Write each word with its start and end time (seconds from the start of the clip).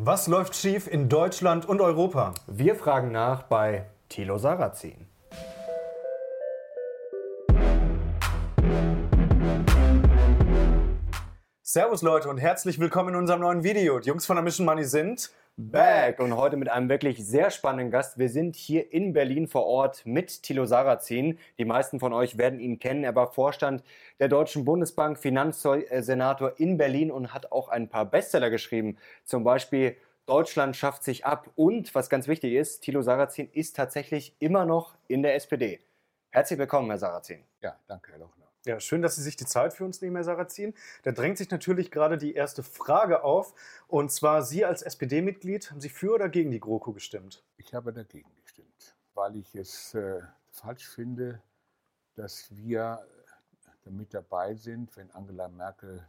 Was 0.00 0.28
läuft 0.28 0.54
schief 0.54 0.86
in 0.86 1.08
Deutschland 1.08 1.68
und 1.68 1.80
Europa? 1.80 2.32
Wir 2.46 2.76
fragen 2.76 3.10
nach 3.10 3.42
bei 3.42 3.86
Thilo 4.08 4.38
Sarrazin. 4.38 5.08
Servus 11.62 12.02
Leute 12.02 12.28
und 12.28 12.38
herzlich 12.38 12.78
willkommen 12.78 13.08
in 13.08 13.16
unserem 13.16 13.40
neuen 13.40 13.64
Video. 13.64 13.98
Die 13.98 14.06
Jungs 14.06 14.24
von 14.24 14.36
der 14.36 14.44
Mission 14.44 14.66
Money 14.66 14.84
sind 14.84 15.32
back 15.58 16.20
und 16.20 16.36
heute 16.36 16.56
mit 16.56 16.68
einem 16.68 16.88
wirklich 16.88 17.26
sehr 17.26 17.50
spannenden 17.50 17.90
Gast. 17.90 18.16
Wir 18.16 18.28
sind 18.28 18.54
hier 18.54 18.92
in 18.92 19.12
Berlin 19.12 19.48
vor 19.48 19.66
Ort 19.66 20.06
mit 20.06 20.44
Thilo 20.44 20.66
Sarrazin. 20.66 21.36
Die 21.58 21.64
meisten 21.64 21.98
von 21.98 22.12
euch 22.12 22.38
werden 22.38 22.60
ihn 22.60 22.78
kennen. 22.78 23.02
Er 23.02 23.16
war 23.16 23.32
Vorstand 23.32 23.82
der 24.20 24.28
Deutschen 24.28 24.64
Bundesbank, 24.64 25.18
Finanzsenator 25.18 26.52
in 26.58 26.78
Berlin 26.78 27.10
und 27.10 27.34
hat 27.34 27.50
auch 27.50 27.68
ein 27.68 27.88
paar 27.88 28.04
Bestseller 28.04 28.50
geschrieben. 28.50 28.98
Zum 29.24 29.42
Beispiel 29.42 29.96
Deutschland 30.26 30.76
schafft 30.76 31.02
sich 31.02 31.26
ab 31.26 31.50
und, 31.56 31.92
was 31.92 32.08
ganz 32.08 32.28
wichtig 32.28 32.52
ist, 32.52 32.82
Thilo 32.82 33.02
Sarrazin 33.02 33.48
ist 33.52 33.74
tatsächlich 33.74 34.36
immer 34.38 34.64
noch 34.64 34.94
in 35.08 35.22
der 35.22 35.34
SPD. 35.34 35.80
Herzlich 36.30 36.60
willkommen, 36.60 36.88
Herr 36.88 36.98
Sarrazin. 36.98 37.42
Ja, 37.62 37.76
danke, 37.88 38.12
Herr 38.12 38.20
Lochner. 38.20 38.47
Ja, 38.68 38.80
schön, 38.80 39.00
dass 39.00 39.16
Sie 39.16 39.22
sich 39.22 39.34
die 39.34 39.46
Zeit 39.46 39.72
für 39.72 39.86
uns 39.86 40.02
nehmen, 40.02 40.16
Herr 40.16 40.24
Sarrazin. 40.24 40.74
Da 41.02 41.12
drängt 41.12 41.38
sich 41.38 41.50
natürlich 41.50 41.90
gerade 41.90 42.18
die 42.18 42.34
erste 42.34 42.62
Frage 42.62 43.24
auf. 43.24 43.54
Und 43.86 44.12
zwar, 44.12 44.42
Sie 44.42 44.62
als 44.62 44.82
SPD-Mitglied, 44.82 45.70
haben 45.70 45.80
Sie 45.80 45.88
für 45.88 46.12
oder 46.12 46.28
gegen 46.28 46.50
die 46.50 46.60
GroKo 46.60 46.92
gestimmt? 46.92 47.42
Ich 47.56 47.72
habe 47.72 47.94
dagegen 47.94 48.28
gestimmt, 48.42 48.94
weil 49.14 49.36
ich 49.36 49.54
es 49.54 49.94
äh, 49.94 50.20
falsch 50.50 50.86
finde, 50.86 51.40
dass 52.14 52.54
wir 52.54 53.06
damit 53.86 54.12
dabei 54.12 54.54
sind, 54.54 54.94
wenn 54.98 55.10
Angela 55.12 55.48
Merkel 55.48 56.06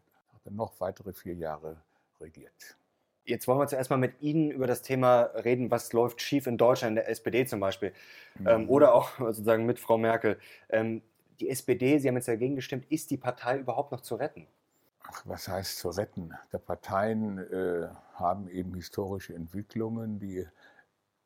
noch 0.49 0.81
weitere 0.81 1.13
vier 1.13 1.35
Jahre 1.35 1.77
regiert. 2.19 2.75
Jetzt 3.23 3.47
wollen 3.47 3.59
wir 3.59 3.67
zuerst 3.67 3.89
mal 3.89 3.95
mit 3.95 4.21
Ihnen 4.21 4.51
über 4.51 4.67
das 4.67 4.81
Thema 4.81 5.21
reden, 5.21 5.71
was 5.71 5.93
läuft 5.93 6.21
schief 6.21 6.45
in 6.45 6.57
Deutschland, 6.57 6.89
in 6.89 6.95
der 6.95 7.07
SPD 7.07 7.45
zum 7.45 7.61
Beispiel, 7.61 7.93
mhm. 8.37 8.47
ähm, 8.47 8.69
oder 8.69 8.93
auch 8.93 9.11
sozusagen 9.17 9.65
mit 9.65 9.79
Frau 9.79 9.97
Merkel. 9.97 10.37
Ähm, 10.67 11.01
die 11.39 11.49
SPD, 11.49 11.99
Sie 11.99 12.07
haben 12.07 12.15
jetzt 12.15 12.27
dagegen 12.27 12.55
gestimmt, 12.55 12.85
ist 12.89 13.11
die 13.11 13.17
Partei 13.17 13.57
überhaupt 13.59 13.91
noch 13.91 14.01
zu 14.01 14.15
retten? 14.15 14.47
Ach, 15.03 15.23
was 15.25 15.47
heißt 15.47 15.77
zu 15.77 15.89
retten? 15.89 16.33
Die 16.53 16.57
Parteien 16.57 17.39
äh, 17.39 17.87
haben 18.13 18.47
eben 18.49 18.75
historische 18.75 19.33
Entwicklungen. 19.33 20.19
Die 20.19 20.45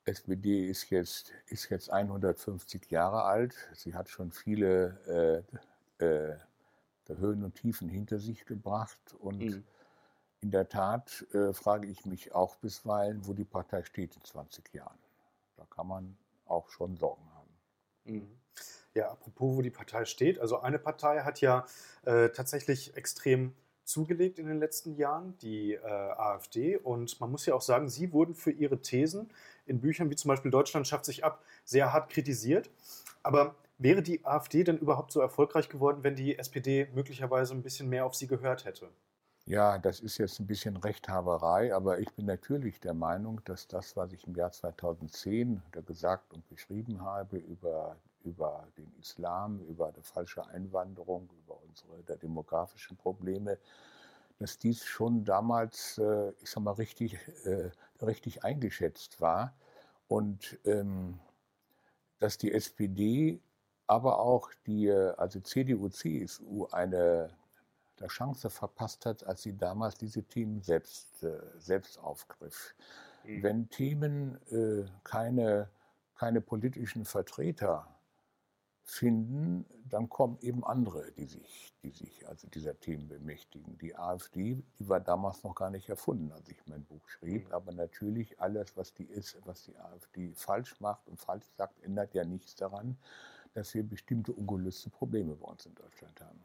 SPD 0.06 0.68
ist 0.68 0.90
jetzt, 0.90 1.34
ist 1.48 1.70
jetzt 1.70 1.92
150 1.92 2.90
Jahre 2.92 3.24
alt. 3.24 3.56
Sie 3.74 3.96
hat 3.96 4.10
schon 4.10 4.32
viele 4.32 5.44
äh, 6.00 6.06
äh, 6.06 6.38
Höhen 7.08 7.44
und 7.44 7.56
Tiefen 7.56 7.90
hinter 7.90 8.20
sich 8.20 8.46
gebracht. 8.46 9.16
Und 9.20 9.40
mhm. 9.40 9.64
in 10.42 10.52
der 10.52 10.70
Tat 10.70 11.26
äh, 11.34 11.54
frage 11.54 11.88
ich 11.88 12.06
mich 12.06 12.34
auch 12.34 12.56
bisweilen, 12.58 13.26
wo 13.28 13.34
die 13.34 13.44
Partei 13.44 13.84
steht 13.84 14.16
in 14.16 14.24
20 14.24 14.74
Jahren. 14.74 14.98
Da 15.58 15.66
kann 15.70 15.88
man 15.88 16.18
auch 16.46 16.70
schon 16.70 16.96
Sorgen 16.98 17.26
haben. 17.34 17.50
Mhm. 18.06 18.43
Ja, 18.96 19.10
apropos, 19.12 19.58
wo 19.58 19.62
die 19.62 19.72
Partei 19.72 20.06
steht. 20.06 20.40
Also 20.40 20.60
eine 20.60 20.78
Partei 20.78 21.22
hat 21.22 21.42
ja 21.42 21.66
äh, 22.06 22.30
tatsächlich 22.30 22.96
extrem 22.96 23.54
zugelegt 23.84 24.40
in 24.40 24.48
den 24.48 24.60
letzten 24.60 24.96
Jahren, 24.96 25.38
die 25.40 25.74
äh, 25.74 25.80
AfD. 25.82 26.78
Und 26.78 27.20
man 27.20 27.32
muss 27.32 27.46
ja 27.46 27.56
auch 27.56 27.62
sagen, 27.62 27.90
sie 27.90 28.14
wurden 28.14 28.36
für 28.36 28.52
ihre 28.52 28.82
Thesen 28.82 29.32
in 29.66 29.82
Büchern 29.82 30.10
wie 30.10 30.16
zum 30.16 30.30
Beispiel 30.30 30.52
Deutschland 30.52 30.88
schafft 30.88 31.06
sich 31.06 31.24
ab 31.24 31.44
sehr 31.64 31.92
hart 31.92 32.10
kritisiert. 32.10 32.70
Aber 33.24 33.56
wäre 33.78 34.04
die 34.04 34.24
AfD 34.26 34.64
denn 34.64 34.78
überhaupt 34.78 35.12
so 35.12 35.20
erfolgreich 35.20 35.70
geworden, 35.70 36.04
wenn 36.04 36.16
die 36.16 36.38
SPD 36.38 36.88
möglicherweise 36.94 37.54
ein 37.54 37.64
bisschen 37.64 37.90
mehr 37.90 38.06
auf 38.06 38.16
sie 38.16 38.28
gehört 38.28 38.66
hätte? 38.66 38.90
Ja, 39.46 39.78
das 39.78 40.00
ist 40.00 40.20
jetzt 40.20 40.40
ein 40.40 40.48
bisschen 40.48 40.78
Rechthaberei, 40.78 41.74
aber 41.76 42.00
ich 42.00 42.10
bin 42.14 42.26
natürlich 42.26 42.80
der 42.80 42.94
Meinung, 42.94 43.42
dass 43.44 43.68
das, 43.68 43.98
was 43.98 44.14
ich 44.14 44.26
im 44.26 44.36
Jahr 44.36 44.52
2010 44.52 45.62
gesagt 45.72 46.34
und 46.34 46.48
geschrieben 46.48 47.02
habe 47.02 47.38
über 47.38 47.98
über 48.24 48.68
den 48.78 48.92
Islam, 49.00 49.60
über 49.68 49.92
die 49.92 50.02
falsche 50.02 50.46
Einwanderung, 50.48 51.30
über 51.44 51.60
unsere 51.62 52.04
der 52.04 52.18
demografischen 52.18 52.98
Probleme, 52.98 53.58
dass 54.40 54.58
dies 54.58 54.84
schon 54.84 55.24
damals, 55.24 55.98
äh, 55.98 56.32
ich 56.42 56.50
sag 56.50 56.64
mal, 56.64 56.74
richtig, 56.74 57.18
äh, 57.46 57.72
richtig 58.02 58.44
eingeschätzt 58.44 59.22
war 59.22 59.54
und 60.08 60.60
ähm, 60.66 61.20
dass 62.20 62.38
die 62.38 62.52
SPD, 62.52 63.42
aber 63.88 64.20
auch 64.20 64.50
die, 64.66 64.92
also 64.92 65.40
CDU, 65.42 65.90
CSU 65.90 66.68
eine 66.72 67.30
der 68.00 68.08
Chance 68.08 68.50
verpasst 68.50 69.06
hat, 69.06 69.26
als 69.26 69.44
sie 69.44 69.58
damals 69.58 69.96
diese 69.96 70.24
Themen 70.24 70.62
selbst, 70.62 71.24
äh, 71.24 71.40
selbst 71.58 72.00
aufgriff. 72.00 72.76
Mhm. 73.24 73.44
Wenn 73.44 73.70
Themen 73.70 74.38
keine, 75.04 75.70
keine 76.16 76.42
politischen 76.42 77.06
Vertreter 77.06 77.88
finden, 78.84 79.66
dann 79.90 80.10
kommen 80.10 80.38
eben 80.42 80.64
andere, 80.64 81.12
die 81.14 81.26
sich, 81.26 81.74
die 81.84 81.92
sich 81.92 82.28
also 82.28 82.48
dieser 82.48 82.80
Themen 82.80 83.08
bemächtigen. 83.08 83.78
Die 83.78 83.96
AfD, 83.96 84.62
die 84.80 84.90
war 84.90 85.00
damals 85.00 85.44
noch 85.44 85.56
gar 85.56 85.70
nicht 85.70 85.90
erfunden, 85.90 86.32
als 86.32 86.50
ich 86.50 86.58
mein 86.68 86.84
Buch 86.84 87.08
schrieb. 87.08 87.48
Mhm. 87.48 87.54
Aber 87.54 87.72
natürlich 87.72 88.40
alles, 88.40 88.76
was 88.76 88.94
die 88.94 89.06
ist, 89.06 89.38
was 89.46 89.64
die 89.64 89.78
AfD 89.78 90.34
falsch 90.36 90.80
macht 90.82 91.08
und 91.08 91.20
falsch 91.20 91.46
sagt, 91.58 91.82
ändert 91.84 92.14
ja 92.14 92.26
nichts 92.26 92.56
daran, 92.56 92.98
dass 93.54 93.74
wir 93.74 93.84
bestimmte 93.84 94.34
ungelöste 94.34 94.90
Probleme 94.90 95.36
bei 95.36 95.48
uns 95.48 95.66
in 95.66 95.76
Deutschland 95.76 96.20
haben. 96.22 96.40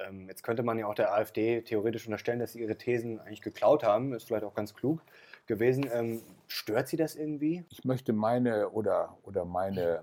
Ähm, 0.00 0.28
jetzt 0.28 0.42
könnte 0.42 0.62
man 0.62 0.78
ja 0.78 0.86
auch 0.86 0.94
der 0.94 1.14
AfD 1.14 1.62
theoretisch 1.62 2.06
unterstellen, 2.06 2.40
dass 2.40 2.52
sie 2.52 2.60
ihre 2.60 2.76
Thesen 2.76 3.20
eigentlich 3.20 3.42
geklaut 3.42 3.84
haben. 3.84 4.12
Ist 4.12 4.24
vielleicht 4.24 4.44
auch 4.44 4.54
ganz 4.54 4.74
klug 4.74 5.00
gewesen. 5.46 5.88
Ähm, 5.92 6.22
stört 6.48 6.88
Sie 6.88 6.96
das 6.96 7.14
irgendwie? 7.14 7.64
Ich 7.68 7.84
möchte 7.84 8.12
meine 8.12 8.70
oder, 8.70 9.16
oder 9.24 9.44
meine 9.44 10.02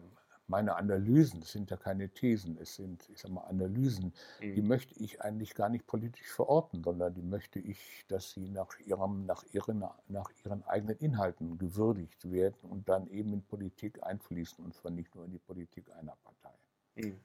meine 0.52 0.76
Analysen, 0.76 1.40
das 1.40 1.54
sind 1.54 1.72
ja 1.72 1.78
keine 1.78 2.10
Thesen, 2.10 2.58
es 2.62 2.76
sind, 2.76 3.10
ich 3.10 3.20
sag 3.20 3.32
mal, 3.32 3.46
Analysen, 3.46 4.14
mhm. 4.42 4.54
die 4.54 4.62
möchte 4.62 4.94
ich 5.02 5.22
eigentlich 5.22 5.56
gar 5.56 5.70
nicht 5.70 5.88
politisch 5.88 6.28
verorten, 6.28 6.84
sondern 6.84 7.14
die 7.14 7.22
möchte 7.22 7.58
ich, 7.60 8.06
dass 8.10 8.32
sie 8.32 8.50
nach, 8.50 8.78
ihrem, 8.82 9.26
nach, 9.26 9.44
ihren, 9.54 9.84
nach 10.10 10.30
ihren 10.44 10.64
eigenen 10.68 10.98
Inhalten 10.98 11.58
gewürdigt 11.58 12.30
werden 12.30 12.70
und 12.70 12.90
dann 12.90 13.08
eben 13.08 13.34
in 13.34 13.42
Politik 13.42 14.04
einfließen, 14.04 14.64
und 14.64 14.76
zwar 14.76 14.92
nicht 14.92 15.16
nur 15.16 15.24
in 15.24 15.32
die 15.32 15.40
Politik 15.40 15.86
einer 15.98 16.18
Partei. 16.18 16.54
Mhm. 16.96 17.20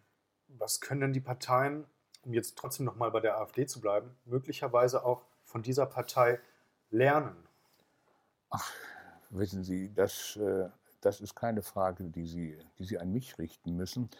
Was 0.48 0.80
können 0.80 1.00
denn 1.00 1.12
die 1.12 1.20
Parteien, 1.20 1.84
um 2.24 2.32
jetzt 2.32 2.56
trotzdem 2.56 2.86
nochmal 2.86 3.10
bei 3.10 3.20
der 3.20 3.38
AfD 3.38 3.66
zu 3.66 3.80
bleiben, 3.80 4.16
möglicherweise 4.24 5.04
auch 5.04 5.22
von 5.44 5.62
dieser 5.62 5.86
Partei 5.86 6.38
lernen? 6.90 7.36
Ach, 8.50 8.72
wissen 9.30 9.64
Sie, 9.64 9.92
das, 9.92 10.36
äh, 10.36 10.68
das 11.00 11.20
ist 11.20 11.34
keine 11.34 11.62
Frage, 11.62 12.04
die 12.04 12.26
Sie, 12.26 12.58
die 12.78 12.84
Sie 12.84 12.98
an 12.98 13.12
mich 13.12 13.38
richten 13.38 13.76
müssen. 13.76 14.10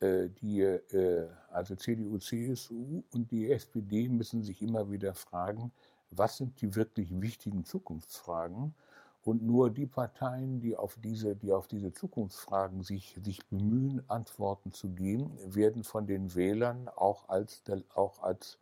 Äh, 0.00 0.28
die, 0.28 0.60
äh, 0.60 1.28
also 1.50 1.76
CDU, 1.76 2.18
CSU 2.18 3.02
und 3.12 3.30
die 3.30 3.50
SPD 3.50 4.08
müssen 4.08 4.42
sich 4.42 4.60
immer 4.62 4.90
wieder 4.90 5.14
fragen, 5.14 5.72
was 6.10 6.36
sind 6.36 6.60
die 6.60 6.74
wirklich 6.74 7.20
wichtigen 7.20 7.64
Zukunftsfragen? 7.64 8.74
Und 9.22 9.42
nur 9.42 9.70
die 9.70 9.86
Parteien, 9.86 10.60
die 10.60 10.76
auf 10.76 10.98
diese, 11.02 11.34
die 11.34 11.52
auf 11.52 11.66
diese 11.66 11.92
Zukunftsfragen 11.92 12.82
sich, 12.82 13.18
sich 13.24 13.44
bemühen, 13.46 14.02
Antworten 14.08 14.72
zu 14.72 14.90
geben, 14.90 15.38
werden 15.46 15.82
von 15.82 16.06
den 16.06 16.34
Wählern 16.34 16.88
auch 16.88 17.28
als, 17.30 17.62
auch 17.94 18.22
als 18.22 18.58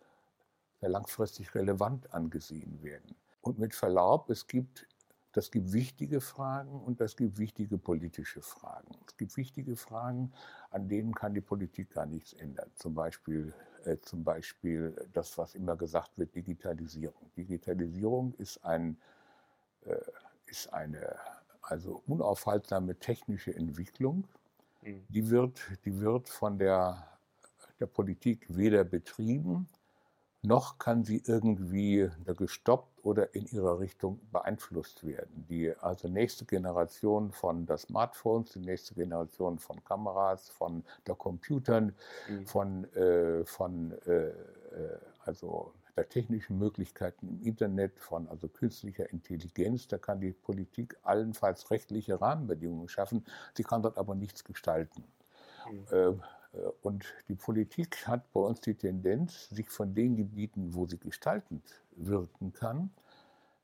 langfristig 0.81 1.55
relevant 1.57 2.15
angesehen 2.15 2.81
werden. 2.83 3.17
Und 3.41 3.59
mit 3.59 3.75
Verlaub, 3.75 4.31
es 4.31 4.47
gibt 4.47 4.87
das 5.33 5.51
gibt 5.51 5.73
wichtige 5.73 6.21
Fragen 6.21 6.81
und 6.81 7.01
das 7.01 7.17
gibt 7.17 7.39
wichtige 7.39 7.79
politische 7.79 8.43
Fragen. 8.43 8.95
Es 9.07 9.17
gibt 9.17 9.37
wichtige 9.37 9.77
Fragen, 9.77 10.33
an 10.71 10.89
denen 10.89 11.15
kann 11.15 11.35
die 11.35 11.41
Politik 11.41 11.91
gar 11.91 12.07
nichts 12.07 12.35
ändern. 12.35 12.71
Zum 12.75 12.95
Beispiel, 12.95 13.55
äh, 13.85 13.97
zum 14.03 14.25
Beispiel 14.25 14.95
das, 15.13 15.37
was 15.39 15.55
immer 15.55 15.77
gesagt 15.77 16.11
wird, 16.17 16.35
Digitalisierung. 16.35 17.31
Digitalisierung 17.37 18.35
ist, 18.35 18.63
ein, 18.65 18.99
äh, 19.85 19.97
ist 20.47 20.73
eine 20.73 21.17
also 21.63 22.03
unaufhaltsame 22.07 22.99
technische 22.99 23.55
Entwicklung. 23.55 24.29
Mhm. 24.83 25.07
Die, 25.09 25.31
wird, 25.31 25.61
die 25.85 25.99
wird 26.01 26.29
von 26.29 26.59
der, 26.59 27.07
der 27.81 27.87
Politik 27.87 28.45
weder 28.49 28.85
betrieben, 28.85 29.67
noch 30.43 30.79
kann 30.79 31.05
sie 31.05 31.23
irgendwie 31.25 32.11
gestoppt 32.27 33.05
oder 33.05 33.35
in 33.35 33.47
ihrer 33.47 33.79
Richtung 33.79 34.21
beeinflusst 34.33 35.05
werden. 35.07 35.47
Die 35.49 35.73
also 35.77 36.09
nächste 36.09 36.45
Generation 36.45 37.31
von 37.33 37.67
der 37.67 37.79
Smartphones, 37.79 38.53
die 38.53 38.61
nächste 38.61 38.95
Generation 38.95 39.59
von 39.59 39.83
Kameras, 39.85 40.49
von 40.51 40.85
der 41.07 41.15
Computern, 41.15 41.95
mhm. 42.29 42.47
von, 42.47 42.85
äh, 42.95 43.45
von 43.45 43.93
äh, 44.07 44.29
äh 44.29 44.33
also 45.25 45.73
der 45.97 46.09
technischen 46.09 46.59
Möglichkeiten 46.59 47.29
im 47.29 47.43
Internet, 47.43 47.99
von 48.01 48.29
also 48.29 48.49
künstlicher 48.49 49.11
Intelligenz, 49.11 49.87
da 49.89 49.99
kann 49.99 50.21
die 50.21 50.33
Politik 50.33 50.97
allenfalls 51.03 51.71
rechtliche 51.71 52.21
Rahmenbedingungen 52.21 52.89
schaffen, 52.89 53.25
sie 53.55 53.63
kann 53.63 53.83
dort 53.83 53.99
aber 53.99 54.15
nichts 54.15 54.43
gestalten. 54.43 55.05
Mhm. 55.71 55.87
Äh, 55.93 55.97
äh, 55.97 56.15
und 56.83 57.05
die 57.29 57.35
Politik 57.35 58.07
hat 58.07 58.31
bei 58.33 58.41
uns 58.41 58.61
die 58.61 58.75
Tendenz, 58.75 59.49
sich 59.49 59.69
von 59.71 59.95
den 59.95 60.17
Gebieten, 60.17 60.75
wo 60.75 60.87
sie 60.87 60.99
gestaltend 60.99 61.63
wirken 61.97 62.53
kann, 62.53 62.91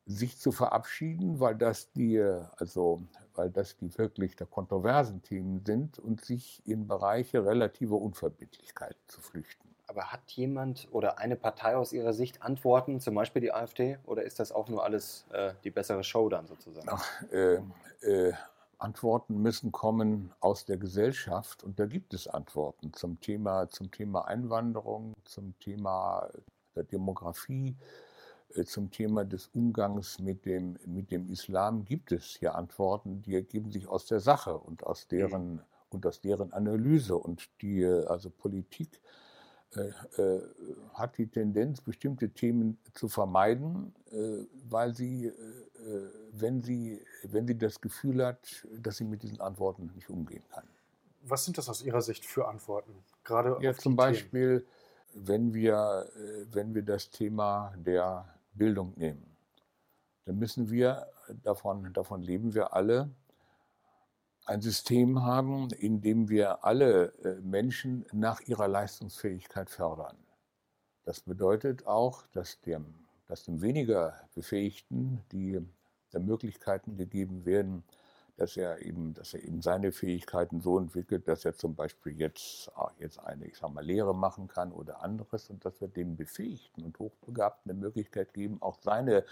sich 0.07 0.39
zu 0.39 0.53
verabschieden, 0.53 1.39
weil 1.39 1.55
das 1.55 1.93
die, 1.93 2.19
also 2.57 3.03
weil 3.35 3.51
das 3.51 3.77
die 3.77 3.97
wirklich 3.99 4.37
der 4.37 4.47
kontroversen 4.47 5.23
Themen 5.23 5.63
sind 5.65 5.99
und 5.99 6.25
sich 6.25 6.63
in 6.67 6.87
Bereiche 6.87 7.45
relativer 7.45 7.97
Unverbindlichkeit 7.97 8.97
zu 9.07 9.21
flüchten. 9.21 9.69
Aber 9.87 10.13
hat 10.13 10.31
jemand 10.31 10.89
oder 10.91 11.19
eine 11.19 11.37
Partei 11.37 11.77
aus 11.77 11.93
Ihrer 11.93 12.13
Sicht 12.13 12.43
Antworten, 12.43 13.01
zum 13.01 13.15
Beispiel 13.15 13.43
die 13.43 13.53
AfD, 13.53 13.99
oder 14.07 14.23
ist 14.23 14.41
das 14.41 14.51
auch 14.51 14.69
nur 14.69 14.85
alles 14.85 15.27
äh, 15.33 15.53
die 15.65 15.71
bessere 15.71 16.05
Show 16.05 16.29
dann 16.29 16.47
sozusagen? 16.47 16.89
Ach, 16.91 17.23
äh, 17.31 17.61
äh, 18.01 18.33
Antworten 18.79 19.43
müssen 19.43 19.73
kommen 19.73 20.33
aus 20.41 20.65
der 20.65 20.79
Gesellschaft 20.79 21.65
und 21.65 21.79
da 21.79 21.87
gibt 21.87 22.15
es 22.15 22.29
Antworten 22.29 22.93
zum 22.93 23.21
Thema, 23.21 23.69
zum 23.69 23.91
Thema 23.91 24.27
Einwanderung, 24.27 25.15
zum 25.25 25.59
Thema 25.59 26.29
der 26.77 26.85
Demografie, 26.85 27.77
äh, 28.55 28.65
zum 28.65 28.91
Thema 28.91 29.25
des 29.25 29.49
Umgangs 29.49 30.19
mit 30.21 30.47
dem, 30.47 30.79
mit 30.87 31.11
dem 31.11 31.29
Islam 31.29 31.85
gibt 31.85 32.13
es 32.13 32.37
hier 32.39 32.55
Antworten, 32.55 33.23
die 33.23 33.35
ergeben 33.35 33.71
sich 33.71 33.89
aus 33.89 34.07
der 34.07 34.21
Sache 34.21 34.57
und 34.57 34.85
aus 34.85 35.07
mhm. 35.07 35.17
deren, 35.17 35.53
mhm. 35.55 35.61
und 35.91 36.07
aus 36.07 36.21
deren 36.21 36.53
Analyse. 36.53 37.17
Und 37.17 37.49
die 37.61 37.85
also 37.85 38.31
Politik 38.31 39.01
äh, 39.77 39.91
äh, 40.23 40.43
hat 40.95 41.19
die 41.19 41.27
Tendenz, 41.27 41.83
bestimmte 41.83 42.31
Themen 42.31 42.79
zu 42.95 43.09
vermeiden, 43.09 43.95
äh, 44.11 44.47
weil 44.69 44.95
sie, 44.95 45.27
äh, 45.27 45.31
äh, 45.31 46.11
wenn, 46.33 46.63
sie, 46.63 47.05
wenn 47.25 47.47
sie 47.47 47.59
das 47.59 47.81
Gefühl 47.81 48.25
hat, 48.25 48.67
dass 48.79 48.97
sie 48.97 49.05
mit 49.05 49.23
diesen 49.23 49.41
Antworten 49.41 49.91
nicht 49.95 50.09
umgehen 50.09 50.43
kann. 50.49 50.65
Was 51.23 51.45
sind 51.45 51.59
das 51.59 51.69
aus 51.69 51.83
Ihrer 51.83 52.01
Sicht 52.01 52.25
für 52.25 52.49
Antworten? 52.49 52.93
Gerade 53.25 53.59
ja, 53.61 53.75
zum 53.75 53.95
Beispiel, 53.95 54.65
wenn 55.13 55.53
wir, 55.53 56.09
wenn 56.51 56.75
wir 56.75 56.83
das 56.83 57.11
Thema 57.11 57.75
der 57.77 58.25
Bildung 58.55 58.95
nehmen, 58.97 59.37
dann 60.25 60.39
müssen 60.39 60.71
wir, 60.71 61.09
davon, 61.43 61.93
davon 61.93 62.23
leben 62.23 62.55
wir 62.55 62.73
alle, 62.73 63.11
ein 64.49 64.63
System 64.63 65.23
haben, 65.23 65.71
in 65.71 66.01
dem 66.01 66.29
wir 66.29 66.65
alle 66.65 67.13
äh, 67.25 67.41
Menschen 67.41 68.07
nach 68.13 68.41
ihrer 68.41 68.69
Leistungsfähigkeit 68.69 69.71
fördern. 69.71 70.17
Das 71.05 71.21
bedeutet 71.21 71.87
auch, 71.87 72.27
dass 72.29 72.61
dem, 72.63 72.95
dass 73.27 73.45
dem 73.45 73.61
weniger 73.61 74.15
Befähigten 74.35 75.23
die 75.33 75.61
der 76.13 76.21
Möglichkeiten 76.21 76.97
gegeben 76.97 77.45
werden, 77.45 77.85
dass 78.37 78.57
er 78.57 78.81
eben, 78.83 79.15
dass 79.15 79.35
er 79.35 79.43
eben 79.43 79.61
seine 79.61 79.93
Fähigkeiten 79.93 80.61
so 80.61 80.79
entwickelt, 80.79 81.27
dass 81.27 81.45
er 81.45 81.55
zum 81.55 81.75
Beispiel 81.75 82.19
jetzt, 82.19 82.71
ah, 82.77 82.91
jetzt 82.99 83.19
eine, 83.19 83.47
ich 83.47 83.59
sag 83.59 83.73
mal, 83.73 83.85
Lehre 83.85 84.15
machen 84.15 84.49
kann 84.49 84.73
oder 84.73 85.03
anderes 85.03 85.51
und 85.51 85.65
dass 85.65 85.81
wir 85.81 85.89
dem 85.89 86.17
Befähigten 86.17 86.85
und 86.85 86.99
Hochbegabten 86.99 87.71
eine 87.71 87.81
Möglichkeit 87.81 88.33
geben, 88.33 88.63
auch 88.63 88.79
seine 88.81 89.25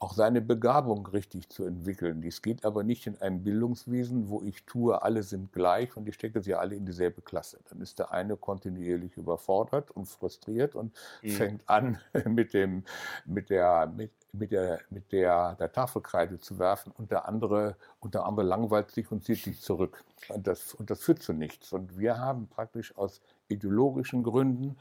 auch 0.00 0.12
seine 0.14 0.40
Begabung 0.40 1.06
richtig 1.08 1.48
zu 1.48 1.64
entwickeln. 1.64 2.22
Dies 2.22 2.40
geht 2.40 2.64
aber 2.64 2.84
nicht 2.84 3.06
in 3.08 3.20
einem 3.20 3.42
Bildungswesen, 3.42 4.28
wo 4.28 4.42
ich 4.42 4.64
tue, 4.64 5.02
alle 5.02 5.24
sind 5.24 5.52
gleich 5.52 5.96
und 5.96 6.08
ich 6.08 6.14
stecke 6.14 6.40
sie 6.40 6.54
alle 6.54 6.76
in 6.76 6.86
dieselbe 6.86 7.20
Klasse. 7.20 7.58
Dann 7.68 7.80
ist 7.80 7.98
der 7.98 8.12
eine 8.12 8.36
kontinuierlich 8.36 9.16
überfordert 9.16 9.90
und 9.90 10.06
frustriert 10.06 10.76
und 10.76 10.94
mhm. 11.22 11.30
fängt 11.30 11.68
an, 11.68 11.98
mit, 12.26 12.54
dem, 12.54 12.84
mit, 13.26 13.50
der, 13.50 13.86
mit, 13.86 14.12
mit, 14.32 14.52
der, 14.52 14.80
mit 14.90 15.10
der, 15.10 15.56
der 15.56 15.72
Tafelkreide 15.72 16.38
zu 16.38 16.60
werfen 16.60 16.92
und 16.96 17.10
der 17.10 17.26
andere, 17.26 17.74
und 17.98 18.14
der 18.14 18.24
andere 18.24 18.46
langweilt 18.46 18.92
sich 18.92 19.10
und 19.10 19.24
zieht 19.24 19.42
sich 19.42 19.60
zurück. 19.60 20.04
Und 20.28 20.46
das, 20.46 20.74
und 20.74 20.90
das 20.90 21.02
führt 21.02 21.22
zu 21.22 21.32
nichts. 21.32 21.72
Und 21.72 21.98
wir 21.98 22.18
haben 22.18 22.46
praktisch 22.46 22.96
aus 22.96 23.20
ideologischen 23.48 24.22
Gründen 24.22 24.76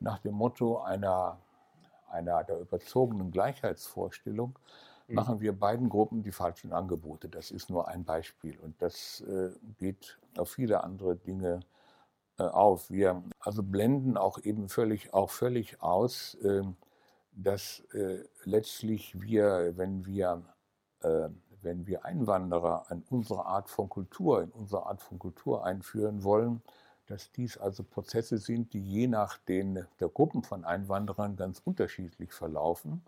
nach 0.00 0.18
dem 0.18 0.34
Motto 0.34 0.82
einer 0.82 1.38
einer 2.10 2.44
der 2.44 2.60
überzogenen 2.60 3.30
Gleichheitsvorstellung, 3.30 4.58
mhm. 5.08 5.14
machen 5.14 5.40
wir 5.40 5.58
beiden 5.58 5.88
Gruppen 5.88 6.22
die 6.22 6.32
falschen 6.32 6.72
Angebote. 6.72 7.28
Das 7.28 7.50
ist 7.50 7.70
nur 7.70 7.88
ein 7.88 8.04
Beispiel 8.04 8.58
und 8.58 8.80
das 8.82 9.20
äh, 9.22 9.50
geht 9.78 10.18
auf 10.36 10.50
viele 10.50 10.84
andere 10.84 11.16
Dinge 11.16 11.60
äh, 12.38 12.44
auf. 12.44 12.90
Wir 12.90 13.22
also 13.40 13.62
blenden 13.62 14.16
auch 14.16 14.38
eben 14.38 14.68
völlig, 14.68 15.12
auch 15.14 15.30
völlig 15.30 15.82
aus, 15.82 16.34
äh, 16.36 16.62
dass 17.32 17.82
letztlich 18.44 19.20
wir, 19.20 19.74
wenn 19.76 20.04
wir 20.04 20.42
äh, 21.02 21.28
wenn 21.62 21.86
wir 21.86 22.06
Einwanderer 22.06 22.86
in 22.90 23.02
unsere 23.10 23.44
Art 23.44 23.68
von 23.68 23.90
Kultur, 23.90 24.42
in 24.42 24.50
unsere 24.50 24.86
Art 24.86 25.02
von 25.02 25.18
Kultur 25.18 25.64
einführen 25.64 26.24
wollen, 26.24 26.62
dass 27.10 27.32
dies 27.32 27.58
also 27.58 27.82
Prozesse 27.82 28.38
sind, 28.38 28.72
die 28.72 28.80
je 28.80 29.08
nach 29.08 29.38
den 29.38 29.84
der 29.98 30.08
Gruppen 30.08 30.44
von 30.44 30.64
Einwanderern 30.64 31.36
ganz 31.36 31.60
unterschiedlich 31.64 32.32
verlaufen 32.32 33.02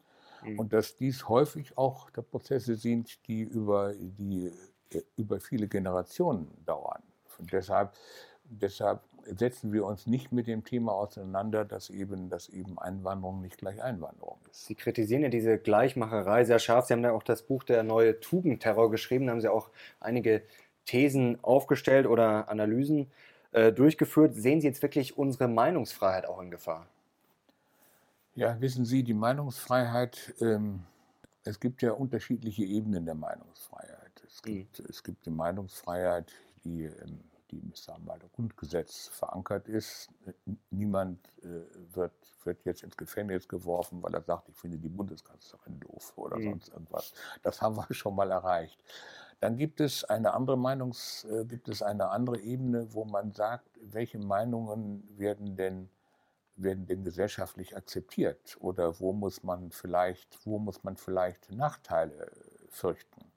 mhm. 0.45 0.59
und 0.59 0.73
dass 0.73 0.97
dies 0.97 1.29
häufig 1.29 1.79
auch 1.79 2.11
der 2.11 2.23
Prozesse 2.23 2.75
sind, 2.75 3.27
die 3.29 3.43
über, 3.43 3.95
die 3.95 4.53
äh, 4.91 5.03
über 5.17 5.41
viele 5.41 5.69
Generationen 5.69 6.51
dauern. 6.67 7.03
Und 7.39 7.53
deshalb, 7.53 7.93
deshalb 8.45 9.01
setzen 9.25 9.73
wir 9.73 9.85
uns 9.85 10.09
nicht 10.09 10.33
mit 10.33 10.49
dem 10.49 10.65
Thema 10.65 10.93
auseinander, 10.93 11.65
dass 11.65 11.89
eben, 11.89 12.29
dass 12.29 12.49
eben 12.49 12.79
Einwanderung 12.79 13.41
nicht 13.41 13.57
gleich 13.57 13.81
Einwanderung 13.81 14.39
ist. 14.51 14.67
Sie 14.67 14.75
kritisieren 14.75 15.23
ja 15.23 15.29
diese 15.29 15.59
Gleichmacherei 15.59 16.45
sehr 16.45 16.59
scharf. 16.59 16.87
Sie 16.87 16.93
haben 16.93 17.05
ja 17.05 17.13
auch 17.13 17.23
das 17.23 17.43
Buch 17.43 17.63
Der 17.63 17.85
neue 17.85 18.19
Tugendterror 18.19 18.91
geschrieben. 18.91 19.27
Da 19.27 19.33
haben 19.33 19.41
Sie 19.41 19.49
auch 19.49 19.71
einige 20.01 20.43
Thesen 20.87 21.39
aufgestellt 21.43 22.09
oder 22.09 22.49
Analysen 22.49 23.13
äh, 23.53 23.73
durchgeführt. 23.73 24.35
Sehen 24.35 24.61
Sie 24.61 24.67
jetzt 24.67 24.83
wirklich 24.83 25.17
unsere 25.17 25.49
Meinungsfreiheit 25.49 26.27
auch 26.27 26.41
in 26.41 26.51
Gefahr? 26.51 26.87
Ja, 28.35 28.59
wissen 28.61 28.85
Sie, 28.85 29.03
die 29.03 29.15
Meinungsfreiheit, 29.15 30.35
ähm, 30.41 30.85
es 31.45 31.61
gibt 31.61 31.83
ja 31.83 31.93
unterschiedliche 31.93 32.65
Ebenen 32.65 33.05
der 33.05 33.15
Meinungsfreiheit. 33.15 34.23
Es 34.27 34.43
mhm. 34.43 34.47
gibt, 34.47 34.79
mhm. 34.79 34.87
es 34.89 35.03
gibt 35.03 35.27
die 35.27 35.31
Meinungsfreiheit, 35.31 36.33
die, 36.65 36.85
ähm, 36.85 37.21
die 37.51 37.59
im 37.59 37.73
mal, 38.07 38.19
Grundgesetz 38.35 39.09
verankert 39.09 39.69
ist. 39.69 40.09
Niemand 40.71 41.19
äh, 41.43 41.95
wird, 41.95 42.13
wird 42.45 42.65
jetzt 42.65 42.83
ins 42.83 42.97
Gefängnis 42.97 43.47
geworfen, 43.47 44.03
weil 44.03 44.15
er 44.15 44.23
sagt, 44.23 44.49
ich 44.49 44.57
finde 44.57 44.79
die 44.79 44.89
Bundeskanzlerin 44.89 45.79
doof 45.81 46.15
oder 46.17 46.39
mhm. 46.39 46.45
sonst 46.45 46.69
irgendwas. 46.71 47.13
Das 47.43 47.61
haben 47.61 47.77
wir 47.77 47.87
schon 47.95 48.15
mal 48.15 48.31
erreicht. 48.31 48.83
Dann 49.43 49.57
gibt 49.57 49.81
es 49.81 50.05
eine 50.05 50.35
andere 50.35 50.57
Meinungs, 50.57 51.25
äh, 51.25 51.45
gibt 51.45 51.69
es 51.69 51.83
eine 51.83 52.11
andere 52.11 52.39
Ebene, 52.39 52.95
wo 52.95 53.05
man 53.05 53.33
sagt, 53.33 53.67
welche 53.83 54.21
Meinungen 54.21 55.03
werden 55.19 55.57
denn, 55.57 55.89
werden 56.55 56.87
denn 56.87 57.03
gesellschaftlich 57.03 57.77
akzeptiert 57.77 58.57
oder 58.61 59.01
wo 59.01 59.13
muss 59.13 59.43
man 59.43 59.73
vielleicht, 59.73 60.39
wo 60.47 60.61
muss 60.61 60.85
man 60.85 60.97
vielleicht 60.97 61.51
Nachteile 61.51 62.31
fürchten. 62.69 63.33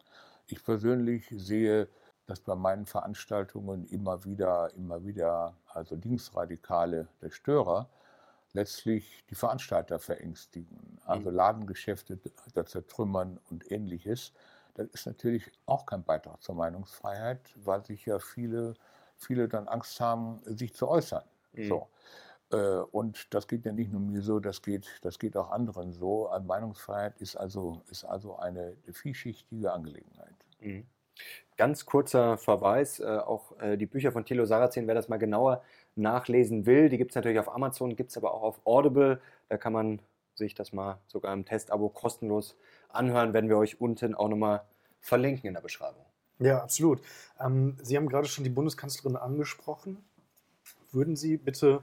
Ich 0.45 0.63
persönlich 0.63 1.25
sehe, 1.31 1.87
dass 2.27 2.39
bei 2.39 2.53
meinen 2.53 2.85
Veranstaltungen 2.85 3.87
immer 3.87 4.23
wieder, 4.25 4.71
immer 4.75 5.03
wieder, 5.07 5.55
also 5.73 5.95
Linksradikale 5.95 7.07
der 7.23 7.31
Störer, 7.31 7.89
letztlich 8.53 9.25
die 9.31 9.35
Veranstalter 9.35 9.97
verängstigen, 9.97 10.99
also 11.03 11.31
mhm. 11.31 11.35
Ladengeschäfte 11.35 12.19
zertrümmern 12.63 13.39
und 13.49 13.71
ähnliches. 13.71 14.33
Das 14.75 14.87
ist 14.87 15.05
natürlich 15.07 15.51
auch 15.65 15.85
kein 15.85 16.03
Beitrag 16.03 16.41
zur 16.43 16.55
Meinungsfreiheit, 16.55 17.39
weil 17.55 17.83
sich 17.85 18.05
ja 18.05 18.19
viele, 18.19 18.75
viele 19.17 19.47
dann 19.47 19.67
Angst 19.67 19.99
haben, 19.99 20.41
sich 20.45 20.73
zu 20.73 20.87
äußern. 20.87 21.23
Mhm. 21.53 21.63
So. 21.63 21.87
Äh, 22.51 22.57
und 22.91 23.33
das 23.33 23.47
geht 23.47 23.65
ja 23.65 23.71
nicht 23.71 23.91
nur 23.91 24.01
mir 24.01 24.21
so, 24.21 24.39
das 24.39 24.61
geht, 24.61 24.87
das 25.01 25.17
geht 25.17 25.35
auch 25.37 25.49
anderen 25.49 25.93
so. 25.93 26.29
Meinungsfreiheit 26.45 27.17
ist 27.19 27.35
also, 27.35 27.81
ist 27.89 28.03
also 28.03 28.37
eine 28.37 28.75
vielschichtige 28.91 29.71
Angelegenheit. 29.71 30.35
Mhm. 30.59 30.85
Ganz 31.57 31.85
kurzer 31.85 32.37
Verweis, 32.37 32.99
äh, 32.99 33.05
auch 33.05 33.57
äh, 33.59 33.77
die 33.77 33.85
Bücher 33.85 34.11
von 34.11 34.25
Thilo 34.25 34.45
Sarrazin, 34.45 34.87
wer 34.87 34.95
das 34.95 35.07
mal 35.07 35.17
genauer 35.17 35.63
nachlesen 35.95 36.65
will, 36.65 36.89
die 36.89 36.97
gibt 36.97 37.11
es 37.11 37.15
natürlich 37.15 37.39
auf 37.39 37.53
Amazon, 37.53 37.95
gibt 37.95 38.11
es 38.11 38.17
aber 38.17 38.33
auch 38.33 38.43
auf 38.43 38.59
Audible. 38.65 39.21
Da 39.47 39.57
kann 39.57 39.71
man 39.71 40.01
sich 40.33 40.53
das 40.53 40.73
mal 40.73 40.99
sogar 41.07 41.33
im 41.33 41.45
Testabo 41.45 41.87
kostenlos 41.87 42.57
anhören, 42.89 43.33
werden 43.33 43.49
wir 43.49 43.57
euch 43.57 43.79
unten 43.81 44.15
auch 44.15 44.29
nochmal 44.29 44.63
verlinken 44.99 45.47
in 45.47 45.53
der 45.53 45.61
Beschreibung. 45.61 46.05
Ja, 46.39 46.61
absolut. 46.61 47.01
Ähm, 47.39 47.77
Sie 47.81 47.95
haben 47.95 48.09
gerade 48.09 48.27
schon 48.27 48.43
die 48.43 48.49
Bundeskanzlerin 48.49 49.15
angesprochen. 49.15 50.03
Würden 50.91 51.15
Sie 51.15 51.37
bitte 51.37 51.81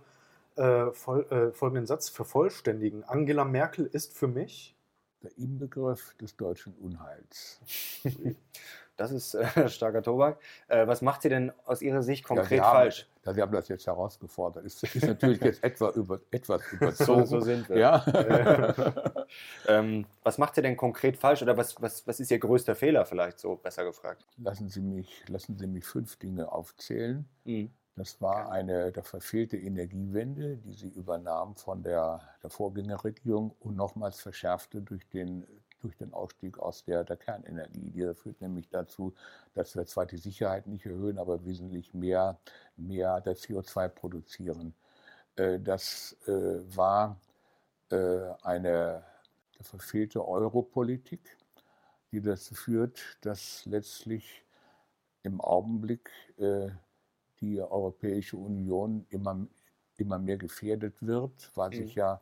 äh, 0.56 0.90
voll, 0.92 1.26
äh, 1.30 1.52
folgenden 1.52 1.86
Satz 1.86 2.08
vervollständigen? 2.08 3.04
Angela 3.04 3.44
Merkel 3.44 3.86
ist 3.86 4.16
für 4.16 4.28
mich 4.28 4.74
der 5.22 5.36
Inbegriff 5.38 6.14
des 6.20 6.36
deutschen 6.36 6.74
Unheils. 6.74 7.60
Das 8.98 9.10
ist 9.10 9.34
äh, 9.34 9.68
starker 9.70 10.02
Tobak. 10.02 10.38
Äh, 10.68 10.86
was 10.86 11.00
macht 11.00 11.22
sie 11.22 11.30
denn 11.30 11.50
aus 11.64 11.80
Ihrer 11.80 12.02
Sicht 12.02 12.24
konkret 12.24 12.58
ja, 12.58 12.70
falsch? 12.70 13.08
Ja, 13.24 13.32
Sie 13.32 13.40
haben 13.42 13.52
das 13.52 13.68
jetzt 13.68 13.86
herausgefordert. 13.86 14.64
Ist, 14.64 14.82
ist 14.82 15.06
natürlich 15.06 15.40
jetzt 15.42 15.62
etwa 15.62 15.90
über, 15.90 16.20
etwas 16.30 16.62
überzogen. 16.72 17.26
So, 17.26 17.38
so 17.38 17.40
sind 17.40 17.68
wir. 17.68 17.78
Ja. 17.78 18.04
ähm, 19.68 20.06
was 20.22 20.38
macht 20.38 20.56
sie 20.56 20.62
denn 20.62 20.76
konkret 20.76 21.16
falsch 21.16 21.42
oder 21.42 21.56
was, 21.56 21.80
was, 21.80 22.06
was 22.06 22.18
ist 22.18 22.30
Ihr 22.30 22.38
größter 22.38 22.74
Fehler 22.74 23.04
vielleicht, 23.06 23.38
so 23.38 23.56
besser 23.56 23.84
gefragt? 23.84 24.26
Lassen 24.38 24.68
Sie 24.68 24.80
mich, 24.80 25.24
lassen 25.28 25.56
Sie 25.56 25.66
mich 25.66 25.84
fünf 25.84 26.16
Dinge 26.16 26.50
aufzählen. 26.50 27.28
Mhm. 27.44 27.70
Das 27.94 28.20
war 28.22 28.50
eine 28.50 28.90
der 28.90 29.02
verfehlte 29.02 29.58
Energiewende, 29.58 30.56
die 30.56 30.72
sie 30.72 30.88
übernahm 30.88 31.56
von 31.56 31.82
der, 31.82 32.22
der 32.42 32.48
Vorgängerregierung 32.48 33.54
und 33.60 33.76
nochmals 33.76 34.20
verschärfte 34.20 34.80
durch 34.80 35.06
den 35.10 35.46
durch 35.82 35.96
den 35.96 36.12
Ausstieg 36.12 36.58
aus 36.58 36.84
der, 36.84 37.04
der 37.04 37.16
Kernenergie. 37.16 37.90
Dieser 37.90 38.14
führt 38.14 38.40
nämlich 38.40 38.68
dazu, 38.68 39.14
dass 39.54 39.76
wir 39.76 39.86
zwar 39.86 40.06
die 40.06 40.16
Sicherheit 40.16 40.66
nicht 40.66 40.86
erhöhen, 40.86 41.18
aber 41.18 41.44
wesentlich 41.44 41.92
mehr, 41.92 42.38
mehr 42.76 43.20
der 43.20 43.36
CO2 43.36 43.88
produzieren. 43.88 44.74
Äh, 45.36 45.60
das 45.60 46.16
äh, 46.26 46.76
war 46.76 47.20
äh, 47.90 48.20
eine 48.42 49.02
verfehlte 49.60 50.26
Europolitik, 50.26 51.36
die 52.10 52.20
dazu 52.20 52.54
führt, 52.54 53.00
dass 53.22 53.64
letztlich 53.64 54.44
im 55.22 55.40
Augenblick 55.40 56.10
die 57.40 57.62
Europäische 57.62 58.36
Union 58.36 59.06
immer, 59.10 59.46
immer 59.98 60.18
mehr 60.18 60.36
gefährdet 60.36 61.00
wird, 61.00 61.52
weil 61.54 61.72
sich 61.72 61.94
mhm. 61.94 62.00
ja 62.00 62.20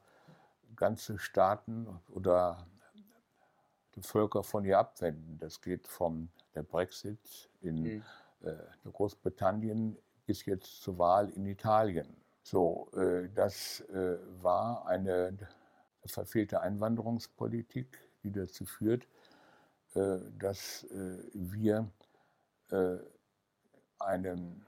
ganze 0.77 1.19
Staaten 1.19 1.87
oder 2.09 2.67
die 3.97 4.03
Völker 4.03 4.43
von 4.43 4.65
ihr 4.65 4.79
abwenden. 4.79 5.39
Das 5.39 5.61
geht 5.61 5.87
vom 5.87 6.29
der 6.55 6.63
Brexit 6.63 7.51
in 7.61 7.83
mhm. 7.83 8.03
äh, 8.43 8.55
Großbritannien 8.91 9.97
bis 10.27 10.45
jetzt 10.47 10.83
zur 10.83 10.99
Wahl 10.99 11.31
in 11.31 11.47
Italien. 11.47 12.17
So, 12.43 12.89
äh, 12.95 13.29
das 13.35 13.81
äh, 13.91 14.19
war 14.43 14.87
eine 14.87 15.37
verfehlte 16.05 16.61
Einwanderungspolitik, 16.61 17.99
die 18.23 18.33
dazu 18.33 18.65
führt, 18.65 19.07
äh, 19.95 20.19
dass 20.39 20.85
äh, 20.85 21.19
wir 21.35 21.91
äh, 22.71 22.97
einen, 23.99 24.65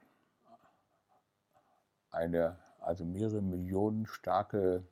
eine 2.10 2.58
also 2.80 3.04
mehrere 3.04 3.40
Millionen 3.40 4.06
starke 4.06 4.84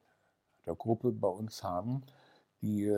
Gruppe 0.65 1.11
bei 1.11 1.27
uns 1.29 1.65
haben, 1.65 2.05
die 2.63 2.93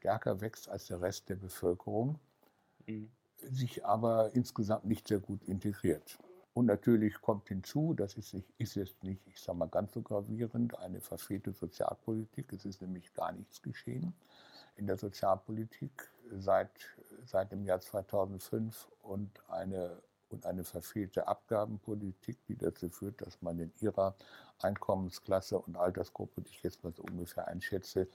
stärker 0.00 0.40
wächst 0.40 0.68
als 0.68 0.86
der 0.86 1.02
Rest 1.02 1.28
der 1.28 1.36
Bevölkerung, 1.36 2.18
mhm. 2.86 3.10
sich 3.50 3.84
aber 3.84 4.34
insgesamt 4.34 4.86
nicht 4.86 5.06
sehr 5.06 5.20
gut 5.20 5.44
integriert. 5.44 6.18
Und 6.54 6.66
natürlich 6.66 7.20
kommt 7.20 7.48
hinzu, 7.48 7.94
das 7.94 8.14
ist, 8.14 8.34
ist 8.58 8.74
jetzt 8.74 9.04
nicht, 9.04 9.20
ich 9.28 9.40
sage 9.40 9.58
mal, 9.58 9.68
ganz 9.68 9.92
so 9.92 10.02
gravierend, 10.02 10.76
eine 10.78 11.00
verfehlte 11.00 11.52
Sozialpolitik. 11.52 12.52
Es 12.52 12.64
ist 12.64 12.80
nämlich 12.82 13.12
gar 13.14 13.32
nichts 13.32 13.62
geschehen 13.62 14.14
in 14.76 14.86
der 14.86 14.96
Sozialpolitik 14.96 16.10
seit, 16.38 16.70
seit 17.24 17.52
dem 17.52 17.64
Jahr 17.64 17.80
2005 17.80 18.88
und 19.02 19.30
eine, 19.48 19.98
und 20.30 20.46
eine 20.46 20.64
verfehlte 20.64 21.28
Abgabenpolitik, 21.28 22.38
die 22.46 22.56
dazu 22.56 22.88
führt, 22.88 23.20
dass 23.20 23.42
man 23.42 23.58
in 23.58 23.72
ihrer 23.80 24.16
Einkommensklasse 24.60 25.58
und 25.58 25.76
Altersgruppe, 25.76 26.40
die 26.40 26.50
ich 26.50 26.62
jetzt 26.62 26.82
mal 26.82 26.92
so 26.94 27.02
ungefähr 27.02 27.46
einschätze, 27.46 28.08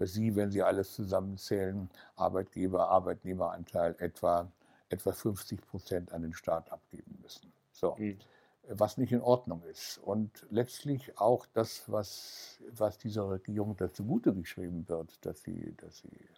dass 0.00 0.14
Sie, 0.14 0.34
wenn 0.34 0.50
Sie 0.50 0.62
alles 0.62 0.94
zusammenzählen, 0.94 1.90
Arbeitgeber, 2.16 2.88
Arbeitnehmeranteil 2.88 3.94
etwa, 3.98 4.50
etwa 4.88 5.12
50 5.12 5.60
Prozent 5.60 6.12
an 6.12 6.22
den 6.22 6.32
Staat 6.32 6.72
abgeben 6.72 7.18
müssen. 7.22 7.52
So. 7.70 7.96
Mhm. 7.96 8.18
Was 8.66 8.96
nicht 8.96 9.12
in 9.12 9.20
Ordnung 9.20 9.62
ist. 9.64 9.98
Und 9.98 10.46
letztlich 10.50 11.18
auch 11.18 11.44
das, 11.52 11.90
was, 11.90 12.62
was 12.70 12.98
dieser 12.98 13.28
Regierung 13.28 13.76
dazu 13.76 14.04
Gute 14.04 14.34
geschrieben 14.34 14.88
wird, 14.88 15.24
dass 15.26 15.42
sie, 15.42 15.74
dass 15.76 15.98
sie 15.98 16.28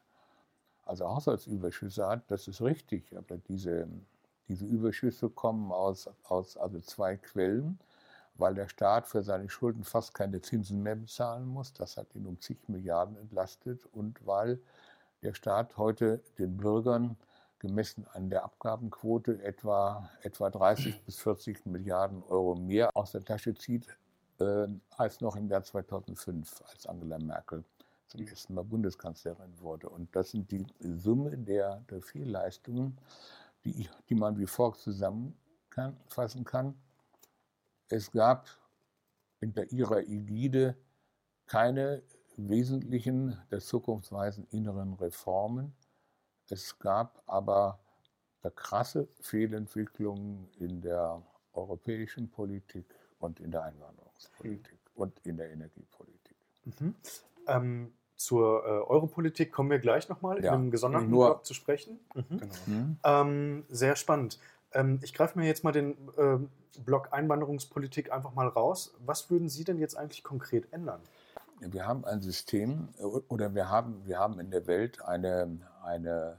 also 0.85 1.09
Haushaltsüberschüsse 1.09 2.07
hat, 2.07 2.29
das 2.31 2.49
ist 2.49 2.63
richtig. 2.63 3.17
Aber 3.17 3.37
diese, 3.37 3.87
diese 4.49 4.65
Überschüsse 4.65 5.31
kommen 5.31 5.71
aus, 5.71 6.11
aus 6.25 6.57
also 6.57 6.81
zwei 6.81 7.17
Quellen 7.17 7.79
weil 8.35 8.55
der 8.55 8.69
Staat 8.69 9.07
für 9.07 9.23
seine 9.23 9.49
Schulden 9.49 9.85
fast 9.85 10.15
keine 10.15 10.41
Zinsen 10.41 10.83
mehr 10.83 10.97
bezahlen 10.97 11.47
muss. 11.47 11.73
Das 11.73 11.97
hat 11.97 12.15
ihn 12.15 12.27
um 12.27 12.41
zig 12.41 12.59
Milliarden 12.69 13.17
entlastet 13.17 13.85
und 13.93 14.27
weil 14.27 14.61
der 15.23 15.35
Staat 15.35 15.77
heute 15.77 16.23
den 16.39 16.57
Bürgern 16.57 17.17
gemessen 17.59 18.07
an 18.13 18.29
der 18.29 18.45
Abgabenquote 18.45 19.43
etwa, 19.43 20.09
etwa 20.23 20.51
30 20.51 21.05
bis 21.05 21.21
40 21.21 21.65
Milliarden 21.67 22.23
Euro 22.25 22.57
mehr 22.57 22.91
aus 22.95 23.13
der 23.13 23.25
Tasche 23.25 23.55
zieht 23.55 23.87
äh, 24.41 24.67
als 24.97 25.21
noch 25.21 25.37
im 25.37 25.49
Jahr 25.49 25.63
2005, 25.63 26.63
als 26.69 26.87
Angela 26.87 27.19
Merkel 27.19 27.65
zum 28.09 28.21
ersten 28.27 28.55
Mal 28.55 28.65
Bundeskanzlerin 28.65 29.59
wurde. 29.61 29.89
Und 29.89 30.15
das 30.15 30.33
sind 30.33 30.51
die 30.51 30.67
Summe 30.81 31.39
der, 31.39 31.83
der 31.89 32.03
Fehlleistungen, 32.03 32.99
die, 33.65 33.89
die 34.09 34.15
man 34.15 34.39
wie 34.39 34.47
folgt 34.47 34.81
zusammenfassen 34.81 36.45
kann. 36.45 36.75
Es 37.93 38.11
gab 38.11 38.47
unter 39.43 39.71
ihrer 39.71 40.01
Ägide 40.01 40.77
keine 41.47 42.03
wesentlichen 42.39 43.37
der 43.51 43.61
zukunftsweisen 43.61 44.47
inneren 44.51 44.95
Reformen. 44.95 45.75
Es 46.49 46.79
gab 46.79 47.23
aber 47.27 47.79
krasse 48.57 49.09
Fehlentwicklungen 49.21 50.49
in 50.59 50.81
der 50.81 51.23
europäischen 51.53 52.31
Politik 52.31 52.87
und 53.19 53.41
in 53.41 53.51
der 53.51 53.65
Einwanderungspolitik 53.65 54.73
mhm. 54.73 55.03
und 55.03 55.19
in 55.27 55.37
der 55.37 55.51
Energiepolitik. 55.51 56.37
Mhm. 56.65 56.95
Ähm, 57.47 57.93
zur 58.17 58.65
äh, 58.65 58.69
Europolitik 58.69 59.53
kommen 59.53 59.71
wir 59.71 59.81
gleich 59.81 60.09
nochmal 60.09 60.43
ja. 60.43 60.55
in 60.55 60.61
einem 60.61 60.71
gesonderten 60.71 61.11
Block 61.11 61.45
zu 61.45 61.53
sprechen. 61.53 62.01
Mhm. 62.15 62.41
Genau. 62.67 62.97
Ähm, 63.05 63.65
sehr 63.69 63.97
spannend. 63.97 64.39
Ähm, 64.75 65.01
ich 65.03 65.15
greife 65.15 65.39
mir 65.39 65.47
jetzt 65.47 65.65
mal 65.65 65.73
den 65.73 65.97
ähm, 66.17 66.51
Block 66.85 67.13
Einwanderungspolitik 67.13 68.13
einfach 68.13 68.35
mal 68.35 68.49
raus. 68.49 68.95
Was 69.05 69.31
würden 69.31 69.49
Sie 69.49 69.65
denn 69.65 69.79
jetzt 69.79 69.97
eigentlich 69.97 70.23
konkret 70.23 70.73
ändern? 70.73 71.01
Wir 71.61 71.87
haben 71.87 72.05
ein 72.05 72.21
System 72.21 72.89
äh, 72.99 73.03
oder 73.03 73.55
wir 73.55 73.69
haben, 73.69 74.03
wir 74.07 74.19
haben 74.19 74.41
in 74.41 74.51
der 74.51 74.67
Welt 74.67 75.03
eine, 75.03 75.59
eine 75.85 76.39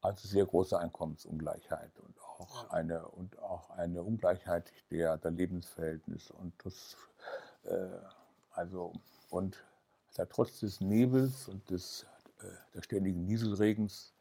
also 0.00 0.28
sehr 0.28 0.46
große 0.46 0.78
Einkommensungleichheit 0.78 1.90
und 1.98 2.14
auch, 2.38 2.70
eine, 2.70 3.06
und 3.06 3.38
auch 3.40 3.70
eine 3.70 4.02
Ungleichheit 4.02 4.72
der, 4.90 5.18
der 5.18 5.30
Lebensverhältnisse. 5.30 6.32
Und 6.34 6.52
das, 6.64 6.96
äh, 7.64 7.88
also, 8.52 8.92
und 9.28 9.62
also 10.16 10.24
trotz 10.30 10.60
des 10.60 10.80
Nebels 10.80 11.48
und 11.48 11.68
des, 11.70 12.06
äh, 12.40 12.46
der 12.74 12.82
ständigen 12.82 13.24
Nieselregens 13.26 14.14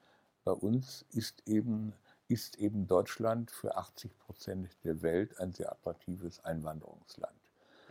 bei 0.44 0.51
uns 0.51 1.06
ist 1.12 1.48
eben 1.48 1.94
ist 2.29 2.59
eben 2.59 2.88
Deutschland 2.88 3.51
für 3.51 3.75
80 3.75 4.17
Prozent 4.19 4.69
der 4.83 5.01
Welt 5.01 5.39
ein 5.39 5.51
sehr 5.51 5.71
attraktives 5.71 6.45
Einwanderungsland. 6.45 7.36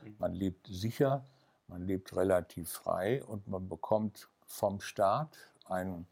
Mhm. 0.03 0.17
Man 0.19 0.33
lebt 0.33 0.67
sicher, 0.69 1.25
man 1.67 1.83
lebt 1.83 2.17
relativ 2.17 2.71
frei 2.71 3.23
und 3.25 3.49
man 3.49 3.69
bekommt 3.69 4.29
vom 4.47 4.81
Staat 4.81 5.37
ein, 5.67 6.07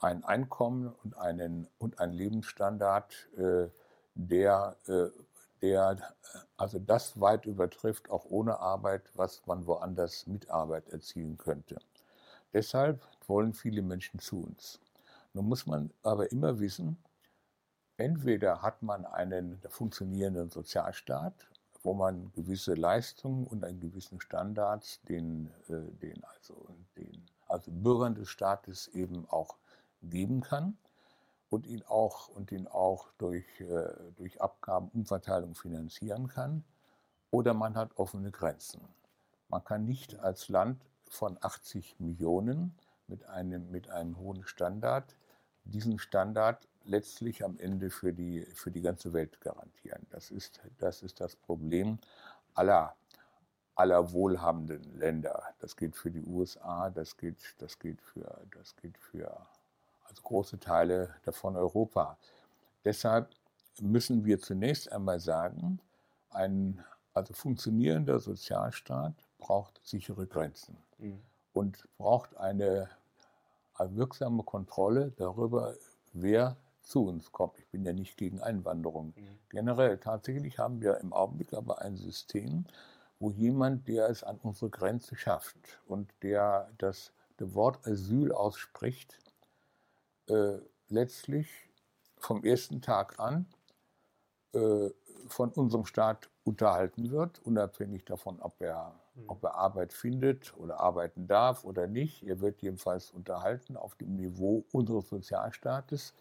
ein 0.00 0.24
Einkommen 0.24 0.94
und 1.02 1.18
einen, 1.18 1.68
und 1.78 1.98
einen 1.98 2.12
Lebensstandard, 2.14 3.28
äh, 3.36 3.68
der, 4.14 4.76
äh, 4.86 5.08
der 5.60 5.98
also 6.56 6.78
das 6.78 7.20
weit 7.20 7.46
übertrifft, 7.46 8.10
auch 8.10 8.26
ohne 8.26 8.60
Arbeit, 8.60 9.02
was 9.14 9.44
man 9.46 9.66
woanders 9.66 10.26
mit 10.28 10.50
Arbeit 10.50 10.88
erzielen 10.90 11.36
könnte. 11.36 11.80
Deshalb 12.52 13.02
wollen 13.26 13.52
viele 13.52 13.82
Menschen 13.82 14.20
zu 14.20 14.44
uns. 14.44 14.80
Nun 15.34 15.48
muss 15.48 15.66
man 15.66 15.90
aber 16.02 16.30
immer 16.30 16.60
wissen, 16.60 16.96
Entweder 17.98 18.60
hat 18.62 18.82
man 18.82 19.06
einen 19.06 19.58
funktionierenden 19.68 20.50
Sozialstaat, 20.50 21.34
wo 21.82 21.94
man 21.94 22.30
gewisse 22.34 22.74
Leistungen 22.74 23.46
und 23.46 23.64
einen 23.64 23.80
gewissen 23.80 24.20
Standards 24.20 25.00
den, 25.08 25.50
äh, 25.68 25.80
den, 26.02 26.22
also, 26.24 26.68
den 26.96 27.24
also 27.48 27.70
Bürgern 27.70 28.14
des 28.14 28.28
Staates 28.28 28.88
eben 28.88 29.26
auch 29.30 29.56
geben 30.02 30.42
kann 30.42 30.76
und 31.48 31.66
ihn 31.66 31.82
auch, 31.84 32.28
und 32.28 32.52
ihn 32.52 32.66
auch 32.66 33.08
durch, 33.18 33.46
äh, 33.60 33.94
durch 34.16 34.40
Abgabenumverteilung 34.42 35.54
finanzieren 35.54 36.28
kann. 36.28 36.64
Oder 37.30 37.54
man 37.54 37.76
hat 37.76 37.96
offene 37.96 38.30
Grenzen. 38.30 38.80
Man 39.48 39.64
kann 39.64 39.84
nicht 39.84 40.18
als 40.18 40.48
Land 40.48 40.82
von 41.08 41.38
80 41.40 41.98
Millionen 41.98 42.74
mit 43.06 43.24
einem, 43.26 43.70
mit 43.70 43.88
einem 43.88 44.18
hohen 44.18 44.46
Standard 44.46 45.14
diesen 45.64 45.98
Standard 45.98 46.66
letztlich 46.86 47.44
am 47.44 47.58
Ende 47.58 47.90
für 47.90 48.12
die, 48.12 48.42
für 48.54 48.70
die 48.70 48.80
ganze 48.80 49.12
Welt 49.12 49.40
garantieren. 49.40 50.06
Das 50.10 50.30
ist, 50.30 50.60
das 50.78 51.02
ist 51.02 51.20
das 51.20 51.36
Problem 51.36 51.98
aller, 52.54 52.94
aller 53.74 54.12
wohlhabenden 54.12 54.98
Länder. 54.98 55.42
Das 55.60 55.76
gilt 55.76 55.96
für 55.96 56.10
die 56.10 56.24
USA, 56.24 56.90
das 56.90 57.16
gilt, 57.16 57.38
das 57.58 57.78
gilt 57.78 58.00
für, 58.00 58.40
das 58.56 58.76
gilt 58.76 58.98
für 58.98 59.46
also 60.04 60.22
große 60.22 60.58
Teile 60.58 61.14
davon 61.24 61.56
Europa. 61.56 62.16
Deshalb 62.84 63.28
müssen 63.80 64.24
wir 64.24 64.40
zunächst 64.40 64.90
einmal 64.90 65.20
sagen, 65.20 65.80
ein 66.30 66.84
also 67.12 67.34
funktionierender 67.34 68.20
Sozialstaat 68.20 69.14
braucht 69.38 69.80
sichere 69.82 70.26
Grenzen 70.26 70.76
mhm. 70.98 71.20
und 71.52 71.88
braucht 71.96 72.36
eine 72.36 72.88
wirksame 73.78 74.42
Kontrolle 74.42 75.12
darüber, 75.16 75.74
wer 76.12 76.56
zu 76.86 77.06
uns 77.06 77.32
kommt. 77.32 77.58
Ich 77.58 77.68
bin 77.68 77.84
ja 77.84 77.92
nicht 77.92 78.16
gegen 78.16 78.40
Einwanderung. 78.40 79.08
Mhm. 79.16 79.38
Generell, 79.48 79.98
tatsächlich 79.98 80.58
haben 80.58 80.80
wir 80.80 80.98
im 80.98 81.12
Augenblick 81.12 81.52
aber 81.52 81.82
ein 81.82 81.96
System, 81.96 82.64
wo 83.18 83.30
jemand, 83.30 83.88
der 83.88 84.08
es 84.08 84.22
an 84.22 84.38
unsere 84.42 84.70
Grenze 84.70 85.16
schafft 85.16 85.80
und 85.86 86.12
der 86.22 86.70
das 86.78 87.12
das 87.36 87.54
Wort 87.54 87.86
Asyl 87.86 88.32
ausspricht, 88.32 89.18
äh, 90.28 90.58
letztlich 90.88 91.48
vom 92.18 92.44
ersten 92.44 92.80
Tag 92.80 93.18
an 93.18 93.46
äh, 94.52 94.90
von 95.28 95.50
unserem 95.50 95.86
Staat 95.86 96.30
unterhalten 96.44 97.10
wird, 97.10 97.40
unabhängig 97.44 98.04
davon, 98.04 98.40
ob 98.40 98.60
er, 98.62 98.94
mhm. 99.14 99.24
ob 99.28 99.44
er 99.44 99.56
Arbeit 99.56 99.92
findet 99.92 100.56
oder 100.56 100.80
arbeiten 100.80 101.26
darf 101.26 101.64
oder 101.64 101.86
nicht. 101.86 102.22
Er 102.22 102.40
wird 102.40 102.62
jedenfalls 102.62 103.10
unterhalten 103.10 103.76
auf 103.76 103.96
dem 103.96 104.16
Niveau 104.16 104.64
unseres 104.72 105.08
Sozialstaates. 105.08 106.14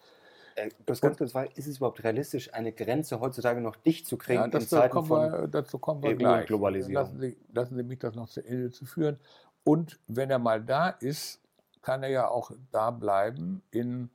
Äh, 0.55 0.69
das 0.85 1.01
ganz 1.01 1.17
kurz 1.17 1.33
war, 1.33 1.45
ist 1.57 1.67
es 1.67 1.77
überhaupt 1.77 2.03
realistisch, 2.03 2.53
eine 2.53 2.71
Grenze 2.71 3.19
heutzutage 3.19 3.62
noch 3.62 3.75
dicht 3.75 4.07
zu 4.07 4.17
kriegen 4.17 4.41
ja, 4.41 4.47
das, 4.47 4.63
in 4.63 4.69
Zeiten 4.69 4.91
kommen 4.91 5.07
von 5.07 5.31
wir, 5.31 5.47
dazu 5.47 5.77
kommen 5.77 6.01
wir 6.01 6.12
EU 6.12 6.15
gleich. 6.15 6.47
Globalisierung? 6.47 6.93
Lassen 6.93 7.19
Sie, 7.19 7.38
lassen 7.53 7.75
Sie 7.75 7.83
mich 7.83 8.00
das 8.00 8.15
noch 8.15 8.29
zu 8.29 8.45
Ende 8.45 8.71
zu 8.71 8.85
führen. 8.85 9.19
Und 9.63 10.00
wenn 10.07 10.29
er 10.29 10.39
mal 10.39 10.63
da 10.63 10.89
ist, 10.89 11.41
kann 11.81 12.03
er 12.03 12.09
ja 12.09 12.27
auch 12.27 12.51
da 12.71 12.91
bleiben 12.91 13.62
in 13.71 14.09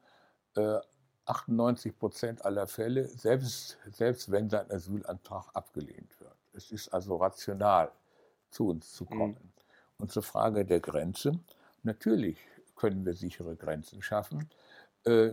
äh, 0.57 0.79
98 1.27 1.97
Prozent 1.99 2.45
aller 2.45 2.67
Fälle, 2.67 3.07
selbst, 3.07 3.79
selbst 3.93 4.31
wenn 4.31 4.51
sein 4.51 4.71
Asylantrag 4.71 5.47
abgelehnt 5.55 6.19
wird. 6.21 6.35
Es 6.53 6.73
ist 6.73 6.89
also 6.89 7.17
rational, 7.17 7.93
zu 8.51 8.69
uns 8.69 8.93
zu 8.93 9.05
kommen. 9.05 9.33
Mhm. 9.33 9.53
Und 9.99 10.11
zur 10.11 10.23
Frage 10.23 10.65
der 10.65 10.81
Grenze, 10.81 11.39
natürlich 11.83 12.39
können 12.75 13.05
wir 13.05 13.15
sichere 13.15 13.55
Grenzen 13.55 14.03
schaffen. 14.03 14.49
Äh, 15.05 15.33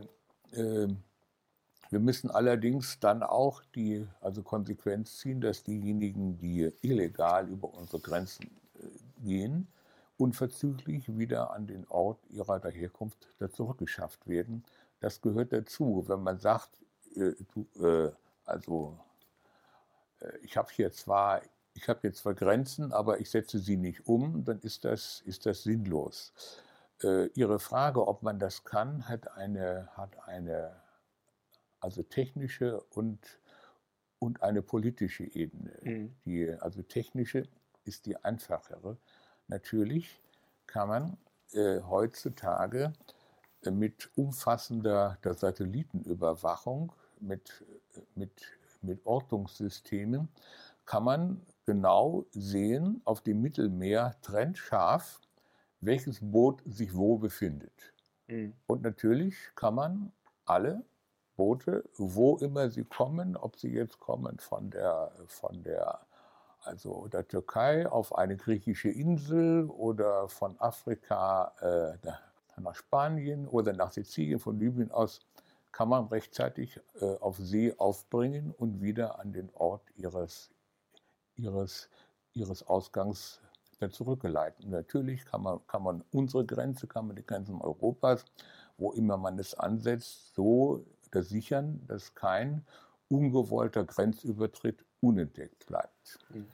wir 0.51 1.99
müssen 1.99 2.31
allerdings 2.31 2.99
dann 2.99 3.23
auch 3.23 3.63
die 3.75 4.07
also 4.21 4.43
Konsequenz 4.43 5.17
ziehen, 5.17 5.41
dass 5.41 5.63
diejenigen, 5.63 6.37
die 6.37 6.71
illegal 6.81 7.47
über 7.47 7.73
unsere 7.73 8.01
Grenzen 8.01 8.45
äh, 8.75 8.87
gehen, 9.23 9.67
unverzüglich 10.17 11.17
wieder 11.17 11.51
an 11.51 11.67
den 11.67 11.87
Ort 11.87 12.19
ihrer 12.29 12.59
Herkunft 12.69 13.27
zurückgeschafft 13.53 14.27
werden 14.27 14.63
das 14.99 15.21
gehört 15.21 15.53
dazu. 15.53 16.03
Wenn 16.07 16.21
man 16.21 16.39
sagt, 16.39 16.69
äh, 17.15 17.33
du, 17.53 17.67
äh, 17.83 18.11
also 18.45 18.97
äh, 20.19 20.37
ich 20.41 20.57
habe 20.57 20.69
hier 20.71 20.91
zwar, 20.91 21.41
ich 21.73 21.87
habe 21.87 22.01
hier 22.01 22.13
zwar 22.13 22.33
Grenzen, 22.33 22.91
aber 22.91 23.19
ich 23.19 23.29
setze 23.29 23.59
sie 23.59 23.77
nicht 23.77 24.07
um, 24.07 24.43
dann 24.43 24.59
ist 24.61 24.85
das, 24.85 25.21
ist 25.25 25.45
das 25.45 25.63
sinnlos. 25.63 26.33
Äh, 27.03 27.27
Ihre 27.35 27.59
Frage, 27.59 28.07
ob 28.07 28.23
man 28.23 28.39
das 28.39 28.63
kann, 28.63 29.07
hat 29.07 29.31
eine, 29.31 29.89
hat 29.95 30.27
eine 30.27 30.81
also 31.79 32.03
technische 32.03 32.81
und, 32.95 33.39
und 34.19 34.41
eine 34.41 34.61
politische 34.61 35.23
Ebene. 35.23 35.77
Mhm. 35.83 36.15
Die, 36.25 36.49
also 36.49 36.81
technische 36.81 37.43
ist 37.83 38.05
die 38.05 38.17
einfachere. 38.23 38.97
Natürlich 39.47 40.21
kann 40.65 40.89
man 40.89 41.17
äh, 41.53 41.81
heutzutage 41.81 42.93
mit 43.63 44.09
umfassender 44.15 45.17
der 45.23 45.33
Satellitenüberwachung, 45.33 46.93
mit, 47.19 47.63
mit, 48.15 48.31
mit 48.81 49.05
Ortungssystemen, 49.05 50.29
kann 50.85 51.03
man 51.03 51.41
genau 51.65 52.25
sehen 52.31 53.01
auf 53.05 53.21
dem 53.21 53.41
Mittelmeer 53.41 54.15
trennscharf, 54.21 55.19
welches 55.81 56.19
Boot 56.21 56.61
sich 56.65 56.95
wo 56.95 57.17
befindet. 57.17 57.93
Mhm. 58.27 58.53
Und 58.67 58.81
natürlich 58.81 59.35
kann 59.55 59.75
man 59.75 60.11
alle 60.45 60.83
Boote, 61.35 61.83
wo 61.95 62.37
immer 62.37 62.69
sie 62.69 62.83
kommen, 62.83 63.37
ob 63.37 63.57
sie 63.57 63.69
jetzt 63.69 63.99
kommen 63.99 64.39
von 64.39 64.71
der, 64.71 65.11
von 65.27 65.63
der, 65.63 65.99
also 66.61 67.07
der 67.07 67.27
Türkei 67.27 67.87
auf 67.87 68.15
eine 68.15 68.35
griechische 68.35 68.89
Insel 68.89 69.65
oder 69.69 70.27
von 70.27 70.59
Afrika 70.59 71.53
äh, 71.61 72.07
nach 72.59 72.75
Spanien 72.75 73.47
oder 73.47 73.73
nach 73.73 73.91
Sizilien 73.91 74.39
von 74.39 74.59
Libyen 74.59 74.91
aus 74.91 75.21
kann 75.71 75.89
man 75.89 76.07
rechtzeitig 76.07 76.79
äh, 77.01 77.05
auf 77.19 77.37
See 77.37 77.71
aufbringen 77.77 78.51
und 78.57 78.81
wieder 78.81 79.19
an 79.19 79.31
den 79.31 79.51
Ort 79.53 79.83
ihres, 79.95 80.49
ihres, 81.35 81.87
ihres 82.33 82.63
Ausgangs 82.67 83.39
zurückgeleiten. 83.89 84.69
Natürlich 84.69 85.25
kann 85.25 85.43
man, 85.43 85.65
kann 85.67 85.83
man 85.83 86.03
unsere 86.11 86.45
Grenze, 86.45 86.87
kann 86.87 87.07
man 87.07 87.15
die 87.15 87.25
Grenzen 87.25 87.61
Europas, 87.61 88.25
wo 88.77 88.91
immer 88.91 89.17
man 89.17 89.39
es 89.39 89.53
ansetzt, 89.55 90.33
so 90.35 90.85
sichern, 91.13 91.81
dass 91.87 92.13
kein 92.13 92.65
ungewollter 93.09 93.85
Grenzübertritt 93.85 94.83
unentdeckt 94.99 95.65
bleibt. 95.65 96.19
Hm. 96.31 96.45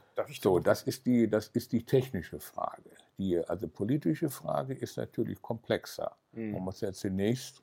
so, 0.41 0.59
das 0.59 0.83
ist, 0.83 1.05
die, 1.05 1.29
das 1.29 1.47
ist 1.47 1.71
die 1.71 1.85
technische 1.85 2.39
Frage. 2.39 2.91
Die 3.17 3.37
also 3.39 3.67
politische 3.67 4.29
Frage 4.29 4.73
ist 4.73 4.97
natürlich 4.97 5.41
komplexer. 5.41 6.15
Mhm. 6.31 6.51
Man 6.51 6.63
muss 6.63 6.81
ja 6.81 6.93
zunächst 6.93 7.61